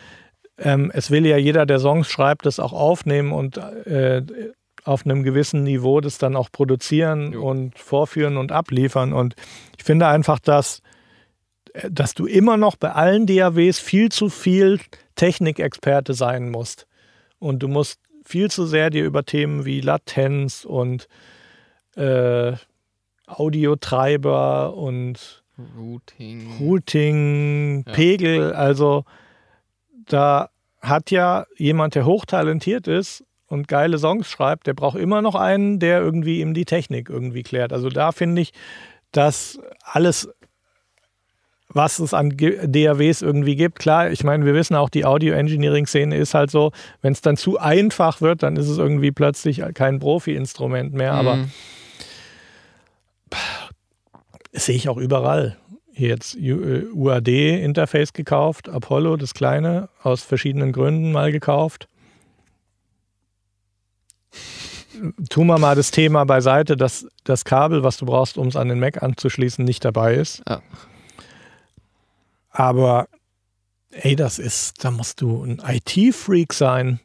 ähm, 0.58 0.92
es 0.94 1.12
will 1.12 1.26
ja 1.26 1.38
jeder, 1.38 1.66
der 1.66 1.80
Songs 1.80 2.08
schreibt, 2.08 2.46
das 2.46 2.60
auch 2.60 2.74
aufnehmen 2.74 3.32
und 3.32 3.58
äh, 3.58 4.24
auf 4.84 5.06
einem 5.06 5.24
gewissen 5.24 5.64
Niveau 5.64 6.00
das 6.00 6.18
dann 6.18 6.36
auch 6.36 6.52
produzieren 6.52 7.34
jo. 7.34 7.50
und 7.50 7.78
vorführen 7.78 8.38
und 8.38 8.52
abliefern. 8.52 9.14
Und 9.14 9.36
ich 9.78 9.84
finde 9.84 10.08
einfach, 10.08 10.40
dass, 10.40 10.82
dass 11.90 12.14
du 12.14 12.26
immer 12.26 12.58
noch 12.58 12.76
bei 12.76 12.92
allen 12.92 13.26
DAWs 13.26 13.80
viel 13.80 14.10
zu 14.10 14.30
viel 14.30 14.80
Technikexperte 15.16 16.14
sein 16.14 16.50
musst. 16.50 16.88
Und 17.40 17.60
du 17.60 17.68
musst 17.68 18.00
viel 18.24 18.50
zu 18.50 18.66
sehr 18.66 18.90
dir 18.90 19.06
über 19.06 19.26
Themen 19.26 19.66
wie 19.66 19.82
Latenz 19.82 20.66
und 20.66 21.08
äh, 21.96 22.54
Audiotreiber 23.28 24.76
und 24.76 25.44
Routing, 25.78 26.58
Routing 26.60 27.84
ja. 27.88 27.94
Pegel, 27.94 28.54
also 28.54 29.06
da 30.08 30.50
hat 30.82 31.12
ja 31.12 31.46
jemand, 31.56 31.96
der 31.96 32.06
hochtalentiert 32.06 32.88
ist 32.88 33.24
und 33.48 33.68
geile 33.68 33.98
Songs 33.98 34.28
schreibt, 34.28 34.68
der 34.68 34.74
braucht 34.74 34.98
immer 34.98 35.22
noch 35.22 35.36
einen, 35.36 35.80
der 35.80 36.02
irgendwie 36.02 36.42
ihm 36.42 36.54
die 36.54 36.66
Technik 36.66 37.10
irgendwie 37.10 37.44
klärt. 37.44 37.74
Also 37.74 37.90
da 37.90 38.12
finde 38.12 38.42
ich, 38.42 38.52
dass 39.12 39.60
alles 39.82 40.30
was 41.76 42.00
es 42.00 42.14
an 42.14 42.36
DAWs 42.38 43.22
irgendwie 43.22 43.56
gibt. 43.56 43.80
Klar, 43.80 44.10
ich 44.10 44.24
meine, 44.24 44.46
wir 44.46 44.54
wissen 44.54 44.76
auch, 44.76 44.90
die 44.90 45.06
Audio-Engineering-Szene 45.06 46.16
ist 46.16 46.34
halt 46.34 46.50
so, 46.50 46.72
wenn 47.02 47.14
es 47.14 47.22
dann 47.22 47.38
zu 47.38 47.60
einfach 47.60 48.22
wird, 48.22 48.42
dann 48.44 48.56
ist 48.56 48.70
es 48.70 48.78
irgendwie 48.78 49.12
plötzlich 49.12 49.62
kein 49.74 50.00
Profi-Instrument 50.00 50.94
mehr. 50.94 51.14
Mhm. 51.14 51.20
Aber 51.20 51.38
das 54.54 54.66
sehe 54.66 54.76
ich 54.76 54.88
auch 54.90 54.98
überall. 54.98 55.58
Hier 55.92 56.10
jetzt 56.10 56.38
UAD-Interface 56.38 58.14
gekauft, 58.14 58.70
Apollo, 58.70 59.18
das 59.18 59.34
kleine, 59.34 59.90
aus 60.02 60.24
verschiedenen 60.24 60.72
Gründen 60.72 61.12
mal 61.12 61.32
gekauft. 61.32 61.88
Tun 65.30 65.48
wir 65.48 65.60
mal 65.60 65.76
das 65.76 65.92
Thema 65.92 66.24
beiseite, 66.26 66.78
dass 66.78 67.06
das 67.26 67.44
Kabel, 67.44 67.84
was 67.84 67.98
du 67.98 68.06
brauchst, 68.06 68.38
um 68.38 68.48
es 68.48 68.56
an 68.56 68.70
den 68.70 68.80
Mac 68.80 69.04
anzuschließen, 69.04 69.66
nicht 69.66 69.84
dabei 69.84 70.16
ist. 70.16 70.42
Ja. 70.48 70.62
Aber 72.56 73.10
ey, 73.92 74.16
das 74.16 74.40
ist, 74.40 74.84
da 74.84 74.90
musst 74.90 75.20
du 75.20 75.44
ein 75.44 75.62
IT-Freak 75.66 76.54
sein. 76.54 77.02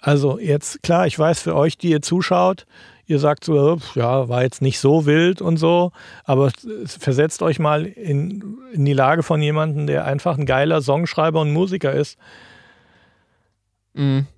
Also 0.00 0.38
jetzt, 0.38 0.84
klar, 0.84 1.08
ich 1.08 1.18
weiß 1.18 1.42
für 1.42 1.56
euch, 1.56 1.76
die 1.76 1.90
ihr 1.90 2.00
zuschaut, 2.00 2.64
ihr 3.06 3.18
sagt 3.18 3.44
so, 3.44 3.78
ja, 3.96 4.28
war 4.28 4.44
jetzt 4.44 4.62
nicht 4.62 4.78
so 4.78 5.04
wild 5.04 5.42
und 5.42 5.56
so, 5.56 5.90
aber 6.22 6.52
versetzt 6.86 7.42
euch 7.42 7.58
mal 7.58 7.86
in, 7.86 8.56
in 8.72 8.84
die 8.84 8.92
Lage 8.92 9.24
von 9.24 9.42
jemandem, 9.42 9.88
der 9.88 10.04
einfach 10.04 10.38
ein 10.38 10.46
geiler 10.46 10.80
Songschreiber 10.80 11.40
und 11.40 11.52
Musiker 11.52 11.92
ist. 11.92 12.16
Mhm. 13.94 14.28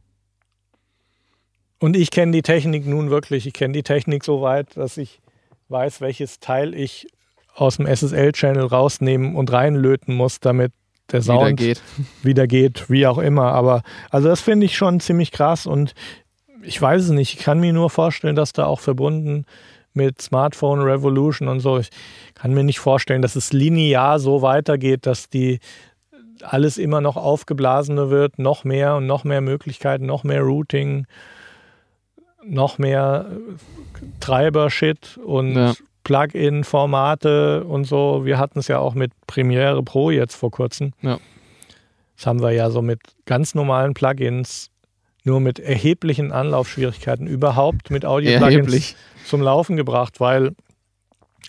Und 1.79 1.97
ich 1.97 2.11
kenne 2.11 2.33
die 2.33 2.42
Technik 2.42 2.87
nun 2.87 3.11
wirklich. 3.11 3.47
Ich 3.47 3.53
kenne 3.53 3.75
die 3.75 3.83
Technik 3.83 4.25
so 4.25 4.40
weit, 4.40 4.75
dass 4.79 4.97
ich 4.97 5.21
weiß, 5.69 6.01
welches 6.01 6.40
Teil 6.40 6.73
ich 6.73 7.09
aus 7.57 7.79
dem 7.79 7.87
SSL-Channel 7.87 8.66
rausnehmen 8.66 9.35
und 9.35 9.53
reinlöten 9.53 10.14
muss, 10.14 10.40
damit 10.40 10.73
der 11.11 11.23
Sound 11.23 11.40
wieder 11.42 11.53
geht. 11.53 11.83
wieder 12.23 12.47
geht, 12.47 12.90
wie 12.90 13.07
auch 13.07 13.19
immer. 13.19 13.53
Aber 13.53 13.83
also 14.11 14.28
das 14.28 14.41
finde 14.41 14.66
ich 14.66 14.76
schon 14.76 15.01
ziemlich 15.01 15.33
krass 15.33 15.66
und 15.66 15.95
ich 16.62 16.80
weiß 16.80 17.03
es 17.03 17.11
nicht. 17.11 17.35
Ich 17.35 17.45
kann 17.45 17.61
mir 17.61 17.72
nur 17.72 17.91
vorstellen, 17.91 18.37
dass 18.37 18.53
da 18.53 18.66
auch 18.66 18.80
verbunden 18.80 19.45
mit 19.95 20.20
Smartphone 20.20 20.80
Revolution 20.83 21.49
und 21.49 21.61
so. 21.61 21.78
Ich 21.78 21.91
kann 22.35 22.53
mir 22.53 22.64
nicht 22.64 22.80
vorstellen, 22.80 23.22
dass 23.22 23.37
es 23.37 23.53
linear 23.53 24.18
so 24.18 24.43
weitergeht, 24.43 25.07
dass 25.07 25.30
die 25.30 25.61
alles 26.43 26.76
immer 26.76 27.01
noch 27.01 27.16
aufgeblasener 27.16 28.11
wird, 28.11 28.39
noch 28.39 28.64
mehr 28.64 28.97
und 28.97 29.07
noch 29.07 29.24
mehr 29.24 29.41
Möglichkeiten, 29.41 30.05
noch 30.05 30.22
mehr 30.22 30.43
Routing, 30.43 31.07
noch 32.45 32.76
mehr 32.78 33.26
Treiber-Shit 34.20 35.18
und 35.24 35.55
ja. 35.55 35.72
Plugin-Formate 36.07 37.64
und 37.64 37.84
so. 37.84 38.24
Wir 38.24 38.38
hatten 38.38 38.61
es 38.61 38.68
ja 38.68 38.78
auch 38.78 38.94
mit 38.94 39.11
Premiere 39.26 39.82
Pro 39.82 40.11
jetzt 40.11 40.36
vor 40.36 40.52
kurzem. 40.52 40.92
Ja. 41.02 41.18
Das 42.16 42.26
haben 42.26 42.40
wir 42.40 42.52
ja 42.52 42.70
so 42.70 42.80
mit 42.80 43.00
ganz 43.24 43.57
normalen 43.57 43.92
Plugins, 43.92 44.70
nur 45.24 45.40
mit 45.40 45.59
erheblichen 45.59 46.30
Anlaufschwierigkeiten 46.30 47.26
überhaupt 47.26 47.90
mit 47.90 48.04
Audio-Plugins 48.04 48.94
zum 49.24 49.42
Laufen 49.42 49.76
gebracht, 49.76 50.20
weil 50.20 50.54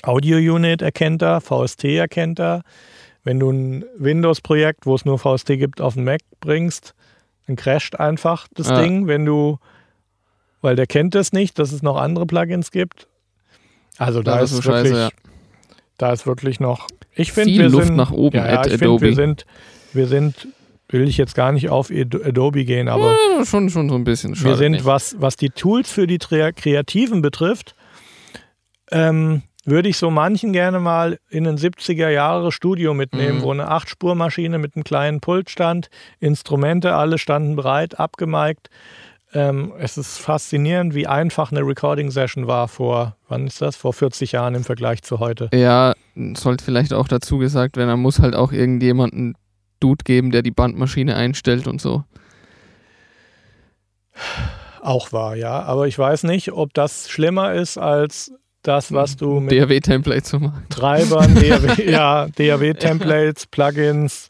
Audio-Unit 0.02 0.82
erkennt 0.82 1.22
er, 1.22 1.40
VST 1.40 1.84
erkennt 1.86 2.40
er. 2.40 2.64
Wenn 3.24 3.40
du 3.40 3.52
ein 3.52 3.86
Windows-Projekt, 3.98 4.88
wo 4.88 4.96
es 4.96 5.06
nur 5.06 5.20
VST 5.20 5.50
gibt, 5.50 5.82
auf 5.82 5.94
den 5.94 6.04
Mac 6.04 6.22
bringst, 6.40 6.96
dann 7.46 7.56
crasht 7.56 7.96
einfach 7.96 8.48
das 8.56 8.70
ja. 8.70 8.82
Ding. 8.82 9.06
Wenn 9.06 9.24
du 9.26 9.60
weil 10.62 10.76
der 10.76 10.88
kennt 10.88 11.16
es 11.16 11.32
nicht, 11.32 11.60
dass 11.60 11.72
es 11.72 11.82
noch 11.82 11.98
andere 11.98 12.26
Plugins 12.26 12.72
gibt. 12.72 13.08
Also 13.98 14.22
da 14.22 14.40
ist, 14.40 14.52
ist 14.52 14.64
so 14.64 14.72
wirklich, 14.72 14.94
scheiße, 14.94 15.02
ja. 15.02 15.10
da 15.98 16.14
ist 16.14 16.28
wirklich 16.28 16.60
noch. 16.60 16.88
Ich 17.16 17.32
finde, 17.32 17.54
wir 17.54 17.70
Luft 17.70 17.88
sind 17.88 17.96
nach 17.96 18.12
oben. 18.12 18.38
Ja, 18.38 18.48
ja 18.48 18.66
ich 18.66 18.78
finde, 18.78 19.02
wir 19.02 19.16
sind, 19.16 19.46
wir 19.94 20.08
sind, 20.08 20.48
will 20.90 21.08
ich 21.08 21.18
jetzt 21.18 21.36
gar 21.36 21.52
nicht 21.52 21.70
auf 21.70 21.90
Adobe 21.92 22.64
gehen, 22.64 22.88
aber 22.88 23.16
ja, 23.38 23.46
schon, 23.46 23.70
schon 23.70 23.90
so 23.90 23.96
ein 23.96 24.04
bisschen. 24.04 24.42
Wir 24.42 24.56
sind, 24.56 24.86
was, 24.86 25.16
was 25.20 25.36
die 25.36 25.50
Tools 25.50 25.92
für 25.92 26.06
die 26.06 26.20
Kreativen 26.20 27.22
betrifft, 27.22 27.76
ähm, 28.92 29.42
würde 29.68 29.90
ich 29.90 29.98
so 29.98 30.10
manchen 30.10 30.54
gerne 30.54 30.80
mal 30.80 31.20
in 31.30 31.46
ein 31.46 31.58
70er 31.58 32.10
Jahre 32.10 32.54
Studio 32.54 32.94
mitnehmen, 32.94 33.40
mhm. 33.40 33.42
wo 33.42 33.52
eine 33.52 33.70
8-Spur-Maschine 33.70 34.60
mit 34.60 34.76
einem 34.76 34.86
kleinen 34.86 35.20
Pult 35.20 35.50
stand, 35.50 35.90
Instrumente, 36.20 36.96
alle 36.96 37.18
standen 37.18 37.58
bereit, 37.58 38.00
abgemeigt. 38.00 38.70
Ähm, 39.34 39.74
es 39.78 39.98
ist 39.98 40.20
faszinierend, 40.20 40.96
wie 40.96 41.06
einfach 41.06 41.52
eine 41.52 41.62
Recording-Session 41.62 42.48
war 42.48 42.68
vor, 42.68 43.18
wann 43.28 43.46
ist 43.46 43.62
das? 43.62 43.76
Vor 43.76 43.94
40 43.94 44.32
Jahren 44.32 44.56
im 44.56 44.64
Vergleich 44.64 45.04
zu 45.04 45.20
heute. 45.20 45.50
Ja, 45.54 45.94
sollte 46.36 46.64
vielleicht 46.64 46.94
auch 46.94 47.08
dazu 47.08 47.38
gesagt 47.38 47.76
werden, 47.76 47.90
da 47.90 47.98
muss 47.98 48.20
halt 48.20 48.36
auch 48.36 48.52
irgendjemanden 48.52 49.36
Dude 49.80 50.04
geben, 50.06 50.32
der 50.32 50.42
die 50.42 50.52
Bandmaschine 50.52 51.16
einstellt 51.16 51.68
und 51.68 51.82
so. 51.82 52.04
Auch 54.82 55.12
wahr, 55.12 55.36
ja. 55.36 55.62
Aber 55.64 55.88
ich 55.88 56.00
weiß 56.00 56.24
nicht, 56.24 56.54
ob 56.54 56.74
das 56.74 57.10
schlimmer 57.10 57.54
ist 57.54 57.78
als 57.78 58.32
das, 58.64 58.94
was 58.94 59.16
du 59.16 59.40
mit 59.40 59.52
DAW-Templates 59.52 60.30
zu 60.30 60.40
machen. 60.40 60.66
Treibern, 60.70 61.36
DAW, 61.36 61.84
ja, 61.90 62.28
DAW-Templates, 62.36 63.48
Plugins. 63.48 64.30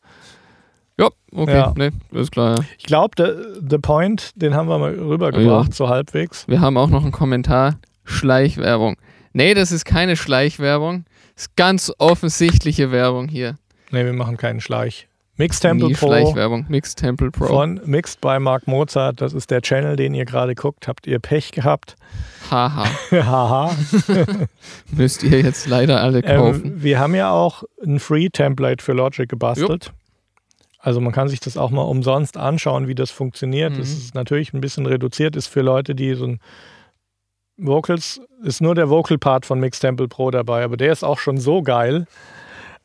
Ja, 0.99 1.09
okay, 1.31 1.53
ja. 1.53 1.73
nee, 1.77 1.91
ist 2.11 2.31
klar. 2.31 2.57
Ja. 2.57 2.65
Ich 2.77 2.85
glaube, 2.85 3.59
The 3.69 3.77
Point, 3.77 4.31
den 4.35 4.55
haben 4.55 4.67
wir 4.67 4.79
mal 4.79 4.93
rübergebracht, 4.93 5.69
ja. 5.69 5.75
so 5.75 5.89
halbwegs. 5.89 6.47
Wir 6.47 6.61
haben 6.61 6.77
auch 6.77 6.89
noch 6.89 7.03
einen 7.03 7.11
Kommentar. 7.11 7.75
Schleichwerbung. 8.03 8.97
Nee, 9.33 9.53
das 9.53 9.71
ist 9.71 9.85
keine 9.85 10.15
Schleichwerbung. 10.15 11.05
Das 11.35 11.43
ist 11.43 11.55
ganz 11.55 11.93
offensichtliche 11.99 12.91
Werbung 12.91 13.27
hier. 13.27 13.57
Nee, 13.91 14.05
wir 14.05 14.13
machen 14.13 14.37
keinen 14.37 14.59
Schleich. 14.59 15.07
Mixed 15.37 15.61
Temple 15.61 15.89
Nie 15.89 15.93
Pro. 15.93 16.07
Schleichwerbung. 16.07 16.65
Mixed 16.67 16.97
Temple 16.97 17.29
Pro. 17.29 17.45
Von 17.45 17.79
Mixed 17.85 18.21
by 18.21 18.39
Mark 18.39 18.67
Mozart. 18.67 19.21
Das 19.21 19.33
ist 19.33 19.51
der 19.51 19.61
Channel, 19.61 19.95
den 19.95 20.15
ihr 20.15 20.25
gerade 20.25 20.55
guckt. 20.55 20.87
Habt 20.87 21.05
ihr 21.05 21.19
Pech 21.19 21.51
gehabt? 21.51 21.95
Haha. 22.49 22.85
Haha. 23.11 23.75
Müsst 24.91 25.21
ihr 25.21 25.41
jetzt 25.41 25.67
leider 25.67 26.01
alle 26.01 26.23
ähm, 26.23 26.37
kaufen. 26.37 26.65
Ähm, 26.65 26.83
wir 26.83 26.99
haben 26.99 27.13
ja 27.13 27.29
auch 27.29 27.63
ein 27.85 27.99
Free-Template 27.99 28.83
für 28.83 28.93
Logic 28.93 29.29
gebastelt. 29.29 29.91
Also 30.79 31.01
man 31.01 31.11
kann 31.11 31.27
sich 31.27 31.39
das 31.39 31.57
auch 31.57 31.71
mal 31.71 31.81
umsonst 31.81 32.37
anschauen, 32.37 32.87
wie 32.87 32.95
das 32.95 33.11
funktioniert. 33.11 33.73
Mhm. 33.73 33.77
Das 33.79 33.89
ist 33.89 34.15
natürlich 34.15 34.53
ein 34.53 34.61
bisschen 34.61 34.85
reduziert, 34.85 35.35
ist 35.35 35.47
für 35.47 35.61
Leute, 35.61 35.95
die 35.95 36.13
so 36.13 36.25
ein 36.25 36.39
Vocals, 37.57 38.21
ist 38.43 38.61
nur 38.61 38.75
der 38.75 38.89
Vocal-Part 38.89 39.45
von 39.45 39.59
Mixed 39.59 39.81
Temple 39.81 40.07
Pro 40.07 40.29
dabei, 40.29 40.63
aber 40.63 40.77
der 40.77 40.91
ist 40.91 41.03
auch 41.03 41.17
schon 41.17 41.39
so 41.39 41.63
geil. 41.63 42.05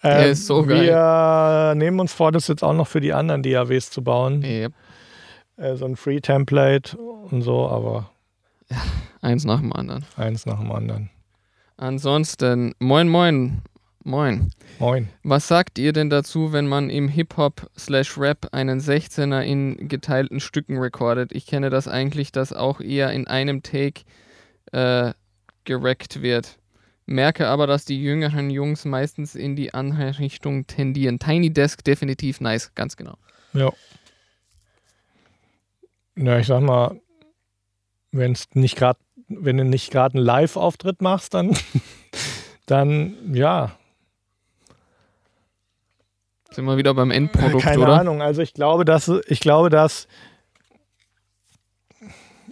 Der 0.03 0.27
ähm, 0.27 0.33
ist 0.33 0.47
so 0.47 0.65
geil. 0.65 0.87
Wir 0.87 1.75
nehmen 1.77 2.01
uns 2.01 2.13
vor, 2.13 2.33
das 2.33 2.49
jetzt 2.49 2.65
auch 2.65 2.73
noch 2.73 2.87
für 2.87 3.01
die 3.01 3.13
anderen 3.13 3.43
DAWs 3.43 3.91
zu 3.91 4.03
bauen. 4.03 4.43
Yep. 4.43 4.73
Äh, 5.57 5.77
so 5.77 5.85
ein 5.85 5.97
Free-Template 5.97 6.97
und 6.97 7.43
so, 7.43 7.69
aber. 7.69 8.11
Ja, 8.71 8.79
eins 9.21 9.45
nach 9.45 9.61
dem 9.61 9.73
anderen. 9.73 10.05
Eins 10.17 10.47
nach 10.47 10.59
dem 10.59 10.73
anderen. 10.73 11.11
Ansonsten, 11.77 12.75
moin, 12.79 13.09
moin. 13.09 13.63
Moin. 14.05 14.51
Moin. 14.81 15.09
Was 15.23 15.47
sagt 15.47 15.79
ihr 15.79 15.93
denn 15.93 16.11
dazu, 16.11 16.53
wenn 16.53 16.67
man 16.67 16.91
im 16.91 17.07
Hip-Hop 17.09 17.71
slash 17.79 18.19
Rap 18.19 18.49
einen 18.51 18.81
16er 18.81 19.43
in 19.43 19.89
geteilten 19.89 20.41
Stücken 20.41 20.79
recordet? 20.79 21.33
Ich 21.33 21.47
kenne 21.47 21.71
das 21.71 21.87
eigentlich, 21.87 22.33
dass 22.33 22.53
auch 22.53 22.81
eher 22.81 23.13
in 23.13 23.29
einem 23.29 23.63
Take 23.63 24.03
äh, 24.73 25.13
gerackt 25.65 26.21
wird. 26.21 26.59
Merke 27.07 27.47
aber, 27.47 27.67
dass 27.67 27.85
die 27.85 28.03
jüngeren 28.03 28.51
Jungs 28.51 28.85
meistens 28.85 29.35
in 29.37 29.55
die 29.55 29.73
andere 29.73 30.19
Richtung 30.19 30.67
tendieren. 30.67 31.19
Tiny 31.19 31.53
Desk 31.53 31.85
definitiv 31.85 32.41
nice, 32.41 32.75
ganz 32.75 32.97
genau. 32.97 33.17
Ja. 33.53 33.73
Ja, 36.17 36.39
ich 36.39 36.47
sag 36.47 36.63
mal, 36.63 37.01
wenn 38.11 38.33
es 38.33 38.49
nicht 38.55 38.77
gerade, 38.77 38.99
wenn 39.29 39.57
du 39.57 39.65
nicht 39.65 39.93
gerade 39.93 40.17
einen 40.17 40.25
Live-Auftritt 40.25 41.01
machst, 41.03 41.35
dann, 41.35 41.57
dann 42.67 43.35
ja. 43.35 43.77
Sind 46.53 46.65
wir 46.65 46.77
wieder 46.77 46.95
beim 46.95 47.11
Endprodukt, 47.11 47.63
Keine 47.63 47.83
oder? 47.83 48.01
Ahnung. 48.01 48.23
Also 48.23 48.43
ich 48.43 48.55
glaube, 48.55 48.85
dass 48.85 49.11
ich 49.27 49.41
glaube, 49.41 49.71
dass 49.71 50.07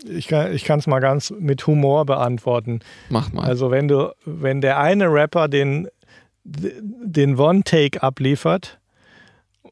ich 0.08 0.28
kann 0.28 0.52
ich 0.52 0.68
es 0.68 0.86
mal 0.86 1.00
ganz 1.00 1.30
mit 1.30 1.66
Humor 1.66 2.06
beantworten. 2.06 2.80
Mach 3.08 3.32
mal. 3.32 3.44
Also 3.44 3.70
wenn 3.70 3.88
du, 3.88 4.14
wenn 4.24 4.60
der 4.60 4.78
eine 4.78 5.12
Rapper 5.12 5.48
den, 5.48 5.88
den 6.44 7.38
One-Take 7.38 8.02
abliefert, 8.02 8.78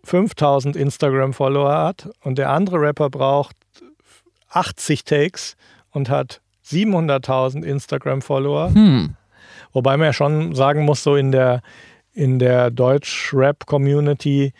5000 0.04 0.76
Instagram-Follower 0.76 1.72
hat 1.72 2.10
und 2.22 2.38
der 2.38 2.50
andere 2.50 2.80
Rapper 2.80 3.10
braucht 3.10 3.56
80 4.50 5.04
Takes 5.04 5.56
und 5.90 6.08
hat 6.08 6.40
700.000 6.66 7.64
Instagram-Follower. 7.64 8.74
Hm. 8.74 9.16
Wobei 9.72 9.96
man 9.96 10.06
ja 10.06 10.12
schon 10.12 10.54
sagen 10.54 10.84
muss, 10.84 11.02
so 11.02 11.16
in 11.16 11.32
der, 11.32 11.62
in 12.18 12.38
der 12.38 12.70
Deutsch-Rap-Community 12.70 14.52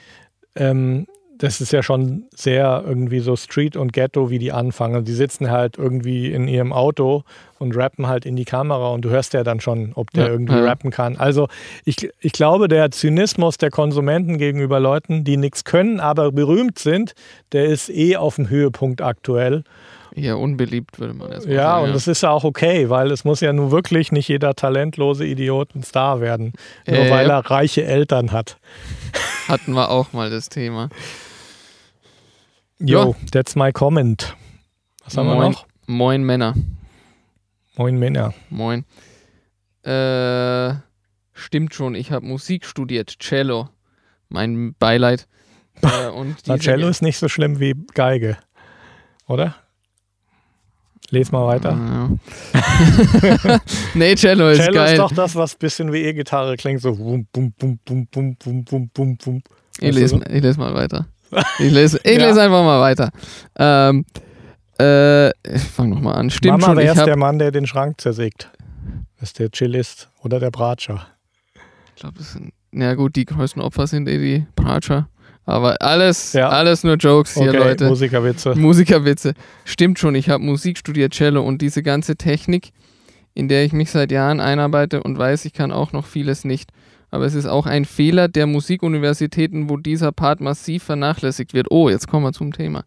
ähm, 0.55 1.07
das 1.39 1.61
ist 1.61 1.73
ja 1.73 1.83
schon 1.83 2.25
sehr 2.35 2.83
irgendwie 2.85 3.21
so 3.21 3.37
Street 3.37 3.77
und 3.77 3.93
Ghetto, 3.93 4.29
wie 4.29 4.39
die 4.39 4.51
anfangen. 4.53 5.05
Die 5.05 5.13
sitzen 5.13 5.51
halt 5.51 5.79
irgendwie 5.79 6.33
in 6.33 6.49
ihrem 6.49 6.73
Auto 6.73 7.23
und 7.59 7.77
rappen 7.77 8.09
halt 8.09 8.27
in 8.27 8.35
die 8.35 8.45
Kamera 8.45 8.89
und 8.91 9.05
du 9.05 9.11
hörst 9.11 9.35
ja 9.35 9.45
dann 9.45 9.61
schon, 9.61 9.93
ob 9.95 10.11
der 10.11 10.27
ja, 10.27 10.33
irgendwie 10.33 10.55
ja. 10.55 10.65
rappen 10.65 10.91
kann. 10.91 11.17
Also 11.17 11.49
ich, 11.85 12.11
ich 12.21 12.33
glaube, 12.33 12.67
der 12.67 12.91
Zynismus 12.91 13.57
der 13.57 13.71
Konsumenten 13.71 14.39
gegenüber 14.39 14.81
Leuten, 14.81 15.23
die 15.23 15.37
nichts 15.37 15.65
können, 15.65 16.01
aber 16.01 16.33
berühmt 16.33 16.79
sind, 16.79 17.15
der 17.53 17.67
ist 17.67 17.89
eh 17.89 18.17
auf 18.17 18.35
dem 18.35 18.51
Höhepunkt 18.51 19.01
aktuell. 19.01 19.63
Ja, 20.15 20.35
unbeliebt, 20.35 20.99
würde 20.99 21.15
man 21.15 21.31
erstmal 21.31 21.55
ja, 21.55 21.63
sagen. 21.63 21.81
Ja, 21.81 21.87
und 21.87 21.95
das 21.95 22.09
ist 22.09 22.23
ja 22.23 22.31
auch 22.31 22.45
okay, 22.45 22.89
weil 22.91 23.11
es 23.11 23.25
muss 23.25 23.41
ja 23.41 23.53
nun 23.53 23.71
wirklich 23.71 24.13
nicht 24.13 24.29
jeder 24.29 24.55
talentlose 24.55 25.25
Idiot 25.25 25.75
ein 25.75 25.83
Star 25.83 26.21
werden, 26.21 26.53
nur 26.87 26.99
äh, 26.99 27.11
weil 27.11 27.31
er 27.31 27.51
reiche 27.51 27.85
Eltern 27.85 28.33
hat. 28.33 28.59
Hatten 29.49 29.73
wir 29.73 29.91
auch 29.91 30.13
mal 30.13 30.31
das 30.31 30.49
Thema. 30.49 30.89
Ja. 32.81 33.13
that's 33.33 33.57
my 33.57 33.73
comment. 33.73 34.37
Was 35.05 35.17
haben 35.17 35.27
Moin, 35.27 35.39
wir 35.39 35.49
noch? 35.51 35.67
Moin 35.87 36.23
Männer. 36.23 36.55
Moin 37.77 37.99
Männer. 37.99 38.35
Moin. 38.51 38.85
Äh, 39.83 40.75
stimmt 41.33 41.75
schon, 41.75 41.95
ich 41.95 42.13
habe 42.13 42.27
Musik 42.27 42.67
studiert, 42.67 43.19
Cello. 43.21 43.69
Mein 44.29 44.75
Beileid. 44.79 45.27
Äh, 45.83 46.09
und 46.09 46.37
Na, 46.47 46.59
Cello 46.59 46.89
ist 46.89 47.03
nicht 47.03 47.19
so 47.19 47.29
schlimm 47.29 47.59
wie 47.61 47.75
Geige, 47.95 48.37
oder? 49.27 49.57
Les 51.11 51.33
mal 51.33 51.47
weiter. 51.47 51.71
Ja. 51.71 53.61
nee, 53.95 54.15
Cello 54.15 54.51
ist 54.51 54.59
Cello 54.59 54.75
geil. 54.75 54.93
ist 54.93 54.99
doch 54.99 55.13
das, 55.13 55.35
was 55.35 55.55
ein 55.55 55.59
bisschen 55.59 55.93
wie 55.93 56.03
E-Gitarre 56.03 56.57
klingt, 56.57 56.83
so 56.83 56.95
bum, 56.95 57.27
bum, 57.33 57.53
bum, 57.59 57.79
bum, 57.85 58.07
bum, 58.07 58.37
bum, 58.37 58.65
bum, 58.65 58.91
bum, 58.91 59.17
bum. 59.17 59.43
Ich 59.81 59.95
lese, 59.95 60.21
ich 60.29 60.43
lese 60.43 60.59
mal 60.59 60.75
weiter. 60.75 61.07
Ich 61.59 61.71
lese, 61.71 62.01
ich 62.05 62.19
ja. 62.19 62.27
lese 62.27 62.41
einfach 62.41 62.65
mal 62.65 62.81
weiter. 62.81 63.11
Ähm, 63.59 64.07
äh, 64.81 65.29
ich 65.47 65.63
fange 65.63 65.95
nochmal 65.95 66.15
an. 66.15 66.31
Stimmt 66.31 66.61
Mama, 66.61 66.67
schon. 66.69 66.77
wer 66.79 66.93
ist 66.93 67.05
der 67.05 67.19
Mann, 67.19 67.39
der 67.39 67.51
den 67.51 67.67
Schrank 67.67 68.01
zersägt? 68.01 68.51
Das 69.21 69.31
ist 69.31 69.39
der 69.39 69.51
Chillist 69.51 70.09
oder 70.23 70.41
der 70.41 70.51
Bratscher? 70.51 71.07
Ich 71.95 72.01
glaube, 72.01 72.17
das 72.17 72.33
sind, 72.33 72.55
ja 72.73 72.95
gut, 72.95 73.17
die 73.17 73.27
größten 73.27 73.61
Opfer 73.61 73.87
sind 73.87 74.09
eh 74.09 74.19
die 74.19 74.47
Bratscher. 74.55 75.09
Aber 75.49 75.81
alles, 75.81 76.35
ja. 76.35 76.49
alles 76.51 76.85
nur 76.85 76.97
Jokes 76.97 77.35
hier, 77.35 77.49
okay, 77.49 77.57
Leute. 77.57 77.89
Musikerwitze. 77.89 78.55
Musikerwitze. 78.55 79.35
Stimmt 79.65 79.99
schon, 79.99 80.15
ich 80.15 80.29
habe 80.29 80.45
Musik 80.45 80.77
studiert, 80.79 81.15
Cello 81.15 81.43
und 81.43 81.63
diese 81.63 81.83
ganze 81.83 82.17
Technik, 82.17 82.73
in 83.35 83.49
der 83.49 83.65
ich 83.65 83.73
mich 83.73 83.91
seit 83.91 84.13
Jahren 84.13 84.41
einarbeite 84.41 85.03
und 85.03 85.19
weiß, 85.19 85.47
ich 85.47 85.55
kann 85.55 85.73
auch 85.73 85.93
noch 85.93 86.07
vieles 86.07 86.45
nicht 86.45 86.71
aber 87.11 87.25
es 87.25 87.35
ist 87.35 87.47
auch 87.47 87.67
ein 87.67 87.85
Fehler 87.85 88.29
der 88.29 88.47
Musikuniversitäten, 88.47 89.71
wo 89.71 89.77
dieser 89.79 90.13
Part 90.13 90.41
massiv 90.41 90.85
vernachlässigt 90.85 91.55
wird. 91.55 91.71
Oh, 91.71 91.89
jetzt 91.89 92.07
kommen 92.07 92.25
wir 92.25 92.33
zum 92.33 92.53
Thema. 92.53 92.85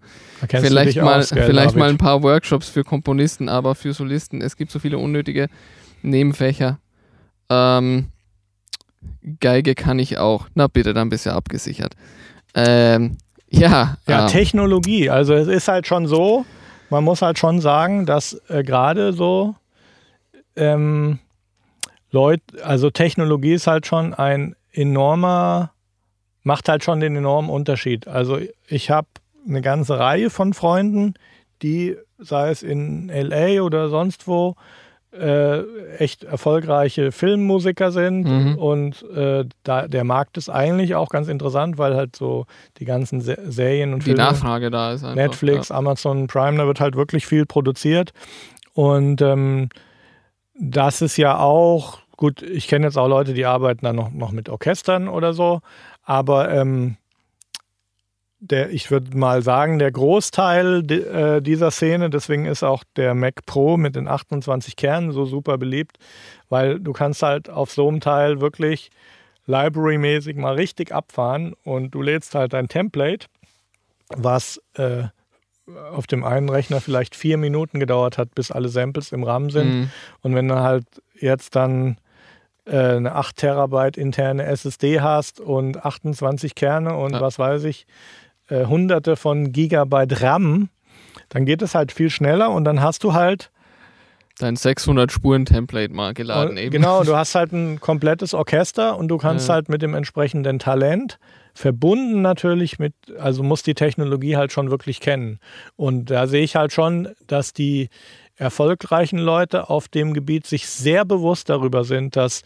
Vielleicht, 0.47 1.01
mal, 1.01 1.19
aus, 1.19 1.31
gell, 1.31 1.45
vielleicht 1.45 1.75
mal 1.75 1.89
ein 1.89 1.97
paar 1.97 2.21
Workshops 2.21 2.69
für 2.69 2.83
Komponisten, 2.83 3.49
aber 3.49 3.73
für 3.73 3.93
Solisten. 3.93 4.41
Es 4.41 4.57
gibt 4.57 4.71
so 4.71 4.77
viele 4.77 4.99
unnötige 4.99 5.47
Nebenfächer. 6.03 6.79
Ähm, 7.49 8.07
Geige 9.39 9.73
kann 9.73 9.97
ich 9.97 10.19
auch. 10.19 10.47
Na 10.53 10.67
bitte, 10.67 10.93
dann 10.93 11.09
bist 11.09 11.25
du 11.25 11.33
abgesichert. 11.33 11.95
Ähm, 12.55 13.17
ja. 13.49 13.97
Ja, 14.07 14.21
ähm, 14.21 14.27
Technologie. 14.27 15.09
Also 15.09 15.33
es 15.33 15.47
ist 15.47 15.67
halt 15.67 15.87
schon 15.87 16.07
so, 16.07 16.45
man 16.89 17.03
muss 17.03 17.21
halt 17.21 17.37
schon 17.37 17.59
sagen, 17.61 18.05
dass 18.05 18.41
äh, 18.49 18.63
gerade 18.63 19.13
so 19.13 19.55
ähm, 20.55 21.19
Leute, 22.11 22.43
also 22.63 22.89
Technologie 22.89 23.53
ist 23.53 23.67
halt 23.67 23.87
schon 23.87 24.13
ein 24.13 24.55
enormer, 24.71 25.71
macht 26.43 26.69
halt 26.69 26.83
schon 26.83 26.99
den 26.99 27.15
enormen 27.15 27.49
Unterschied. 27.49 28.07
Also 28.07 28.39
ich 28.67 28.89
habe 28.89 29.07
eine 29.47 29.61
ganze 29.61 29.97
Reihe 29.97 30.29
von 30.29 30.53
Freunden, 30.53 31.13
die, 31.61 31.95
sei 32.17 32.49
es 32.51 32.63
in 32.63 33.09
LA 33.09 33.61
oder 33.61 33.89
sonst 33.89 34.27
wo, 34.27 34.55
äh, 35.13 35.63
echt 35.97 36.23
erfolgreiche 36.23 37.11
Filmmusiker 37.11 37.91
sind 37.91 38.23
mhm. 38.23 38.57
und 38.57 39.03
äh, 39.11 39.45
da, 39.63 39.87
der 39.87 40.03
Markt 40.03 40.37
ist 40.37 40.49
eigentlich 40.49 40.95
auch 40.95 41.09
ganz 41.09 41.27
interessant, 41.27 41.77
weil 41.77 41.95
halt 41.95 42.15
so 42.15 42.45
die 42.77 42.85
ganzen 42.85 43.19
Se 43.19 43.37
Serien 43.47 43.93
und 43.93 43.99
die 43.99 44.11
Filme, 44.11 44.23
Nachfrage 44.23 44.71
da 44.71 44.93
ist. 44.93 45.03
Einfach, 45.03 45.15
Netflix, 45.15 45.69
ja. 45.69 45.75
Amazon 45.75 46.27
Prime, 46.27 46.57
da 46.57 46.65
wird 46.65 46.79
halt 46.79 46.95
wirklich 46.95 47.25
viel 47.25 47.45
produziert 47.45 48.13
und 48.73 49.21
ähm, 49.21 49.69
das 50.57 51.01
ist 51.01 51.17
ja 51.17 51.39
auch 51.39 51.99
gut. 52.15 52.41
Ich 52.41 52.67
kenne 52.67 52.85
jetzt 52.85 52.97
auch 52.97 53.07
Leute, 53.07 53.33
die 53.33 53.45
arbeiten 53.45 53.85
dann 53.85 53.95
noch, 53.95 54.11
noch 54.11 54.31
mit 54.31 54.47
Orchestern 54.47 55.09
oder 55.09 55.33
so, 55.33 55.59
aber 56.03 56.51
ähm, 56.51 56.97
der, 58.41 58.71
ich 58.71 58.89
würde 58.89 59.15
mal 59.15 59.43
sagen, 59.43 59.77
der 59.77 59.91
Großteil 59.91 60.91
äh, 60.91 61.41
dieser 61.41 61.69
Szene, 61.69 62.09
deswegen 62.09 62.45
ist 62.45 62.63
auch 62.63 62.83
der 62.95 63.13
Mac 63.13 63.45
Pro 63.45 63.77
mit 63.77 63.95
den 63.95 64.07
28 64.07 64.75
Kernen 64.75 65.11
so 65.11 65.25
super 65.25 65.59
beliebt, 65.59 65.97
weil 66.49 66.79
du 66.79 66.91
kannst 66.91 67.21
halt 67.21 67.49
auf 67.49 67.71
so 67.71 67.87
einem 67.87 68.01
Teil 68.01 68.41
wirklich 68.41 68.89
library-mäßig 69.45 70.35
mal 70.35 70.55
richtig 70.55 70.91
abfahren 70.91 71.53
und 71.63 71.91
du 71.91 72.01
lädst 72.01 72.33
halt 72.33 72.53
dein 72.53 72.67
Template, 72.67 73.27
was 74.09 74.59
äh, 74.73 75.03
auf 75.91 76.07
dem 76.07 76.23
einen 76.23 76.49
Rechner 76.49 76.81
vielleicht 76.81 77.15
vier 77.15 77.37
Minuten 77.37 77.79
gedauert 77.79 78.17
hat, 78.17 78.33
bis 78.33 78.49
alle 78.49 78.69
Samples 78.69 79.11
im 79.11 79.23
RAM 79.23 79.51
sind. 79.51 79.69
Mhm. 79.69 79.91
Und 80.21 80.33
wenn 80.35 80.47
du 80.47 80.59
halt 80.59 80.85
jetzt 81.19 81.55
dann 81.55 81.97
äh, 82.65 82.95
eine 82.95 83.13
8 83.13 83.35
Terabyte 83.35 83.97
interne 83.97 84.45
SSD 84.45 84.99
hast 84.99 85.39
und 85.39 85.85
28 85.85 86.55
Kerne 86.55 86.95
und 86.95 87.13
ja. 87.13 87.21
was 87.21 87.37
weiß 87.37 87.65
ich, 87.65 87.85
äh, 88.51 88.65
hunderte 88.65 89.15
von 89.15 89.51
Gigabyte 89.51 90.21
RAM, 90.21 90.69
dann 91.29 91.45
geht 91.45 91.61
es 91.61 91.73
halt 91.73 91.91
viel 91.91 92.09
schneller 92.09 92.51
und 92.51 92.65
dann 92.65 92.81
hast 92.81 93.03
du 93.03 93.13
halt 93.13 93.49
dein 94.39 94.55
600 94.55 95.11
Spuren 95.11 95.45
Template 95.45 95.93
mal 95.93 96.13
geladen 96.13 96.57
eben. 96.57 96.71
Genau, 96.71 97.03
du 97.03 97.15
hast 97.15 97.35
halt 97.35 97.53
ein 97.53 97.79
komplettes 97.79 98.33
Orchester 98.33 98.97
und 98.97 99.07
du 99.07 99.17
kannst 99.17 99.47
ja. 99.47 99.55
halt 99.55 99.69
mit 99.69 99.81
dem 99.81 99.93
entsprechenden 99.93 100.59
Talent 100.59 101.19
verbunden 101.53 102.21
natürlich 102.21 102.79
mit, 102.79 102.93
also 103.19 103.43
muss 103.43 103.61
die 103.61 103.73
Technologie 103.73 104.35
halt 104.35 104.51
schon 104.51 104.71
wirklich 104.71 104.99
kennen. 104.99 105.39
Und 105.75 106.09
da 106.09 106.27
sehe 106.27 106.43
ich 106.43 106.55
halt 106.55 106.73
schon, 106.73 107.09
dass 107.27 107.53
die 107.53 107.89
erfolgreichen 108.35 109.19
Leute 109.19 109.69
auf 109.69 109.87
dem 109.87 110.13
Gebiet 110.13 110.47
sich 110.47 110.67
sehr 110.67 111.05
bewusst 111.05 111.49
darüber 111.49 111.83
sind, 111.83 112.15
dass 112.15 112.41
äh, 112.41 112.45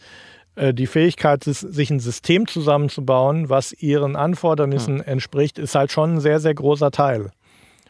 die 0.56 0.86
Fähigkeit, 0.86 1.44
sich 1.44 1.90
ein 1.90 2.00
System 2.00 2.46
zusammenzubauen, 2.46 3.48
was 3.50 3.72
ihren 3.72 4.16
Anfordernissen 4.16 5.00
entspricht, 5.02 5.58
ist 5.58 5.74
halt 5.74 5.92
schon 5.92 6.14
ein 6.14 6.20
sehr, 6.20 6.40
sehr 6.40 6.54
großer 6.54 6.90
Teil. 6.90 7.30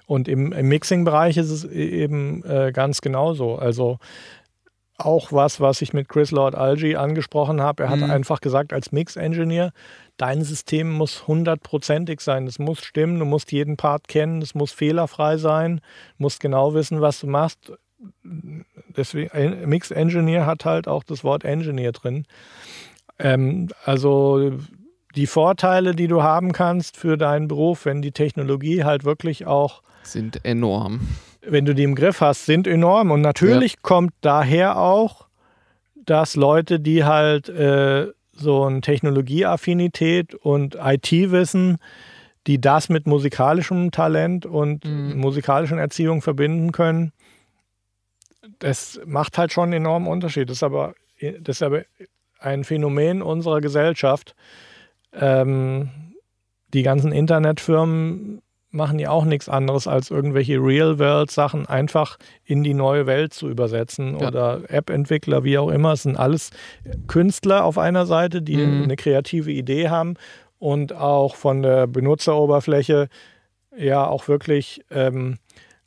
Und 0.06 0.28
im, 0.28 0.52
im 0.52 0.68
Mixing-Bereich 0.68 1.36
ist 1.36 1.50
es 1.50 1.64
e-, 1.64 2.02
eben 2.02 2.44
äh, 2.44 2.72
ganz 2.72 3.00
genauso. 3.00 3.56
Also 3.56 3.98
auch 4.98 5.32
was, 5.32 5.60
was 5.60 5.82
ich 5.82 5.92
mit 5.92 6.08
Chris 6.08 6.30
Lord 6.30 6.54
Algie 6.54 6.96
angesprochen 6.96 7.60
habe. 7.60 7.84
Er 7.84 7.90
hat 7.90 7.98
mhm. 7.98 8.10
einfach 8.10 8.40
gesagt, 8.40 8.72
als 8.72 8.92
Mix-Engineer, 8.92 9.72
dein 10.16 10.42
System 10.42 10.90
muss 10.90 11.26
hundertprozentig 11.26 12.20
sein. 12.20 12.46
Es 12.46 12.58
muss 12.58 12.82
stimmen, 12.82 13.18
du 13.18 13.26
musst 13.26 13.52
jeden 13.52 13.76
Part 13.76 14.08
kennen, 14.08 14.40
es 14.40 14.54
muss 14.54 14.72
fehlerfrei 14.72 15.36
sein, 15.36 15.80
du 16.16 16.22
musst 16.22 16.40
genau 16.40 16.72
wissen, 16.72 17.00
was 17.00 17.20
du 17.20 17.26
machst 17.26 17.72
deswegen, 18.22 19.68
Mix 19.68 19.90
Engineer 19.90 20.46
hat 20.46 20.64
halt 20.64 20.88
auch 20.88 21.04
das 21.04 21.24
Wort 21.24 21.44
Engineer 21.44 21.92
drin. 21.92 22.26
Ähm, 23.18 23.68
also 23.84 24.52
die 25.14 25.26
Vorteile, 25.26 25.94
die 25.94 26.08
du 26.08 26.22
haben 26.22 26.52
kannst 26.52 26.96
für 26.96 27.16
deinen 27.16 27.48
Beruf, 27.48 27.86
wenn 27.86 28.02
die 28.02 28.12
Technologie 28.12 28.84
halt 28.84 29.04
wirklich 29.04 29.46
auch 29.46 29.82
sind 30.02 30.44
enorm. 30.44 31.00
Wenn 31.40 31.64
du 31.64 31.74
die 31.74 31.82
im 31.82 31.94
Griff 31.94 32.20
hast, 32.20 32.46
sind 32.46 32.66
enorm. 32.66 33.10
Und 33.10 33.22
natürlich 33.22 33.72
ja. 33.72 33.78
kommt 33.82 34.12
daher 34.20 34.78
auch, 34.78 35.26
dass 35.94 36.36
Leute, 36.36 36.78
die 36.80 37.04
halt 37.04 37.48
äh, 37.48 38.08
so 38.32 38.64
eine 38.64 38.80
Technologieaffinität 38.80 40.34
und 40.34 40.76
IT-Wissen, 40.80 41.78
die 42.46 42.60
das 42.60 42.88
mit 42.88 43.06
musikalischem 43.06 43.90
Talent 43.90 44.46
und 44.46 44.84
mhm. 44.84 45.18
musikalischen 45.18 45.78
Erziehung 45.78 46.22
verbinden 46.22 46.70
können, 46.70 47.12
das 48.58 49.00
macht 49.04 49.38
halt 49.38 49.52
schon 49.52 49.64
einen 49.64 49.84
enormen 49.84 50.08
Unterschied. 50.08 50.48
Das 50.48 50.58
ist 50.58 50.62
aber, 50.62 50.94
das 51.20 51.56
ist 51.56 51.62
aber 51.62 51.82
ein 52.38 52.64
Phänomen 52.64 53.22
unserer 53.22 53.60
Gesellschaft. 53.60 54.34
Ähm, 55.12 55.90
die 56.72 56.82
ganzen 56.82 57.12
Internetfirmen 57.12 58.42
machen 58.70 58.98
ja 58.98 59.10
auch 59.10 59.24
nichts 59.24 59.48
anderes, 59.48 59.86
als 59.86 60.10
irgendwelche 60.10 60.58
Real-World-Sachen 60.58 61.66
einfach 61.66 62.18
in 62.44 62.62
die 62.62 62.74
neue 62.74 63.06
Welt 63.06 63.32
zu 63.32 63.48
übersetzen. 63.48 64.18
Ja. 64.18 64.28
Oder 64.28 64.60
App-Entwickler, 64.68 65.44
wie 65.44 65.58
auch 65.58 65.70
immer. 65.70 65.92
Es 65.92 66.02
sind 66.02 66.16
alles 66.16 66.50
Künstler 67.06 67.64
auf 67.64 67.78
einer 67.78 68.06
Seite, 68.06 68.42
die 68.42 68.58
mhm. 68.58 68.84
eine 68.84 68.96
kreative 68.96 69.50
Idee 69.50 69.88
haben 69.88 70.14
und 70.58 70.92
auch 70.92 71.36
von 71.36 71.62
der 71.62 71.86
Benutzeroberfläche 71.86 73.08
ja 73.76 74.06
auch 74.06 74.28
wirklich 74.28 74.84
ähm, 74.90 75.38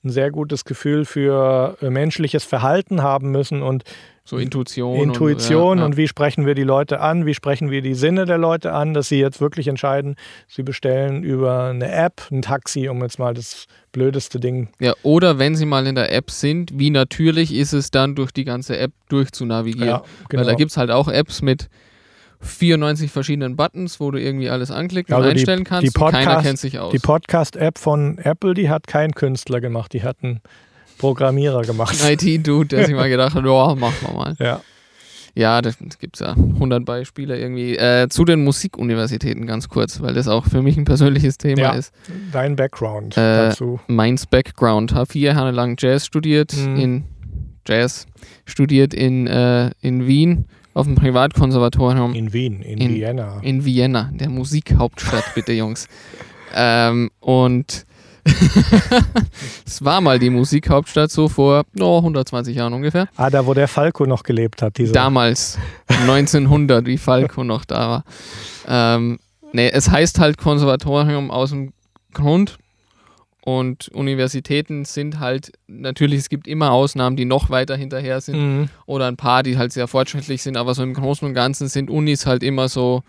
ein 0.03 0.09
sehr 0.09 0.31
gutes 0.31 0.65
Gefühl 0.65 1.05
für 1.05 1.77
äh, 1.81 1.89
menschliches 1.89 2.43
Verhalten 2.43 3.03
haben 3.03 3.31
müssen 3.31 3.61
und 3.61 3.83
so 4.23 4.37
Intuition. 4.37 4.95
Intuition 4.95 5.71
und, 5.71 5.77
ja, 5.77 5.81
ja. 5.81 5.85
und, 5.87 5.97
wie 5.97 6.07
sprechen 6.07 6.45
wir 6.45 6.53
die 6.53 6.63
Leute 6.63 6.99
an, 6.99 7.25
wie 7.25 7.33
sprechen 7.33 7.71
wir 7.71 7.81
die 7.81 7.95
Sinne 7.95 8.25
der 8.25 8.37
Leute 8.37 8.73
an, 8.73 8.93
dass 8.93 9.09
sie 9.09 9.19
jetzt 9.19 9.41
wirklich 9.41 9.67
entscheiden, 9.67 10.15
sie 10.47 10.61
bestellen 10.61 11.23
über 11.23 11.65
eine 11.65 11.91
App 11.91 12.21
ein 12.31 12.43
Taxi, 12.43 12.87
um 12.89 13.01
jetzt 13.01 13.17
mal 13.17 13.33
das 13.33 13.65
blödeste 13.91 14.39
Ding. 14.39 14.69
Ja, 14.79 14.93
oder 15.01 15.39
wenn 15.39 15.55
sie 15.55 15.65
mal 15.65 15.87
in 15.87 15.95
der 15.95 16.13
App 16.13 16.29
sind, 16.29 16.77
wie 16.77 16.91
natürlich 16.91 17.53
ist 17.53 17.73
es 17.73 17.89
dann 17.89 18.13
durch 18.13 18.31
die 18.31 18.45
ganze 18.45 18.77
App 18.77 18.91
durchzunavigieren. 19.09 19.89
Ja, 19.89 20.03
genau. 20.29 20.41
Weil 20.41 20.51
da 20.51 20.55
gibt 20.55 20.71
es 20.71 20.77
halt 20.77 20.91
auch 20.91 21.07
Apps 21.07 21.41
mit 21.41 21.67
94 22.41 23.11
verschiedenen 23.11 23.55
Buttons, 23.55 23.99
wo 23.99 24.11
du 24.11 24.19
irgendwie 24.19 24.49
alles 24.49 24.71
anklicken 24.71 25.13
also 25.13 25.27
und 25.27 25.35
einstellen 25.35 25.59
die, 25.59 25.63
kannst. 25.65 25.87
Die 25.87 25.91
Podcast, 25.91 26.25
keiner 26.25 26.41
kennt 26.41 26.59
sich 26.59 26.79
aus. 26.79 26.91
Die 26.91 26.99
Podcast-App 26.99 27.77
von 27.77 28.17
Apple, 28.19 28.53
die 28.53 28.69
hat 28.69 28.87
kein 28.87 29.13
Künstler 29.13 29.59
gemacht, 29.59 29.93
die 29.93 30.03
hat 30.03 30.17
einen 30.21 30.41
Programmierer 30.97 31.63
gemacht. 31.63 31.97
Ein 32.03 32.13
IT-Dude, 32.13 32.67
der 32.67 32.85
sich 32.85 32.95
mal 32.95 33.09
gedacht 33.09 33.35
hat, 33.35 33.45
oh, 33.45 33.75
machen 33.75 33.95
wir 34.01 34.13
mal. 34.13 34.35
Ja. 34.39 34.61
Ja, 35.35 35.61
da 35.61 35.71
gibt 35.99 36.15
es 36.15 36.21
ja 36.21 36.31
100 36.31 36.83
Beispiele 36.83 37.39
irgendwie. 37.39 37.77
Äh, 37.77 38.09
zu 38.09 38.25
den 38.25 38.43
Musikuniversitäten 38.43 39.45
ganz 39.45 39.69
kurz, 39.69 40.01
weil 40.01 40.13
das 40.13 40.27
auch 40.27 40.45
für 40.45 40.61
mich 40.61 40.75
ein 40.75 40.85
persönliches 40.85 41.37
Thema 41.37 41.61
ja, 41.61 41.71
ist. 41.73 41.93
Dein 42.31 42.55
Background 42.55 43.15
äh, 43.15 43.49
dazu. 43.49 43.79
Meins 43.87 44.25
Background. 44.25 44.93
Habe 44.93 45.05
vier 45.05 45.33
Jahre 45.33 45.51
lang 45.51 45.75
Jazz 45.79 46.05
studiert 46.05 46.53
mhm. 46.57 46.75
in 46.77 47.03
Jazz, 47.65 48.07
studiert 48.45 48.93
in, 48.93 49.27
äh, 49.27 49.69
in 49.81 50.07
Wien 50.07 50.45
auf 50.79 50.87
dem 50.87 50.95
Privatkonservatorium. 50.95 52.15
In 52.15 52.33
Wien, 52.33 52.61
in, 52.61 52.79
in 52.79 52.95
Vienna. 52.95 53.39
In 53.41 53.65
Vienna, 53.65 54.09
der 54.13 54.29
Musikhauptstadt, 54.29 55.25
bitte 55.35 55.51
Jungs. 55.51 55.87
ähm, 56.55 57.11
und 57.19 57.85
es 59.65 59.83
war 59.83 60.01
mal 60.01 60.19
die 60.19 60.29
Musikhauptstadt 60.29 61.11
so 61.11 61.27
vor 61.29 61.63
oh, 61.79 61.97
120 61.97 62.55
Jahren 62.55 62.73
ungefähr. 62.73 63.07
Ah, 63.17 63.29
da 63.29 63.45
wo 63.45 63.53
der 63.53 63.67
Falco 63.67 64.05
noch 64.05 64.23
gelebt 64.23 64.61
hat. 64.61 64.77
Diese. 64.77 64.93
Damals, 64.93 65.57
1900, 65.87 66.85
wie 66.85 66.97
Falco 66.97 67.43
noch 67.43 67.65
da 67.65 67.89
war. 67.89 68.03
Ähm, 68.67 69.19
nee, 69.51 69.69
es 69.69 69.89
heißt 69.89 70.19
halt 70.19 70.37
Konservatorium 70.37 71.31
aus 71.31 71.49
dem 71.49 71.73
Grund, 72.13 72.57
und 73.41 73.87
Universitäten 73.89 74.85
sind 74.85 75.19
halt, 75.19 75.53
natürlich, 75.67 76.19
es 76.19 76.29
gibt 76.29 76.47
immer 76.47 76.71
Ausnahmen, 76.71 77.15
die 77.15 77.25
noch 77.25 77.49
weiter 77.49 77.75
hinterher 77.75 78.19
sind 78.21 78.37
mhm. 78.37 78.69
oder 78.85 79.07
ein 79.07 79.17
paar, 79.17 79.43
die 79.43 79.57
halt 79.57 79.71
sehr 79.71 79.87
fortschrittlich 79.87 80.41
sind, 80.43 80.57
aber 80.57 80.75
so 80.75 80.83
im 80.83 80.93
Großen 80.93 81.27
und 81.27 81.33
Ganzen 81.33 81.67
sind 81.69 81.89
Unis 81.89 82.25
halt 82.25 82.43
immer 82.43 82.67
so, 82.67 83.01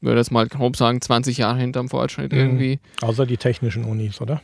würde 0.00 0.18
jetzt 0.18 0.30
mal 0.30 0.46
grob 0.46 0.76
sagen, 0.76 1.00
20 1.00 1.38
Jahre 1.38 1.58
hinterm 1.58 1.88
Fortschritt 1.88 2.32
mhm. 2.32 2.38
irgendwie. 2.38 2.80
Außer 3.00 3.24
die 3.24 3.38
technischen 3.38 3.84
Unis, 3.84 4.20
oder? 4.20 4.42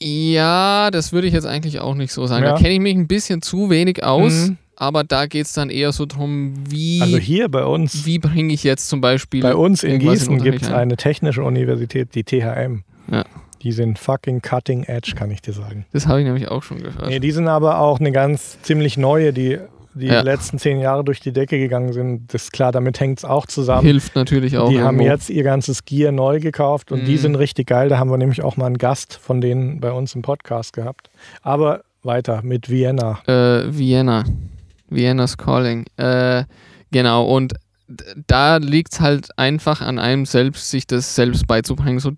Ja, 0.00 0.90
das 0.90 1.12
würde 1.12 1.26
ich 1.26 1.34
jetzt 1.34 1.46
eigentlich 1.46 1.80
auch 1.80 1.94
nicht 1.94 2.12
so 2.12 2.26
sagen. 2.26 2.44
Ja. 2.44 2.52
Da 2.52 2.58
kenne 2.58 2.74
ich 2.74 2.80
mich 2.80 2.94
ein 2.94 3.08
bisschen 3.08 3.42
zu 3.42 3.70
wenig 3.70 4.04
aus. 4.04 4.48
Mhm. 4.48 4.58
Aber 4.76 5.04
da 5.04 5.26
geht 5.26 5.46
es 5.46 5.52
dann 5.52 5.70
eher 5.70 5.92
so 5.92 6.04
darum, 6.04 6.54
wie. 6.68 7.00
Also 7.00 7.16
hier 7.16 7.48
bei 7.48 7.64
uns. 7.64 8.04
Wie 8.06 8.18
bringe 8.18 8.52
ich 8.52 8.64
jetzt 8.64 8.88
zum 8.88 9.00
Beispiel. 9.00 9.40
Bei 9.40 9.54
uns 9.54 9.84
in 9.84 10.00
Gießen 10.00 10.42
gibt 10.42 10.62
es 10.62 10.70
eine 10.70 10.96
technische 10.96 11.44
Universität, 11.44 12.14
die 12.16 12.24
THM. 12.24 12.82
Ja. 13.10 13.24
Die 13.62 13.72
sind 13.72 13.98
fucking 13.98 14.42
cutting 14.42 14.84
edge, 14.84 15.14
kann 15.16 15.30
ich 15.30 15.40
dir 15.40 15.54
sagen. 15.54 15.86
Das 15.92 16.06
habe 16.06 16.20
ich 16.20 16.26
nämlich 16.26 16.48
auch 16.48 16.62
schon 16.62 16.82
gehört. 16.82 17.08
Nee, 17.08 17.18
die 17.18 17.30
sind 17.30 17.48
aber 17.48 17.78
auch 17.78 17.98
eine 17.98 18.12
ganz 18.12 18.60
ziemlich 18.62 18.98
neue, 18.98 19.32
die 19.32 19.58
die 19.94 20.06
ja. 20.06 20.22
letzten 20.22 20.58
zehn 20.58 20.80
Jahre 20.80 21.04
durch 21.04 21.20
die 21.20 21.32
Decke 21.32 21.58
gegangen 21.58 21.92
sind. 21.92 22.34
Das 22.34 22.44
ist 22.44 22.52
klar, 22.52 22.72
damit 22.72 22.98
hängt 22.98 23.18
es 23.18 23.24
auch 23.24 23.46
zusammen. 23.46 23.86
Hilft 23.86 24.16
natürlich 24.16 24.58
auch. 24.58 24.68
Die 24.68 24.74
irgendwo. 24.74 24.88
haben 24.88 25.00
jetzt 25.00 25.30
ihr 25.30 25.44
ganzes 25.44 25.84
Gear 25.84 26.10
neu 26.10 26.40
gekauft 26.40 26.90
und 26.90 27.02
mhm. 27.02 27.06
die 27.06 27.16
sind 27.16 27.36
richtig 27.36 27.68
geil. 27.68 27.88
Da 27.88 27.98
haben 27.98 28.10
wir 28.10 28.18
nämlich 28.18 28.42
auch 28.42 28.56
mal 28.56 28.66
einen 28.66 28.78
Gast 28.78 29.14
von 29.14 29.40
denen 29.40 29.80
bei 29.80 29.92
uns 29.92 30.14
im 30.14 30.22
Podcast 30.22 30.72
gehabt. 30.72 31.10
Aber 31.42 31.82
weiter 32.02 32.42
mit 32.42 32.68
Vienna. 32.68 33.20
Äh, 33.26 33.72
Vienna. 33.72 34.24
Vienna's 34.88 35.38
Calling. 35.38 35.86
Äh, 35.96 36.44
genau, 36.90 37.24
und 37.24 37.54
da 38.26 38.56
liegt 38.56 38.94
es 38.94 39.00
halt 39.00 39.38
einfach 39.38 39.80
an 39.80 39.98
einem 39.98 40.26
selbst, 40.26 40.70
sich 40.70 40.86
das 40.86 41.14
selbst 41.14 41.46
beizubringen. 41.46 42.00
So 42.00 42.12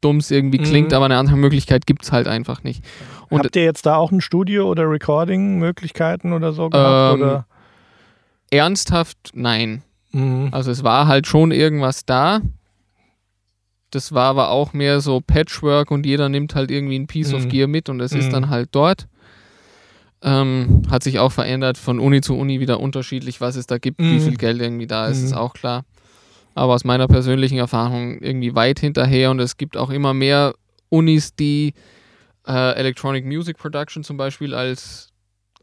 dumm 0.00 0.18
es 0.18 0.30
irgendwie 0.30 0.58
klingt, 0.58 0.90
Mhm. 0.90 0.96
aber 0.96 1.04
eine 1.06 1.16
andere 1.16 1.36
Möglichkeit 1.36 1.86
gibt 1.86 2.02
es 2.04 2.12
halt 2.12 2.26
einfach 2.28 2.62
nicht. 2.62 2.84
Und 3.30 3.40
Habt 3.44 3.56
ihr 3.56 3.64
jetzt 3.64 3.84
da 3.86 3.96
auch 3.96 4.10
ein 4.10 4.20
Studio 4.20 4.68
oder 4.70 4.88
Recording-Möglichkeiten 4.90 6.32
oder 6.32 6.52
so 6.52 6.70
gehabt? 6.70 7.14
Ähm, 7.14 7.22
oder? 7.22 7.46
ernsthaft, 8.50 9.18
nein. 9.34 9.82
Mhm. 10.12 10.48
Also 10.52 10.70
es 10.70 10.82
war 10.82 11.06
halt 11.06 11.26
schon 11.26 11.50
irgendwas 11.52 12.04
da. 12.06 12.40
Das 13.90 14.12
war 14.12 14.26
aber 14.28 14.50
auch 14.50 14.72
mehr 14.72 15.00
so 15.00 15.20
Patchwork 15.20 15.90
und 15.90 16.04
jeder 16.06 16.28
nimmt 16.28 16.54
halt 16.54 16.70
irgendwie 16.70 16.98
ein 16.98 17.06
Piece 17.06 17.32
of 17.34 17.44
Mhm. 17.44 17.48
Gear 17.48 17.68
mit 17.68 17.88
und 17.88 18.00
es 18.00 18.12
ist 18.12 18.26
Mhm. 18.28 18.32
dann 18.32 18.50
halt 18.50 18.68
dort. 18.72 19.06
Ähm, 20.20 20.82
hat 20.90 21.04
sich 21.04 21.20
auch 21.20 21.30
verändert 21.30 21.78
von 21.78 22.00
Uni 22.00 22.20
zu 22.20 22.36
Uni 22.36 22.58
wieder 22.58 22.80
unterschiedlich, 22.80 23.40
was 23.40 23.54
es 23.56 23.66
da 23.66 23.78
gibt, 23.78 24.00
wie 24.00 24.14
Mhm. 24.14 24.20
viel 24.20 24.36
Geld 24.36 24.60
irgendwie 24.60 24.88
da 24.88 25.06
ist, 25.06 25.22
ist 25.22 25.30
Mhm. 25.32 25.38
auch 25.38 25.54
klar. 25.54 25.84
Aber 26.58 26.74
aus 26.74 26.84
meiner 26.84 27.06
persönlichen 27.06 27.58
Erfahrung 27.58 28.18
irgendwie 28.20 28.54
weit 28.54 28.80
hinterher 28.80 29.30
und 29.30 29.38
es 29.38 29.56
gibt 29.56 29.76
auch 29.76 29.90
immer 29.90 30.12
mehr 30.12 30.54
Unis, 30.88 31.34
die 31.34 31.72
äh, 32.46 32.74
Electronic 32.74 33.24
Music 33.24 33.56
Production 33.56 34.02
zum 34.02 34.16
Beispiel 34.16 34.54
als 34.54 35.12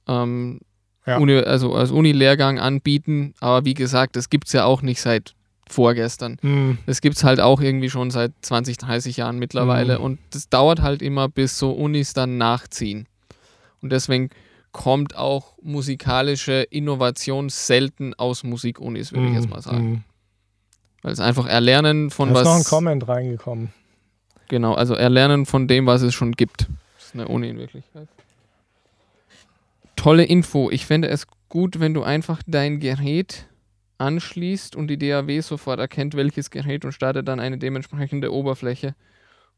ähm, 0.08 0.62
Ja. 1.06 1.18
Uni, 1.18 1.34
also 1.34 1.74
als 1.74 1.92
Uni-Lehrgang 1.92 2.60
anbieten. 2.60 3.34
Aber 3.42 3.66
wie 3.66 3.74
gesagt, 3.74 4.16
das 4.16 4.30
gibt 4.30 4.48
es 4.48 4.54
ja 4.54 4.64
auch 4.64 4.82
nicht 4.82 5.02
seit 5.02 5.36
vorgestern. 5.70 6.38
Mhm. 6.42 6.78
Das 6.86 7.02
gibt 7.02 7.18
es 7.18 7.24
halt 7.24 7.40
auch 7.42 7.60
irgendwie 7.60 7.90
schon 7.90 8.10
seit 8.10 8.32
20, 8.42 8.78
30 8.78 9.18
Jahren 9.18 9.38
mittlerweile. 9.38 9.98
Mhm. 10.00 10.04
Und 10.06 10.20
das 10.30 10.48
dauert 10.50 10.82
halt 10.82 11.02
immer, 11.02 11.28
bis 11.28 11.60
so 11.60 11.72
Unis 11.72 12.14
dann 12.14 12.38
nachziehen. 12.38 13.08
Und 13.82 13.92
deswegen 13.92 14.30
kommt 14.72 15.16
auch 15.18 15.58
musikalische 15.62 16.64
Innovation 16.70 17.50
selten 17.50 18.14
aus 18.14 18.44
Musikunis, 18.44 19.12
würde 19.12 19.28
ich 19.28 19.34
jetzt 19.34 19.50
mal 19.50 19.62
sagen. 19.62 20.06
Weil 21.06 21.14
es 21.14 21.20
einfach 21.20 21.46
Erlernen 21.46 22.10
von 22.10 22.34
Da 22.34 22.42
ist 22.42 22.48
was. 22.48 22.52
noch 22.52 22.56
ein 22.56 22.64
Comment 22.64 23.08
reingekommen. 23.08 23.72
Genau, 24.48 24.74
also 24.74 24.96
Erlernen 24.96 25.46
von 25.46 25.68
dem, 25.68 25.86
was 25.86 26.02
es 26.02 26.16
schon 26.16 26.32
gibt. 26.32 26.62
Das 26.96 27.06
ist 27.06 27.14
eine 27.14 27.28
Uni 27.28 27.48
in 27.48 27.60
Wirklichkeit. 27.60 28.08
Tolle 29.96 30.24
Info. 30.24 30.72
Ich 30.72 30.88
fände 30.88 31.08
es 31.08 31.28
gut, 31.48 31.80
wenn 31.80 31.94
du 31.94 32.02
einfach 32.02 32.42
dein 32.48 32.80
Gerät 32.80 33.46
anschließt 34.00 34.76
und 34.76 34.88
die 34.88 34.98
DAW 34.98 35.42
sofort 35.42 35.80
erkennt, 35.80 36.16
welches 36.16 36.50
Gerät 36.50 36.86
und 36.86 36.92
startet 36.92 37.28
dann 37.28 37.40
eine 37.40 37.60
dementsprechende 37.60 38.34
Oberfläche, 38.34 38.96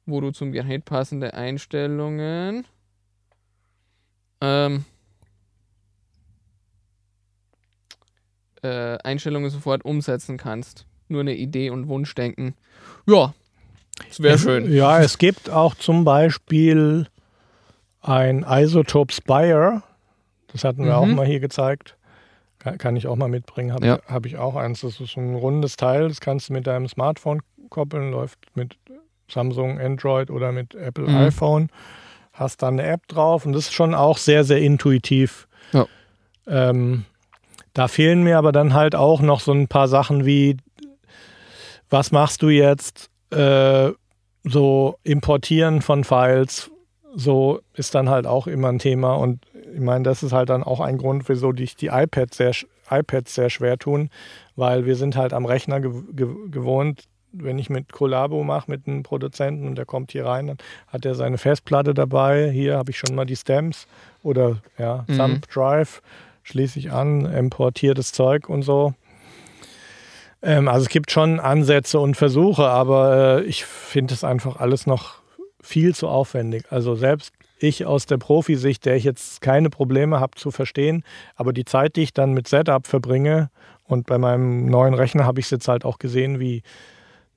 wo 0.05 0.19
du 0.19 0.31
zum 0.31 0.51
Gerät 0.51 0.83
passende 0.83 1.33
Einstellungen 1.33 2.65
ähm, 4.41 4.83
äh, 8.63 8.97
Einstellungen 8.97 9.49
sofort 9.49 9.85
umsetzen 9.85 10.35
kannst. 10.35 10.86
Nur 11.09 11.21
eine 11.21 11.35
Idee 11.35 11.69
und 11.69 11.87
Wunschdenken. 11.87 12.55
Ja, 13.05 13.33
das 14.07 14.21
wäre 14.21 14.35
Es- 14.35 14.41
schön. 14.41 14.71
Ja, 14.73 14.99
es 14.99 15.17
gibt 15.17 15.49
auch 15.49 15.75
zum 15.75 16.03
Beispiel 16.03 17.07
ein 18.01 18.45
Isotope 18.47 19.13
Spire. 19.13 19.83
Das 20.51 20.63
hatten 20.63 20.79
wir 20.85 20.93
Mhm. 20.93 20.97
auch 20.97 21.05
mal 21.15 21.25
hier 21.25 21.39
gezeigt. 21.39 21.95
Kann, 22.59 22.77
kann 22.77 22.95
ich 22.95 23.07
auch 23.07 23.15
mal 23.15 23.29
mitbringen. 23.29 23.73
Habe 23.73 23.85
Ja. 23.85 23.95
ich, 24.05 24.09
hab 24.11 24.25
ich 24.25 24.37
auch 24.37 24.55
eins. 24.55 24.81
Das 24.81 24.99
ist 24.99 25.11
so 25.13 25.19
ein 25.21 25.35
rundes 25.35 25.75
Teil. 25.77 26.07
Das 26.07 26.19
kannst 26.21 26.49
du 26.49 26.53
mit 26.53 26.67
deinem 26.67 26.87
Smartphone 26.87 27.41
koppeln. 27.69 28.11
Läuft 28.11 28.39
mit 28.55 28.75
Samsung 29.29 29.79
Android 29.79 30.29
oder 30.31 30.51
mit 30.51 30.73
Apple 30.75 31.07
Mhm. 31.07 31.15
iPhone. 31.17 31.69
Hast 32.33 32.61
dann 32.61 32.79
eine 32.79 32.87
App 32.89 33.07
drauf 33.07 33.45
und 33.45 33.53
das 33.53 33.63
ist 33.65 33.73
schon 33.73 33.93
auch 33.93 34.17
sehr, 34.17 34.43
sehr 34.43 34.59
intuitiv. 34.61 35.47
Ja. 35.73 35.85
Ähm, 36.47 37.05
da 37.73 37.87
fehlen 37.87 38.23
mir 38.23 38.37
aber 38.37 38.51
dann 38.51 38.73
halt 38.73 38.95
auch 38.95 39.21
noch 39.21 39.39
so 39.41 39.51
ein 39.51 39.67
paar 39.67 39.87
Sachen 39.87 40.25
wie, 40.25 40.57
was 41.89 42.11
machst 42.11 42.41
du 42.41 42.49
jetzt? 42.49 43.09
Äh, 43.31 43.91
so 44.43 44.97
importieren 45.03 45.81
von 45.81 46.03
Files, 46.03 46.71
so 47.15 47.59
ist 47.73 47.95
dann 47.95 48.09
halt 48.09 48.25
auch 48.25 48.47
immer 48.47 48.69
ein 48.69 48.79
Thema. 48.79 49.15
Und 49.15 49.45
ich 49.73 49.81
meine, 49.81 50.03
das 50.03 50.23
ist 50.23 50.31
halt 50.31 50.49
dann 50.49 50.63
auch 50.63 50.79
ein 50.79 50.97
Grund, 50.97 51.27
wieso 51.27 51.51
dich 51.51 51.75
die 51.75 51.87
iPads 51.87 52.37
sehr, 52.37 52.53
iPads 52.89 53.35
sehr 53.35 53.49
schwer 53.49 53.77
tun, 53.77 54.09
weil 54.55 54.85
wir 54.85 54.95
sind 54.95 55.15
halt 55.15 55.33
am 55.33 55.45
Rechner 55.45 55.81
gew 55.81 56.03
gew 56.15 56.49
gewohnt, 56.49 57.03
wenn 57.33 57.59
ich 57.59 57.69
mit 57.69 57.91
Collabo 57.91 58.43
mache 58.43 58.71
mit 58.71 58.87
einem 58.87 59.03
Produzenten 59.03 59.67
und 59.67 59.75
der 59.77 59.85
kommt 59.85 60.11
hier 60.11 60.25
rein, 60.25 60.47
dann 60.47 60.57
hat 60.87 61.05
er 61.05 61.13
seine 61.13 61.37
Festplatte 61.37 61.93
dabei. 61.93 62.49
Hier 62.51 62.77
habe 62.77 62.91
ich 62.91 62.97
schon 62.97 63.15
mal 63.15 63.25
die 63.25 63.35
Stems 63.35 63.87
oder 64.23 64.57
ja, 64.77 65.03
Mhm. 65.07 65.17
Thumb 65.17 65.49
Drive, 65.49 66.01
schließe 66.43 66.79
ich 66.79 66.91
an, 66.91 67.25
importiertes 67.25 68.11
Zeug 68.13 68.47
und 68.47 68.61
so. 68.61 68.93
Ähm, 70.41 70.67
also 70.67 70.83
es 70.83 70.89
gibt 70.89 71.11
schon 71.11 71.39
Ansätze 71.39 71.99
und 71.99 72.15
Versuche, 72.15 72.65
aber 72.67 73.39
äh, 73.39 73.43
ich 73.43 73.65
finde 73.65 74.13
es 74.13 74.23
einfach 74.23 74.57
alles 74.57 74.87
noch 74.87 75.15
viel 75.61 75.95
zu 75.95 76.07
aufwendig. 76.07 76.65
Also 76.69 76.95
selbst 76.95 77.33
ich 77.59 77.85
aus 77.85 78.05
der 78.05 78.17
Profisicht, 78.17 78.85
der 78.85 78.95
ich 78.95 79.03
jetzt 79.03 79.41
keine 79.41 79.69
Probleme 79.69 80.19
habe 80.19 80.35
zu 80.35 80.51
verstehen, 80.51 81.03
aber 81.35 81.53
die 81.53 81.65
Zeit, 81.65 81.95
die 81.95 82.03
ich 82.03 82.13
dann 82.13 82.33
mit 82.33 82.47
Setup 82.47 82.85
verbringe 82.85 83.49
und 83.83 84.05
bei 84.05 84.17
meinem 84.17 84.65
neuen 84.65 84.93
Rechner 84.93 85.25
habe 85.25 85.39
ich 85.39 85.47
es 85.47 85.51
jetzt 85.51 85.67
halt 85.67 85.85
auch 85.85 85.97
gesehen, 85.97 86.39
wie 86.39 86.61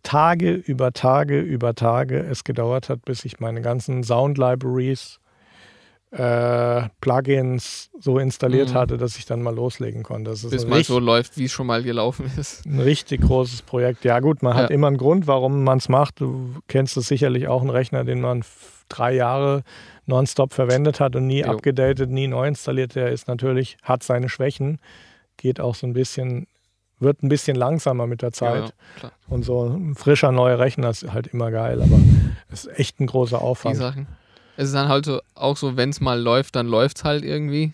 Tage 0.03 0.53
über 0.53 0.93
Tage 0.93 1.41
über 1.41 1.75
Tage 1.75 2.19
es 2.19 2.45
gedauert 2.45 2.89
hat, 2.89 3.05
bis 3.05 3.25
ich 3.25 3.41
meine 3.41 3.61
ganzen 3.61 4.03
Sound 4.03 4.39
Libraries, 4.39 5.20
äh, 6.13 6.89
Plugins 7.01 7.91
so 8.01 8.19
installiert 8.19 8.71
Mhm. 8.71 8.75
hatte, 8.75 8.97
dass 8.99 9.17
ich 9.17 9.27
dann 9.27 9.43
mal 9.43 9.55
loslegen 9.55 10.03
konnte. 10.03 10.31
Das 10.31 10.43
ist 10.43 10.51
Bis 10.51 10.67
mal 10.67 10.77
richtig- 10.77 10.89
so 10.95 10.99
läuft, 10.99 11.37
wie 11.39 11.45
es 11.45 11.53
schon 11.53 11.67
mal 11.69 11.83
gelaufen 11.83 12.31
ist. 12.37 12.67
ein 12.67 12.81
richtig 12.81 13.21
großes 13.21 13.63
Projekt. 13.63 14.05
Ja 14.05 14.19
gut, 14.21 14.43
man 14.43 14.55
hat 14.55 14.71
Ja. 14.71 14.75
immer 14.75 14.89
einen 14.89 14.97
Grund, 14.97 15.27
warum 15.29 15.63
man 15.63 15.79
es 15.79 15.89
macht. 15.89 16.21
Du 16.21 16.55
kennst 16.67 16.97
es 16.97 17.07
sicherlich 17.07 17.47
auch, 17.47 17.61
einen 17.61 17.71
Rechner, 17.71 18.03
den 18.05 18.21
man 18.21 18.43
drei 18.89 19.15
Jahre 19.15 19.63
nonstop 20.07 20.53
verwendet 20.53 20.99
hat 20.99 21.15
und 21.15 21.29
nie 21.29 21.43
Jo. 21.43 21.47
abgedatet, 21.53 22.11
nie 22.11 22.27
neu 22.27 22.49
installiert. 22.49 22.97
Der 22.97 23.11
ist 23.13 23.29
natürlich, 23.29 23.77
hat 23.85 24.03
seine 24.03 24.29
Schwächen, 24.29 24.81
geht 25.37 25.61
auch 25.61 25.77
so 25.77 25.87
ein 25.87 25.93
bisschen, 25.93 26.49
wird 26.99 27.23
ein 27.23 27.29
bisschen 27.29 27.57
langsamer 27.57 28.09
mit 28.09 28.21
der 28.23 28.33
Zeit. 28.33 28.75
Ja, 29.01 29.03
ja. 29.05 29.13
Und 29.29 29.45
so 29.45 29.65
ein 29.69 29.95
frischer 29.95 30.33
neuer 30.33 30.59
Rechner 30.59 30.91
ist 30.91 31.13
halt 31.13 31.29
immer 31.29 31.53
geil, 31.53 31.81
aber 31.81 32.01
es 32.51 32.65
ist 32.65 32.79
echt 32.81 32.99
ein 32.99 33.07
großer 33.07 33.39
Die 33.39 33.45
Aufwand. 33.45 33.77
Sachen. 33.77 34.09
Es 34.61 34.69
ist 34.69 34.75
dann 34.75 34.89
halt 34.89 35.07
so, 35.07 35.21
auch 35.35 35.57
so, 35.57 35.77
wenn 35.77 35.89
es 35.91 36.01
mal 36.01 36.21
läuft, 36.21 36.55
dann 36.57 36.67
läuft 36.67 36.99
es 36.99 37.05
halt 37.05 37.25
irgendwie. 37.25 37.73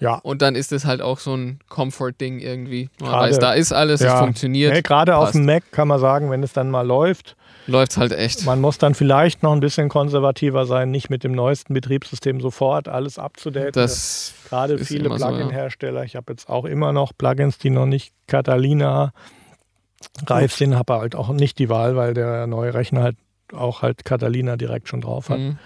Ja, 0.00 0.14
Und 0.14 0.40
dann 0.42 0.54
ist 0.54 0.72
es 0.72 0.84
halt 0.86 1.02
auch 1.02 1.18
so 1.18 1.34
ein 1.34 1.60
Comfort-Ding 1.68 2.40
irgendwie. 2.40 2.88
Man 3.00 3.10
Gerade- 3.10 3.28
weiß, 3.30 3.38
da 3.38 3.52
ist 3.52 3.72
alles, 3.72 4.00
Ja. 4.00 4.14
es 4.14 4.20
funktioniert, 4.20 4.72
nee, 4.72 4.80
gerade 4.82 5.16
auf 5.16 5.32
dem 5.32 5.44
Mac 5.44 5.62
kann 5.72 5.88
man 5.88 5.98
sagen, 6.00 6.30
wenn 6.30 6.42
es 6.42 6.52
dann 6.54 6.70
mal 6.70 6.86
läuft, 6.86 7.36
läuft 7.66 7.92
es 7.92 7.98
halt 7.98 8.12
echt. 8.12 8.44
Man 8.46 8.60
muss 8.62 8.78
dann 8.78 8.94
vielleicht 8.94 9.42
noch 9.42 9.52
ein 9.52 9.60
bisschen 9.60 9.88
konservativer 9.90 10.64
sein, 10.64 10.90
nicht 10.90 11.10
mit 11.10 11.22
dem 11.22 11.32
neuesten 11.32 11.74
Betriebssystem 11.74 12.40
sofort 12.40 12.88
alles 12.88 13.18
abzudaten. 13.18 13.72
Das 13.72 14.32
Gerade 14.48 14.78
viele 14.78 15.06
immer 15.06 15.18
so, 15.18 15.24
ja. 15.26 15.30
Plugin-Hersteller. 15.32 16.04
Ich 16.04 16.16
habe 16.16 16.32
jetzt 16.32 16.48
auch 16.48 16.64
immer 16.64 16.92
noch 16.92 17.12
Plugins, 17.16 17.58
die 17.58 17.70
noch 17.70 17.86
nicht 17.86 18.12
Catalina 18.26 19.12
reif 20.26 20.54
sind, 20.54 20.76
habe 20.76 20.94
halt 20.94 21.14
auch 21.14 21.28
nicht 21.28 21.58
die 21.58 21.68
Wahl, 21.68 21.94
weil 21.96 22.14
der 22.14 22.46
neue 22.46 22.72
Rechner 22.74 23.02
halt 23.02 23.16
auch 23.52 23.82
halt 23.82 24.04
Catalina 24.04 24.56
direkt 24.56 24.88
schon 24.88 25.00
drauf 25.00 25.28
hat. 25.28 25.38
Mhm. 25.38 25.58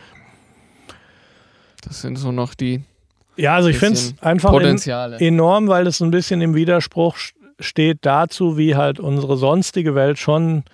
Das 1.86 2.00
sind 2.00 2.16
so 2.16 2.32
noch 2.32 2.54
die 2.54 2.82
Ja, 3.36 3.54
also 3.54 3.68
ich 3.68 3.78
finde 3.78 3.96
es 3.96 4.14
einfach 4.20 4.50
Potenziale. 4.50 5.18
enorm, 5.18 5.68
weil 5.68 5.86
es 5.86 6.00
ein 6.00 6.10
bisschen 6.10 6.40
im 6.40 6.54
Widerspruch 6.54 7.16
steht 7.60 7.98
dazu, 8.02 8.56
wie 8.58 8.74
halt 8.74 8.98
unsere 9.00 9.36
sonstige 9.36 9.94
Welt 9.94 10.18
schon 10.18 10.64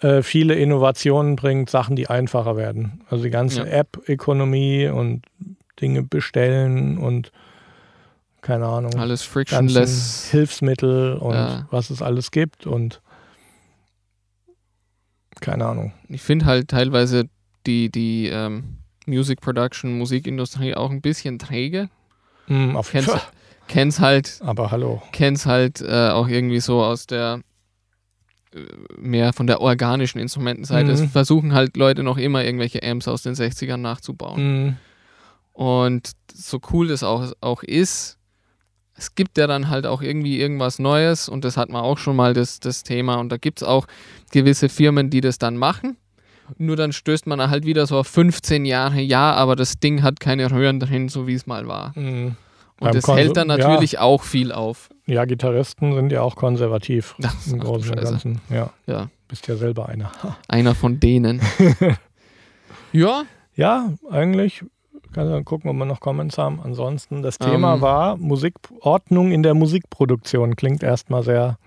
äh, 0.00 0.22
viele 0.22 0.54
Innovationen 0.54 1.36
bringt, 1.36 1.70
Sachen, 1.70 1.96
die 1.96 2.08
einfacher 2.08 2.56
werden. 2.56 3.02
Also 3.10 3.24
die 3.24 3.30
ganze 3.30 3.60
Ja. 3.60 3.66
App-Ökonomie 3.66 4.88
und 4.88 5.22
Dinge 5.80 6.02
bestellen 6.02 6.98
und 6.98 7.32
keine 8.40 8.66
Ahnung, 8.66 8.94
Alles 8.98 9.22
frictionless. 9.22 10.28
Hilfsmittel 10.30 11.14
und 11.14 11.34
Ja. 11.34 11.66
was 11.70 11.90
es 11.90 12.00
alles 12.02 12.30
gibt 12.30 12.66
und 12.66 13.00
keine 15.40 15.66
Ahnung. 15.66 15.92
Ich 16.08 16.22
finde 16.22 16.46
halt 16.46 16.68
teilweise 16.68 17.28
die, 17.66 17.90
die 17.90 18.28
ähm, 18.28 18.78
Music 19.08 19.40
Production, 19.40 19.98
Musikindustrie 19.98 20.74
auch 20.74 20.90
ein 20.90 21.00
bisschen 21.00 21.38
träge. 21.38 21.88
Hm, 22.46 22.76
auf 22.76 22.90
Kennst, 22.92 23.10
kenn's 23.66 24.00
halt, 24.00 24.38
Aber 24.44 24.70
hallo. 24.70 25.02
kenn's 25.12 25.44
halt 25.46 25.80
äh, 25.80 26.08
auch 26.10 26.28
irgendwie 26.28 26.60
so 26.60 26.82
aus 26.82 27.06
der 27.06 27.40
äh, 28.54 28.58
mehr 28.96 29.32
von 29.32 29.46
der 29.46 29.60
organischen 29.60 30.18
Instrumentenseite. 30.18 30.90
Es 30.92 31.00
Mhm. 31.02 31.08
versuchen 31.10 31.52
halt 31.54 31.76
Leute 31.76 32.02
noch 32.02 32.16
immer 32.18 32.44
irgendwelche 32.44 32.82
Amps 32.82 33.08
aus 33.08 33.22
den 33.22 33.34
60ern 33.34 33.76
nachzubauen. 33.78 34.36
Hm, 34.36 34.76
Und 35.52 36.12
so 36.32 36.60
cool 36.72 36.88
das 36.88 37.02
auch, 37.02 37.32
auch 37.40 37.62
ist, 37.62 38.16
es 38.94 39.14
gibt 39.14 39.38
ja 39.38 39.46
dann 39.46 39.68
halt 39.68 39.86
auch 39.86 40.02
irgendwie 40.02 40.40
irgendwas 40.40 40.78
Neues 40.78 41.28
und 41.28 41.44
das 41.44 41.56
hat 41.56 41.68
man 41.68 41.82
auch 41.82 41.98
schon 41.98 42.16
mal 42.16 42.32
das, 42.34 42.60
das 42.60 42.82
Thema. 42.82 43.16
Und 43.16 43.28
da 43.30 43.36
gibt 43.36 43.60
es 43.62 43.68
auch 43.68 43.86
gewisse 44.32 44.68
Firmen, 44.68 45.10
die 45.10 45.20
das 45.20 45.38
dann 45.38 45.56
machen. 45.56 45.96
Nur 46.56 46.76
dann 46.76 46.92
stößt 46.92 47.26
man 47.26 47.50
halt 47.50 47.66
wieder 47.66 47.86
so 47.86 47.98
auf 47.98 48.06
15 48.08 48.64
Jahre, 48.64 49.00
ja, 49.00 49.32
aber 49.32 49.56
das 49.56 49.78
Ding 49.78 50.02
hat 50.02 50.20
keine 50.20 50.50
Röhren 50.50 50.80
drin, 50.80 51.08
so 51.08 51.26
wie 51.26 51.34
es 51.34 51.46
mal 51.46 51.68
war. 51.68 51.94
hm. 51.94 52.36
Und 52.80 52.92
Beim 52.92 52.94
das 52.94 53.08
hält 53.08 53.36
dann 53.36 53.48
ja. 53.48 53.56
natürlich 53.56 53.98
auch 53.98 54.22
viel 54.22 54.52
auf. 54.52 54.88
Ja, 55.06 55.24
Gitarristen 55.24 55.94
sind 55.94 56.12
ja 56.12 56.22
auch 56.22 56.36
konservativ 56.36 57.16
Das 57.18 57.34
ist 57.34 57.52
im 57.52 57.60
ach 57.60 57.64
du 57.64 57.70
Großen 57.70 57.90
und. 57.90 58.04
Ganzen. 58.04 58.40
Ja. 58.50 58.70
Ja, 58.86 59.08
Bist 59.26 59.48
ja 59.48 59.56
selber 59.56 59.88
einer. 59.88 60.12
einer 60.46 60.74
von 60.76 61.00
denen. 61.00 61.40
ja. 62.92 63.24
Ja, 63.56 63.92
eigentlich. 64.10 64.64
Kann 65.12 65.28
dann 65.28 65.44
gucken, 65.44 65.70
ob 65.70 65.76
wir 65.76 65.86
noch 65.86 65.98
Comments 66.00 66.36
haben. 66.38 66.60
Ansonsten, 66.62 67.22
das 67.22 67.38
Thema 67.38 67.74
ähm. 67.74 67.80
war 67.80 68.16
Musikordnung 68.16 69.32
in 69.32 69.42
der 69.42 69.54
Musikproduktion. 69.54 70.54
Klingt 70.54 70.82
erstmal 70.84 71.24
sehr. 71.24 71.58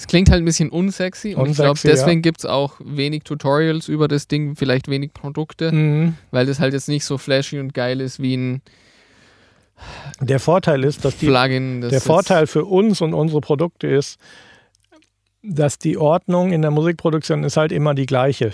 Es 0.00 0.06
klingt 0.06 0.30
halt 0.30 0.40
ein 0.40 0.46
bisschen 0.46 0.70
unsexy 0.70 1.34
und 1.34 1.48
unsexy, 1.48 1.50
ich 1.50 1.56
glaube, 1.58 1.80
deswegen 1.84 2.20
ja. 2.20 2.22
gibt 2.22 2.38
es 2.38 2.46
auch 2.46 2.80
wenig 2.82 3.22
Tutorials 3.24 3.86
über 3.86 4.08
das 4.08 4.28
Ding, 4.28 4.56
vielleicht 4.56 4.88
wenig 4.88 5.12
Produkte, 5.12 5.70
mhm. 5.72 6.14
weil 6.30 6.46
das 6.46 6.58
halt 6.58 6.72
jetzt 6.72 6.88
nicht 6.88 7.04
so 7.04 7.18
flashy 7.18 7.60
und 7.60 7.74
geil 7.74 8.00
ist 8.00 8.18
wie 8.18 8.34
ein 8.34 8.62
der 10.20 10.40
Vorteil 10.40 10.84
ist, 10.84 11.04
dass 11.04 11.18
die, 11.18 11.26
Plugin, 11.26 11.82
das 11.82 11.90
der 11.90 12.00
Vorteil 12.00 12.46
für 12.46 12.64
uns 12.64 13.02
und 13.02 13.12
unsere 13.12 13.42
Produkte 13.42 13.88
ist, 13.88 14.18
dass 15.42 15.78
die 15.78 15.98
Ordnung 15.98 16.52
in 16.52 16.62
der 16.62 16.70
Musikproduktion 16.70 17.44
ist 17.44 17.58
halt 17.58 17.70
immer 17.70 17.92
die 17.92 18.06
gleiche. 18.06 18.52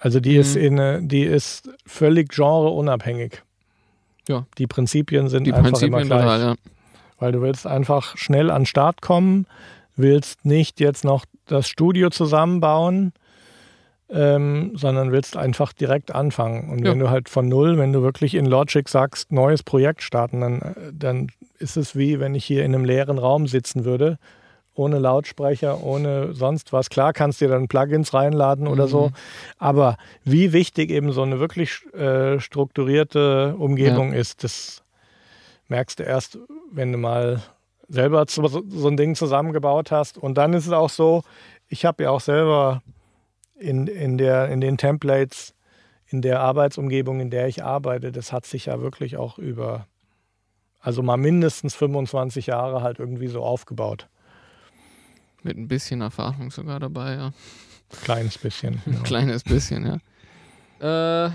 Also 0.00 0.18
die 0.18 0.34
mhm. 0.34 0.40
ist 0.40 0.56
in, 0.56 1.08
die 1.08 1.22
ist 1.22 1.70
völlig 1.86 2.30
genreunabhängig. 2.30 3.40
Ja. 4.28 4.46
Die 4.58 4.66
Prinzipien 4.66 5.28
sind 5.28 5.44
die 5.44 5.52
einfach 5.52 5.70
Prinzipien 5.70 5.92
immer 5.92 6.04
gleich. 6.04 6.22
Total, 6.22 6.40
ja. 6.40 6.54
Weil 7.20 7.30
du 7.30 7.40
willst 7.40 7.68
einfach 7.68 8.16
schnell 8.16 8.50
an 8.50 8.62
den 8.62 8.66
Start 8.66 9.00
kommen, 9.00 9.46
willst 9.96 10.44
nicht 10.44 10.80
jetzt 10.80 11.04
noch 11.04 11.24
das 11.46 11.68
Studio 11.68 12.10
zusammenbauen, 12.10 13.12
ähm, 14.10 14.72
sondern 14.74 15.12
willst 15.12 15.36
einfach 15.36 15.72
direkt 15.72 16.14
anfangen. 16.14 16.70
Und 16.70 16.84
ja. 16.84 16.92
wenn 16.92 16.98
du 16.98 17.10
halt 17.10 17.28
von 17.28 17.48
null, 17.48 17.78
wenn 17.78 17.92
du 17.92 18.02
wirklich 18.02 18.34
in 18.34 18.46
Logic 18.46 18.88
sagst, 18.88 19.32
neues 19.32 19.62
Projekt 19.62 20.02
starten, 20.02 20.40
dann, 20.40 20.60
äh, 20.60 20.92
dann 20.92 21.28
ist 21.58 21.76
es 21.76 21.96
wie 21.96 22.20
wenn 22.20 22.34
ich 22.34 22.44
hier 22.44 22.64
in 22.64 22.74
einem 22.74 22.84
leeren 22.84 23.18
Raum 23.18 23.46
sitzen 23.46 23.84
würde, 23.84 24.18
ohne 24.74 24.98
Lautsprecher, 24.98 25.82
ohne 25.82 26.34
sonst 26.34 26.72
was. 26.72 26.90
Klar 26.90 27.12
kannst 27.12 27.40
du 27.40 27.46
dir 27.46 27.52
dann 27.52 27.68
Plugins 27.68 28.12
reinladen 28.12 28.66
oder 28.66 28.86
mhm. 28.86 28.90
so, 28.90 29.10
aber 29.58 29.96
wie 30.24 30.52
wichtig 30.52 30.90
eben 30.90 31.12
so 31.12 31.22
eine 31.22 31.40
wirklich 31.40 31.84
äh, 31.94 32.40
strukturierte 32.40 33.54
Umgebung 33.56 34.12
ja. 34.12 34.18
ist, 34.18 34.44
das 34.44 34.82
merkst 35.68 36.00
du 36.00 36.02
erst, 36.02 36.38
wenn 36.72 36.92
du 36.92 36.98
mal 36.98 37.42
selber 37.88 38.24
so, 38.28 38.46
so 38.46 38.88
ein 38.88 38.96
Ding 38.96 39.14
zusammengebaut 39.14 39.90
hast. 39.90 40.18
Und 40.18 40.36
dann 40.36 40.52
ist 40.52 40.66
es 40.66 40.72
auch 40.72 40.90
so, 40.90 41.22
ich 41.68 41.84
habe 41.84 42.04
ja 42.04 42.10
auch 42.10 42.20
selber 42.20 42.82
in, 43.56 43.86
in, 43.86 44.18
der, 44.18 44.48
in 44.48 44.60
den 44.60 44.76
Templates, 44.76 45.54
in 46.06 46.22
der 46.22 46.40
Arbeitsumgebung, 46.40 47.20
in 47.20 47.30
der 47.30 47.48
ich 47.48 47.64
arbeite, 47.64 48.12
das 48.12 48.32
hat 48.32 48.46
sich 48.46 48.66
ja 48.66 48.80
wirklich 48.80 49.16
auch 49.16 49.38
über, 49.38 49.86
also 50.80 51.02
mal 51.02 51.16
mindestens 51.16 51.74
25 51.74 52.46
Jahre 52.46 52.82
halt 52.82 52.98
irgendwie 52.98 53.28
so 53.28 53.42
aufgebaut. 53.42 54.08
Mit 55.42 55.56
ein 55.56 55.68
bisschen 55.68 56.00
Erfahrung 56.00 56.50
sogar 56.50 56.80
dabei, 56.80 57.14
ja. 57.14 57.32
Kleines 58.02 58.38
bisschen. 58.38 58.80
Genau. 58.84 59.02
Kleines 59.02 59.44
bisschen, 59.44 59.86
ja. 59.86 59.98
Äh, 61.26 61.30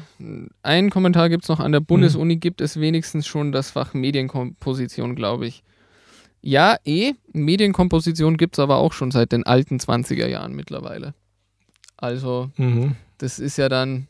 einen 0.64 0.89
Kommentar 0.89 1.30
gibt 1.30 1.43
es 1.43 1.50
noch. 1.50 1.60
An 1.60 1.72
der 1.72 1.80
Bundesuni 1.80 2.36
mhm. 2.36 2.39
gibt 2.39 2.62
es 2.62 2.80
wenigstens 2.80 3.28
schon 3.28 3.52
das 3.52 3.72
Fach 3.72 3.93
Medienkomposition, 3.93 5.16
glaube 5.16 5.47
ich. 5.47 5.64
Ja, 6.42 6.78
eh. 6.86 7.14
Medienkomposition 7.34 8.38
gibt 8.38 8.56
es 8.56 8.60
aber 8.60 8.78
auch 8.78 8.94
schon 8.94 9.12
seit 9.12 9.32
den 9.32 9.46
alten 9.46 9.78
20er 9.78 10.28
Jahren 10.28 10.54
mittlerweile. 10.54 11.14
Also, 11.98 12.50
mhm. 12.58 12.96
das 13.18 13.40
ist 13.40 13.58
ja 13.58 13.68
dann, 13.68 14.08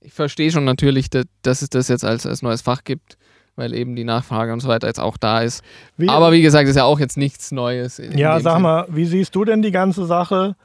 ich 0.00 0.12
verstehe 0.12 0.50
schon 0.50 0.64
natürlich, 0.64 1.08
dass, 1.08 1.24
dass 1.42 1.62
es 1.62 1.70
das 1.70 1.88
jetzt 1.88 2.04
als, 2.04 2.26
als 2.26 2.42
neues 2.42 2.60
Fach 2.60 2.84
gibt, 2.84 3.16
weil 3.56 3.74
eben 3.74 3.96
die 3.96 4.04
Nachfrage 4.04 4.52
und 4.52 4.60
so 4.60 4.68
weiter 4.68 4.86
jetzt 4.86 5.00
auch 5.00 5.16
da 5.16 5.40
ist. 5.40 5.62
Wie, 5.96 6.08
Aber 6.08 6.32
wie 6.32 6.42
gesagt, 6.42 6.68
ist 6.68 6.76
ja 6.76 6.84
auch 6.84 7.00
jetzt 7.00 7.16
nichts 7.16 7.52
Neues. 7.52 8.00
Ja, 8.14 8.38
sag 8.40 8.54
Sinn. 8.54 8.62
mal, 8.62 8.86
wie 8.90 9.06
siehst 9.06 9.34
du 9.34 9.44
denn 9.44 9.62
die 9.62 9.70
ganze 9.72 10.04
Sache? 10.04 10.56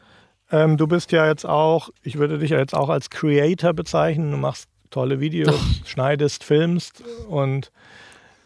Ähm, 0.51 0.77
du 0.77 0.87
bist 0.87 1.11
ja 1.11 1.27
jetzt 1.27 1.45
auch, 1.45 1.89
ich 2.03 2.17
würde 2.17 2.37
dich 2.37 2.51
ja 2.51 2.57
jetzt 2.57 2.73
auch 2.73 2.89
als 2.89 3.09
Creator 3.09 3.73
bezeichnen. 3.73 4.31
Du 4.31 4.37
machst 4.37 4.69
tolle 4.89 5.19
Videos, 5.19 5.55
Ach. 5.57 5.87
schneidest, 5.87 6.43
filmst 6.43 7.03
und 7.27 7.71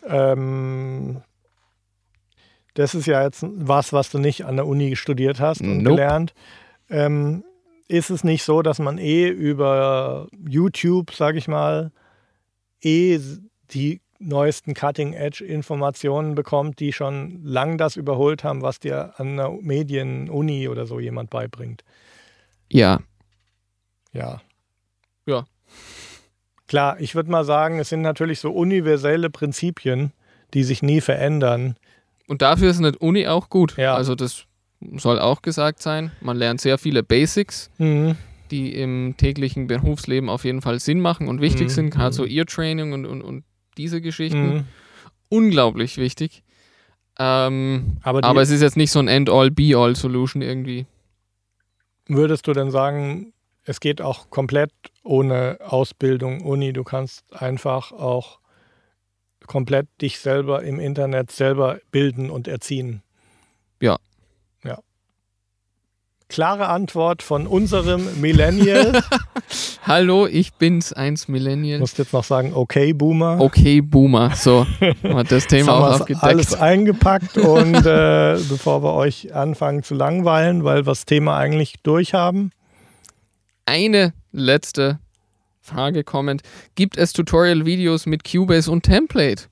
ähm, 0.08 1.22
das 2.74 2.96
ist 2.96 3.06
ja 3.06 3.24
jetzt 3.24 3.46
was, 3.48 3.94
was 3.94 4.10
du 4.10 4.20
nicht 4.20 4.46
an 4.46 4.56
der 4.56 4.68
Uni 4.68 4.96
studiert 4.96 5.40
hast 5.40 5.62
und 5.62 5.80
nope. 5.80 5.96
gelernt. 5.96 6.34
Ähm, 6.90 7.44
ist 7.88 8.10
es 8.10 8.24
nicht 8.24 8.44
so, 8.44 8.62
dass 8.62 8.80
man 8.80 8.98
eh 8.98 9.28
über 9.28 10.28
YouTube, 10.48 11.12
sage 11.14 11.38
ich 11.38 11.48
mal, 11.48 11.92
eh 12.82 13.20
die 13.72 14.02
neuesten 14.20 14.74
Cutting-Edge-Informationen 14.74 16.36
bekommt, 16.36 16.80
die 16.80 16.94
schon 16.94 17.44
lang 17.44 17.78
das 17.78 17.96
überholt 17.96 18.44
haben, 18.44 18.62
was 18.62 18.80
dir 18.80 19.20
an 19.20 19.40
einer 19.40 19.50
Medien-Uni 19.50 20.68
oder 20.68 20.86
so 20.86 21.00
jemand 21.00 21.30
beibringt. 21.30 21.84
Ja. 22.70 23.00
Ja. 24.14 24.42
Ja. 25.26 25.46
Klar, 26.68 27.00
ich 27.02 27.16
würde 27.16 27.32
mal 27.32 27.44
sagen, 27.44 27.80
es 27.80 27.90
sind 27.90 28.02
natürlich 28.02 28.40
so 28.40 28.52
universelle 28.52 29.30
Prinzipien, 29.30 30.14
die 30.54 30.64
sich 30.64 30.82
nie 30.82 31.02
verändern. 31.02 31.76
Und 32.28 32.42
dafür 32.42 32.70
ist 32.70 32.80
eine 32.80 32.98
Uni 32.98 33.28
auch 33.28 33.50
gut. 33.50 33.78
Ja. 33.78 33.96
Also 33.96 34.16
das 34.16 34.46
soll 34.96 35.20
auch 35.20 35.42
gesagt 35.42 35.82
sein. 35.82 36.12
Man 36.22 36.38
lernt 36.38 36.62
sehr 36.62 36.78
viele 36.78 37.04
Basics, 37.04 37.70
mhm. 37.78 38.16
die 38.50 38.74
im 38.76 39.16
täglichen 39.18 39.68
Berufsleben 39.68 40.30
auf 40.30 40.44
jeden 40.44 40.62
Fall 40.62 40.80
Sinn 40.80 41.00
machen 41.00 41.28
und 41.28 41.42
wichtig 41.42 41.68
mhm. 41.68 41.70
sind. 41.70 41.90
Gerade 41.92 42.14
so 42.14 42.26
Ear 42.26 42.46
Training 42.46 42.94
und, 42.94 43.06
und, 43.06 43.22
und 43.22 43.44
diese 43.78 44.02
Geschichten. 44.02 44.54
Mhm. 44.54 44.64
Unglaublich 45.30 45.98
wichtig. 45.98 46.44
Ähm, 47.20 47.98
aber, 48.04 48.24
aber, 48.24 48.42
es 48.42 48.50
ist 48.50 48.62
jetzt 48.62 48.78
nicht 48.78 48.92
so 48.92 49.00
ein 49.00 49.08
End-all, 49.08 49.52
Be-all-Solution 49.52 50.42
irgendwie. 50.42 50.86
Würdest 52.08 52.48
du 52.48 52.54
denn 52.54 52.72
sagen, 52.72 53.34
es 53.64 53.80
geht 53.80 54.02
auch 54.02 54.30
komplett 54.30 54.72
ohne 55.04 55.60
Ausbildung, 55.62 56.42
Uni? 56.42 56.74
Du 56.74 56.84
kannst 56.84 57.32
einfach 57.34 57.92
auch 57.92 58.41
komplett 59.48 59.88
dich 60.02 60.20
selber 60.20 60.64
im 60.64 60.80
Internet 60.80 61.32
selber 61.32 61.80
bilden 61.92 62.30
und 62.30 62.48
erziehen? 62.48 63.02
Ja, 63.82 63.98
klare 66.32 66.70
Antwort 66.70 67.22
von 67.22 67.46
unserem 67.46 68.22
Millennial. 68.22 69.04
Hallo, 69.84 70.26
ich 70.26 70.54
bin's, 70.54 70.94
eins 70.94 71.28
Millennial. 71.28 71.80
Musst 71.80 71.98
jetzt 71.98 72.14
noch 72.14 72.24
sagen, 72.24 72.54
okay, 72.56 72.94
Boomer. 72.94 73.40
Okay, 73.40 73.82
Boomer. 73.82 74.34
So, 74.36 74.66
hat 75.04 75.32
das 75.32 75.48
Thema 75.48 75.74
auch 75.74 76.00
aufgedeckt. 76.00 76.24
Alles 76.24 76.54
eingepackt 76.54 77.38
und 77.38 77.86
äh, 77.86 78.38
bevor 78.50 78.82
wir 78.82 78.94
euch 78.94 79.36
anfangen 79.36 79.84
zu 79.84 79.94
langweilen, 79.94 80.64
weil 80.64 80.78
wir 80.78 80.92
das 80.92 81.06
Thema 81.06 81.38
eigentlich 81.38 81.76
durchhaben. 81.84 82.52
Eine 83.66 84.14
letzte 84.32 85.00
Frage 85.62 86.04
kommend. 86.04 86.42
Gibt 86.76 86.98
es 86.98 87.14
Tutorial-Videos 87.14 88.06
mit 88.06 88.24
Cubase 88.30 88.70
und 88.70 88.84
Template? 88.84 89.44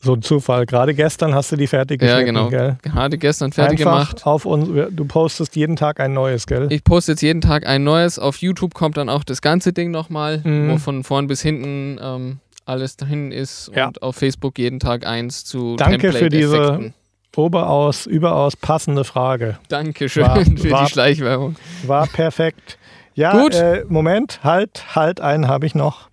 So 0.00 0.14
ein 0.14 0.22
Zufall. 0.22 0.64
Gerade 0.64 0.94
gestern 0.94 1.34
hast 1.34 1.50
du 1.50 1.56
die 1.56 1.66
fertig 1.66 2.00
gemacht. 2.00 2.18
Ja, 2.18 2.22
genau. 2.24 2.48
Gell? 2.50 2.78
Gerade 2.82 3.18
gestern 3.18 3.52
fertig 3.52 3.80
Einfach 3.80 4.10
gemacht. 4.10 4.26
Auf 4.26 4.44
uns, 4.44 4.68
du 4.68 5.04
postest 5.06 5.56
jeden 5.56 5.74
Tag 5.74 5.98
ein 5.98 6.12
neues, 6.12 6.46
gell? 6.46 6.68
Ich 6.70 6.84
poste 6.84 7.12
jetzt 7.12 7.22
jeden 7.22 7.40
Tag 7.40 7.66
ein 7.66 7.82
neues. 7.82 8.18
Auf 8.18 8.36
YouTube 8.36 8.74
kommt 8.74 8.96
dann 8.96 9.08
auch 9.08 9.24
das 9.24 9.42
ganze 9.42 9.72
Ding 9.72 9.90
nochmal, 9.90 10.40
mhm. 10.44 10.70
wo 10.70 10.78
von 10.78 11.02
vorn 11.02 11.26
bis 11.26 11.42
hinten 11.42 11.98
ähm, 12.00 12.38
alles 12.64 12.96
dahin 12.96 13.32
ist. 13.32 13.72
Ja. 13.74 13.88
Und 13.88 14.02
auf 14.02 14.14
Facebook 14.14 14.56
jeden 14.58 14.78
Tag 14.78 15.04
eins 15.04 15.44
zu 15.44 15.74
Danke 15.74 16.12
für 16.12 16.28
diese 16.28 16.92
oberaus, 17.34 18.06
überaus 18.06 18.56
passende 18.56 19.04
Frage. 19.04 19.58
Dankeschön 19.68 20.24
war, 20.24 20.44
für 20.44 20.70
war, 20.70 20.84
die 20.84 20.92
Schleichwerbung. 20.92 21.56
War 21.86 22.06
perfekt. 22.06 22.78
Ja, 23.18 23.32
Gut. 23.32 23.54
Äh, 23.54 23.84
Moment, 23.88 24.44
halt, 24.44 24.94
halt, 24.94 25.20
einen 25.20 25.48
habe 25.48 25.66
ich 25.66 25.74
noch. 25.74 26.08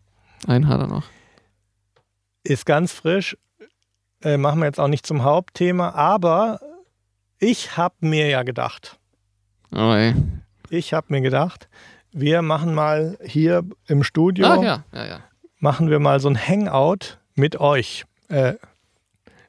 Einen 0.47 0.67
hat 0.67 0.79
er 0.79 0.87
noch. 0.87 1.03
Ist 2.43 2.65
ganz 2.65 2.91
frisch 2.91 3.37
äh, 4.25 4.37
machen 4.37 4.59
wir 4.59 4.65
jetzt 4.65 4.79
auch 4.79 4.87
nicht 4.87 5.05
zum 5.05 5.23
Hauptthema, 5.23 5.91
aber 5.91 6.59
ich 7.39 7.77
habe 7.77 7.95
mir 7.99 8.27
ja 8.27 8.43
gedacht. 8.43 8.97
Oh, 9.71 9.93
ey. 9.93 10.15
Ich 10.69 10.93
habe 10.93 11.07
mir 11.09 11.21
gedacht, 11.21 11.69
wir 12.11 12.41
machen 12.41 12.73
mal 12.73 13.17
hier 13.23 13.63
im 13.87 14.03
Studio, 14.03 14.47
ah, 14.47 14.63
ja. 14.63 14.83
Ja, 14.91 15.05
ja. 15.05 15.19
machen 15.59 15.89
wir 15.89 15.99
mal 15.99 16.19
so 16.19 16.29
ein 16.29 16.37
Hangout 16.37 17.19
mit 17.35 17.59
euch. 17.59 18.05
Äh, 18.29 18.55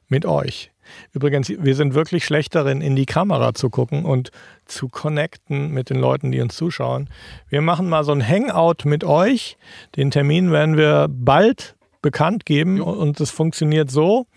mit 0.07 0.25
euch. 0.25 0.71
Übrigens, 1.13 1.49
wir 1.49 1.75
sind 1.75 1.93
wirklich 1.93 2.25
schlecht 2.25 2.55
darin, 2.55 2.81
in 2.81 2.95
die 2.95 3.05
Kamera 3.05 3.53
zu 3.53 3.69
gucken 3.69 4.05
und 4.05 4.31
zu 4.65 4.87
connecten 4.87 5.71
mit 5.71 5.89
den 5.89 5.99
Leuten, 5.99 6.31
die 6.31 6.41
uns 6.41 6.55
zuschauen. 6.55 7.09
Wir 7.49 7.61
machen 7.61 7.89
mal 7.89 8.03
so 8.03 8.11
ein 8.11 8.27
Hangout 8.27 8.85
mit 8.85 9.03
euch. 9.03 9.57
Den 9.95 10.11
Termin 10.11 10.51
werden 10.51 10.77
wir 10.77 11.07
bald 11.09 11.75
bekannt 12.01 12.45
geben 12.45 12.81
und 12.81 13.19
es 13.19 13.31
funktioniert 13.31 13.91
so 13.91 14.27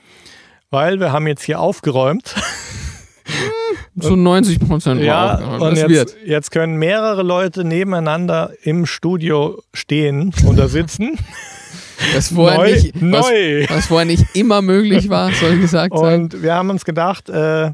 weil 0.71 1.01
wir 1.01 1.13
haben 1.13 1.27
jetzt 1.27 1.43
hier 1.43 1.61
aufgeräumt. 1.61 2.35
Zu 4.01 4.17
90 4.17 4.61
Prozent. 4.61 5.03
Ja, 5.03 5.59
und 5.59 5.77
jetzt, 5.77 6.17
jetzt, 6.25 6.51
können 6.51 6.77
mehrere 6.77 7.23
Leute 7.23 7.65
nebeneinander 7.65 8.53
im 8.63 8.87
Studio 8.87 9.63
stehen 9.75 10.33
oder 10.47 10.69
sitzen. 10.69 11.19
Was 12.15 12.33
vorher, 12.33 12.59
neu, 12.59 12.73
nicht, 12.73 13.03
neu. 13.03 13.63
Was, 13.63 13.77
was 13.77 13.87
vorher 13.87 14.07
nicht 14.07 14.25
immer 14.35 14.63
möglich 14.63 15.09
war, 15.09 15.33
soll 15.33 15.59
gesagt 15.59 15.97
sein. 15.97 16.23
Und 16.23 16.43
wir 16.43 16.55
haben 16.55 16.71
uns 16.71 16.85
gedacht, 16.85 17.29
äh, 17.29 17.73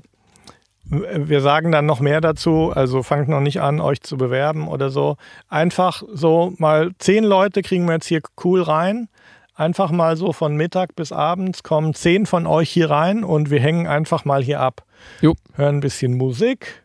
wir 0.88 1.40
sagen 1.40 1.72
dann 1.72 1.86
noch 1.86 2.00
mehr 2.00 2.20
dazu, 2.20 2.72
also 2.74 3.02
fangt 3.02 3.28
noch 3.28 3.40
nicht 3.40 3.60
an, 3.60 3.80
euch 3.80 4.00
zu 4.02 4.16
bewerben 4.16 4.68
oder 4.68 4.90
so. 4.90 5.16
Einfach 5.48 6.02
so 6.12 6.54
mal 6.58 6.92
zehn 6.98 7.24
Leute 7.24 7.62
kriegen 7.62 7.86
wir 7.86 7.94
jetzt 7.94 8.06
hier 8.06 8.20
cool 8.44 8.62
rein. 8.62 9.08
Einfach 9.54 9.90
mal 9.90 10.16
so 10.16 10.32
von 10.32 10.54
Mittag 10.54 10.94
bis 10.94 11.12
abends 11.12 11.62
kommen 11.62 11.94
zehn 11.94 12.26
von 12.26 12.46
euch 12.46 12.70
hier 12.70 12.90
rein 12.90 13.24
und 13.24 13.50
wir 13.50 13.60
hängen 13.60 13.86
einfach 13.86 14.24
mal 14.24 14.42
hier 14.42 14.60
ab. 14.60 14.84
Jo. 15.22 15.34
Hören 15.54 15.76
ein 15.76 15.80
bisschen 15.80 16.16
Musik, 16.16 16.84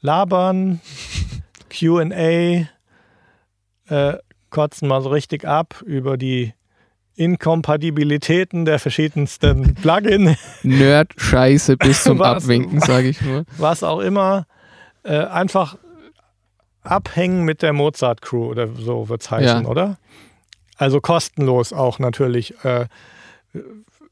labern, 0.00 0.80
QA, 1.70 2.66
äh, 3.88 4.18
kotzen 4.50 4.88
mal 4.88 5.02
so 5.02 5.10
richtig 5.10 5.44
ab 5.44 5.82
über 5.84 6.16
die 6.16 6.54
Inkompatibilitäten 7.18 8.64
der 8.64 8.78
verschiedensten 8.78 9.74
Plugin. 9.74 10.36
Nerd-Scheiße 10.62 11.76
bis 11.76 12.04
zum 12.04 12.18
was, 12.20 12.44
Abwinken, 12.44 12.80
sage 12.80 13.08
ich 13.08 13.20
nur. 13.20 13.44
Was 13.56 13.82
auch 13.82 14.00
immer. 14.00 14.46
Äh, 15.02 15.24
einfach 15.24 15.76
abhängen 16.82 17.44
mit 17.44 17.62
der 17.62 17.72
Mozart-Crew 17.72 18.46
oder 18.46 18.68
so 18.68 19.08
wird 19.08 19.22
es 19.22 19.30
heißen, 19.30 19.64
ja. 19.64 19.68
oder? 19.68 19.98
Also 20.76 21.00
kostenlos 21.00 21.72
auch 21.72 21.98
natürlich. 21.98 22.54
Äh, 22.64 22.86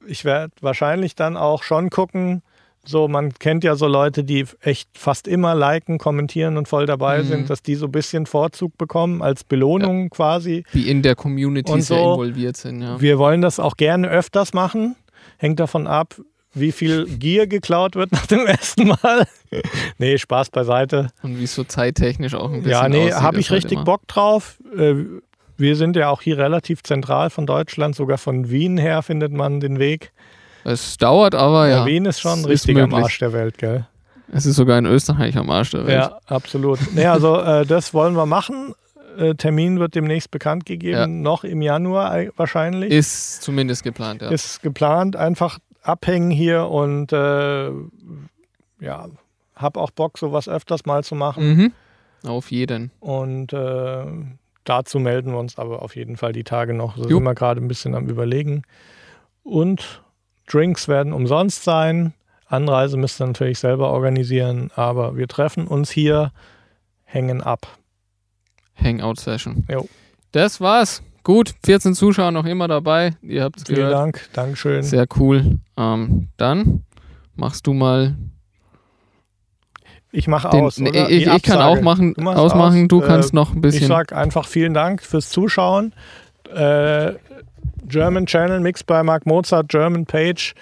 ich 0.06 0.24
werde 0.24 0.52
wahrscheinlich 0.60 1.14
dann 1.14 1.36
auch 1.36 1.62
schon 1.62 1.90
gucken, 1.90 2.42
so, 2.88 3.08
man 3.08 3.32
kennt 3.34 3.64
ja 3.64 3.76
so 3.76 3.86
Leute, 3.86 4.24
die 4.24 4.44
echt 4.60 4.88
fast 4.94 5.28
immer 5.28 5.54
liken, 5.54 5.98
kommentieren 5.98 6.56
und 6.56 6.68
voll 6.68 6.86
dabei 6.86 7.22
mhm. 7.22 7.26
sind, 7.26 7.50
dass 7.50 7.62
die 7.62 7.74
so 7.74 7.86
ein 7.86 7.92
bisschen 7.92 8.26
Vorzug 8.26 8.76
bekommen 8.78 9.22
als 9.22 9.44
Belohnung 9.44 10.04
ja. 10.04 10.08
quasi. 10.08 10.64
Die 10.72 10.88
in 10.88 11.02
der 11.02 11.14
Community 11.14 11.72
und 11.72 11.82
sehr 11.82 11.98
involviert 11.98 12.56
sind, 12.56 12.82
ja. 12.82 13.00
Wir 13.00 13.18
wollen 13.18 13.42
das 13.42 13.58
auch 13.60 13.76
gerne 13.76 14.08
öfters 14.08 14.54
machen. 14.54 14.96
Hängt 15.38 15.60
davon 15.60 15.86
ab, 15.86 16.16
wie 16.54 16.72
viel 16.72 17.06
Gier 17.06 17.46
geklaut 17.46 17.94
wird 17.94 18.12
nach 18.12 18.26
dem 18.26 18.46
ersten 18.46 18.88
Mal. 18.88 19.26
nee, 19.98 20.18
Spaß 20.18 20.50
beiseite. 20.50 21.08
Und 21.22 21.38
wie 21.38 21.44
es 21.44 21.54
so 21.54 21.64
zeittechnisch 21.64 22.34
auch 22.34 22.50
ein 22.50 22.62
bisschen 22.62 22.70
Ja, 22.70 22.88
nee, 22.88 23.12
habe 23.12 23.40
ich 23.40 23.50
halt 23.50 23.64
richtig 23.64 23.78
halt 23.78 23.86
Bock 23.86 24.08
drauf. 24.08 24.58
Äh, 24.76 24.94
wir 25.58 25.76
sind 25.76 25.96
ja 25.96 26.10
auch 26.10 26.20
hier 26.20 26.38
relativ 26.38 26.82
zentral 26.82 27.30
von 27.30 27.46
Deutschland, 27.46 27.94
sogar 27.94 28.18
von 28.18 28.50
Wien 28.50 28.76
her 28.76 29.02
findet 29.02 29.32
man 29.32 29.60
den 29.60 29.78
Weg. 29.78 30.12
Es 30.66 30.96
dauert 30.96 31.36
aber, 31.36 31.68
ja. 31.68 31.86
Wien 31.86 32.06
ist 32.06 32.20
schon 32.20 32.44
richtig 32.44 32.76
am 32.76 32.92
Arsch 32.92 33.20
der 33.20 33.32
Welt, 33.32 33.56
gell? 33.56 33.86
Es 34.32 34.46
ist 34.46 34.56
sogar 34.56 34.78
in 34.78 34.86
Österreich 34.86 35.36
am 35.36 35.48
Arsch 35.48 35.70
der 35.70 35.86
Welt. 35.86 35.96
Ja, 35.96 36.18
absolut. 36.26 36.80
Nee, 36.92 37.06
also 37.06 37.38
äh, 37.40 37.64
das 37.64 37.94
wollen 37.94 38.16
wir 38.16 38.26
machen. 38.26 38.74
Äh, 39.16 39.36
Termin 39.36 39.78
wird 39.78 39.94
demnächst 39.94 40.32
bekannt 40.32 40.66
gegeben, 40.66 40.98
ja. 40.98 41.06
noch 41.06 41.44
im 41.44 41.62
Januar 41.62 42.16
wahrscheinlich. 42.36 42.90
Ist 42.90 43.42
zumindest 43.42 43.84
geplant, 43.84 44.22
ja. 44.22 44.30
Ist 44.30 44.60
geplant, 44.62 45.14
einfach 45.14 45.60
abhängen 45.82 46.32
hier 46.32 46.66
und 46.66 47.12
äh, 47.12 47.70
ja, 48.80 49.08
hab 49.54 49.76
auch 49.76 49.92
Bock, 49.92 50.18
sowas 50.18 50.48
öfters 50.48 50.84
mal 50.84 51.04
zu 51.04 51.14
machen. 51.14 51.48
Mhm. 51.48 51.72
Auf 52.28 52.50
jeden. 52.50 52.90
Und 52.98 53.52
äh, 53.52 54.04
dazu 54.64 54.98
melden 54.98 55.30
wir 55.30 55.38
uns 55.38 55.58
aber 55.58 55.82
auf 55.82 55.94
jeden 55.94 56.16
Fall 56.16 56.32
die 56.32 56.42
Tage 56.42 56.74
noch. 56.74 56.96
So 56.96 57.02
Jupp. 57.02 57.12
sind 57.12 57.22
wir 57.22 57.34
gerade 57.36 57.60
ein 57.60 57.68
bisschen 57.68 57.94
am 57.94 58.08
Überlegen. 58.08 58.62
Und 59.44 60.02
Drinks 60.46 60.88
werden 60.88 61.12
umsonst 61.12 61.64
sein. 61.64 62.14
Anreise 62.48 62.96
müsst 62.96 63.20
ihr 63.20 63.26
natürlich 63.26 63.58
selber 63.58 63.90
organisieren, 63.90 64.70
aber 64.76 65.16
wir 65.16 65.26
treffen 65.26 65.66
uns 65.66 65.90
hier, 65.90 66.32
hängen 67.04 67.42
ab. 67.42 67.66
Hangout-Session. 68.76 69.66
Das 70.32 70.60
war's. 70.60 71.02
Gut, 71.24 71.54
14 71.64 71.94
Zuschauer 71.94 72.30
noch 72.30 72.44
immer 72.44 72.68
dabei. 72.68 73.16
Ihr 73.20 73.42
habt 73.42 73.56
es 73.56 73.64
gehört. 73.64 73.88
Vielen 73.88 73.90
Dank, 73.90 74.28
Dankeschön. 74.32 74.82
Sehr 74.84 75.06
cool. 75.16 75.58
Ähm, 75.76 76.28
dann 76.36 76.84
machst 77.34 77.66
du 77.66 77.72
mal. 77.72 78.14
Ich 80.12 80.28
mache 80.28 80.52
aus. 80.52 80.76
Den, 80.76 80.86
ich, 80.94 81.26
ich 81.26 81.42
kann 81.42 81.60
auch 81.60 81.80
machen, 81.80 82.14
du 82.14 82.30
ausmachen, 82.30 82.82
aus. 82.82 82.88
du 82.88 83.00
kannst 83.00 83.32
äh, 83.32 83.36
noch 83.36 83.52
ein 83.52 83.60
bisschen. 83.60 83.82
Ich 83.82 83.88
sag 83.88 84.12
einfach 84.12 84.46
vielen 84.46 84.72
Dank 84.72 85.02
fürs 85.02 85.28
Zuschauen. 85.30 85.94
Äh, 86.54 87.14
German 87.84 88.26
Channel, 88.26 88.60
Mixed 88.60 88.86
by 88.86 89.02
Mark 89.02 89.26
Mozart, 89.26 89.68
German 89.68 90.06
Page 90.06 90.54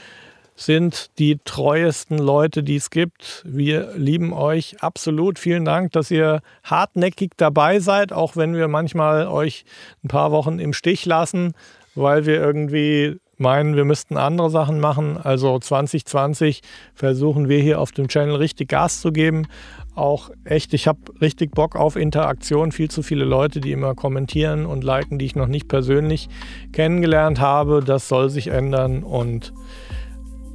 sind 0.56 1.10
die 1.18 1.38
treuesten 1.44 2.18
Leute, 2.18 2.62
die 2.62 2.76
es 2.76 2.90
gibt. 2.90 3.42
Wir 3.44 3.92
lieben 3.96 4.32
euch 4.32 4.76
absolut. 4.80 5.38
Vielen 5.38 5.64
Dank, 5.64 5.92
dass 5.92 6.10
ihr 6.10 6.42
hartnäckig 6.62 7.32
dabei 7.36 7.80
seid, 7.80 8.12
auch 8.12 8.36
wenn 8.36 8.54
wir 8.54 8.68
manchmal 8.68 9.26
euch 9.26 9.64
ein 10.04 10.08
paar 10.08 10.30
Wochen 10.30 10.58
im 10.58 10.72
Stich 10.72 11.06
lassen, 11.06 11.54
weil 11.94 12.26
wir 12.26 12.40
irgendwie 12.40 13.18
meinen, 13.38 13.76
wir 13.76 13.84
müssten 13.84 14.16
andere 14.16 14.50
Sachen 14.50 14.80
machen. 14.80 15.16
Also 15.16 15.58
2020 15.58 16.62
versuchen 16.94 17.48
wir 17.48 17.60
hier 17.60 17.80
auf 17.80 17.92
dem 17.92 18.08
Channel 18.08 18.36
richtig 18.36 18.68
Gas 18.68 19.00
zu 19.00 19.12
geben 19.12 19.46
auch 19.94 20.30
echt, 20.44 20.74
ich 20.74 20.88
habe 20.88 20.98
richtig 21.20 21.52
Bock 21.52 21.76
auf 21.76 21.96
Interaktion. 21.96 22.72
Viel 22.72 22.90
zu 22.90 23.02
viele 23.02 23.24
Leute, 23.24 23.60
die 23.60 23.72
immer 23.72 23.94
kommentieren 23.94 24.66
und 24.66 24.82
liken, 24.82 25.18
die 25.18 25.24
ich 25.24 25.36
noch 25.36 25.46
nicht 25.46 25.68
persönlich 25.68 26.28
kennengelernt 26.72 27.40
habe. 27.40 27.82
Das 27.84 28.08
soll 28.08 28.30
sich 28.30 28.48
ändern 28.48 29.02
und 29.02 29.52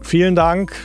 vielen 0.02 0.36
Dank. 0.36 0.76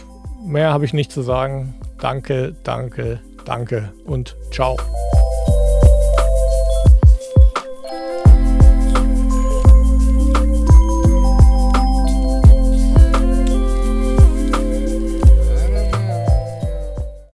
Mehr 0.45 0.73
habe 0.73 0.85
ich 0.85 0.93
nicht 0.93 1.11
zu 1.11 1.23
sagen. 1.23 1.75
Danke, 1.99 2.55
danke, 2.63 3.21
danke 3.45 3.93
und 4.05 4.37
ciao. 4.51 4.77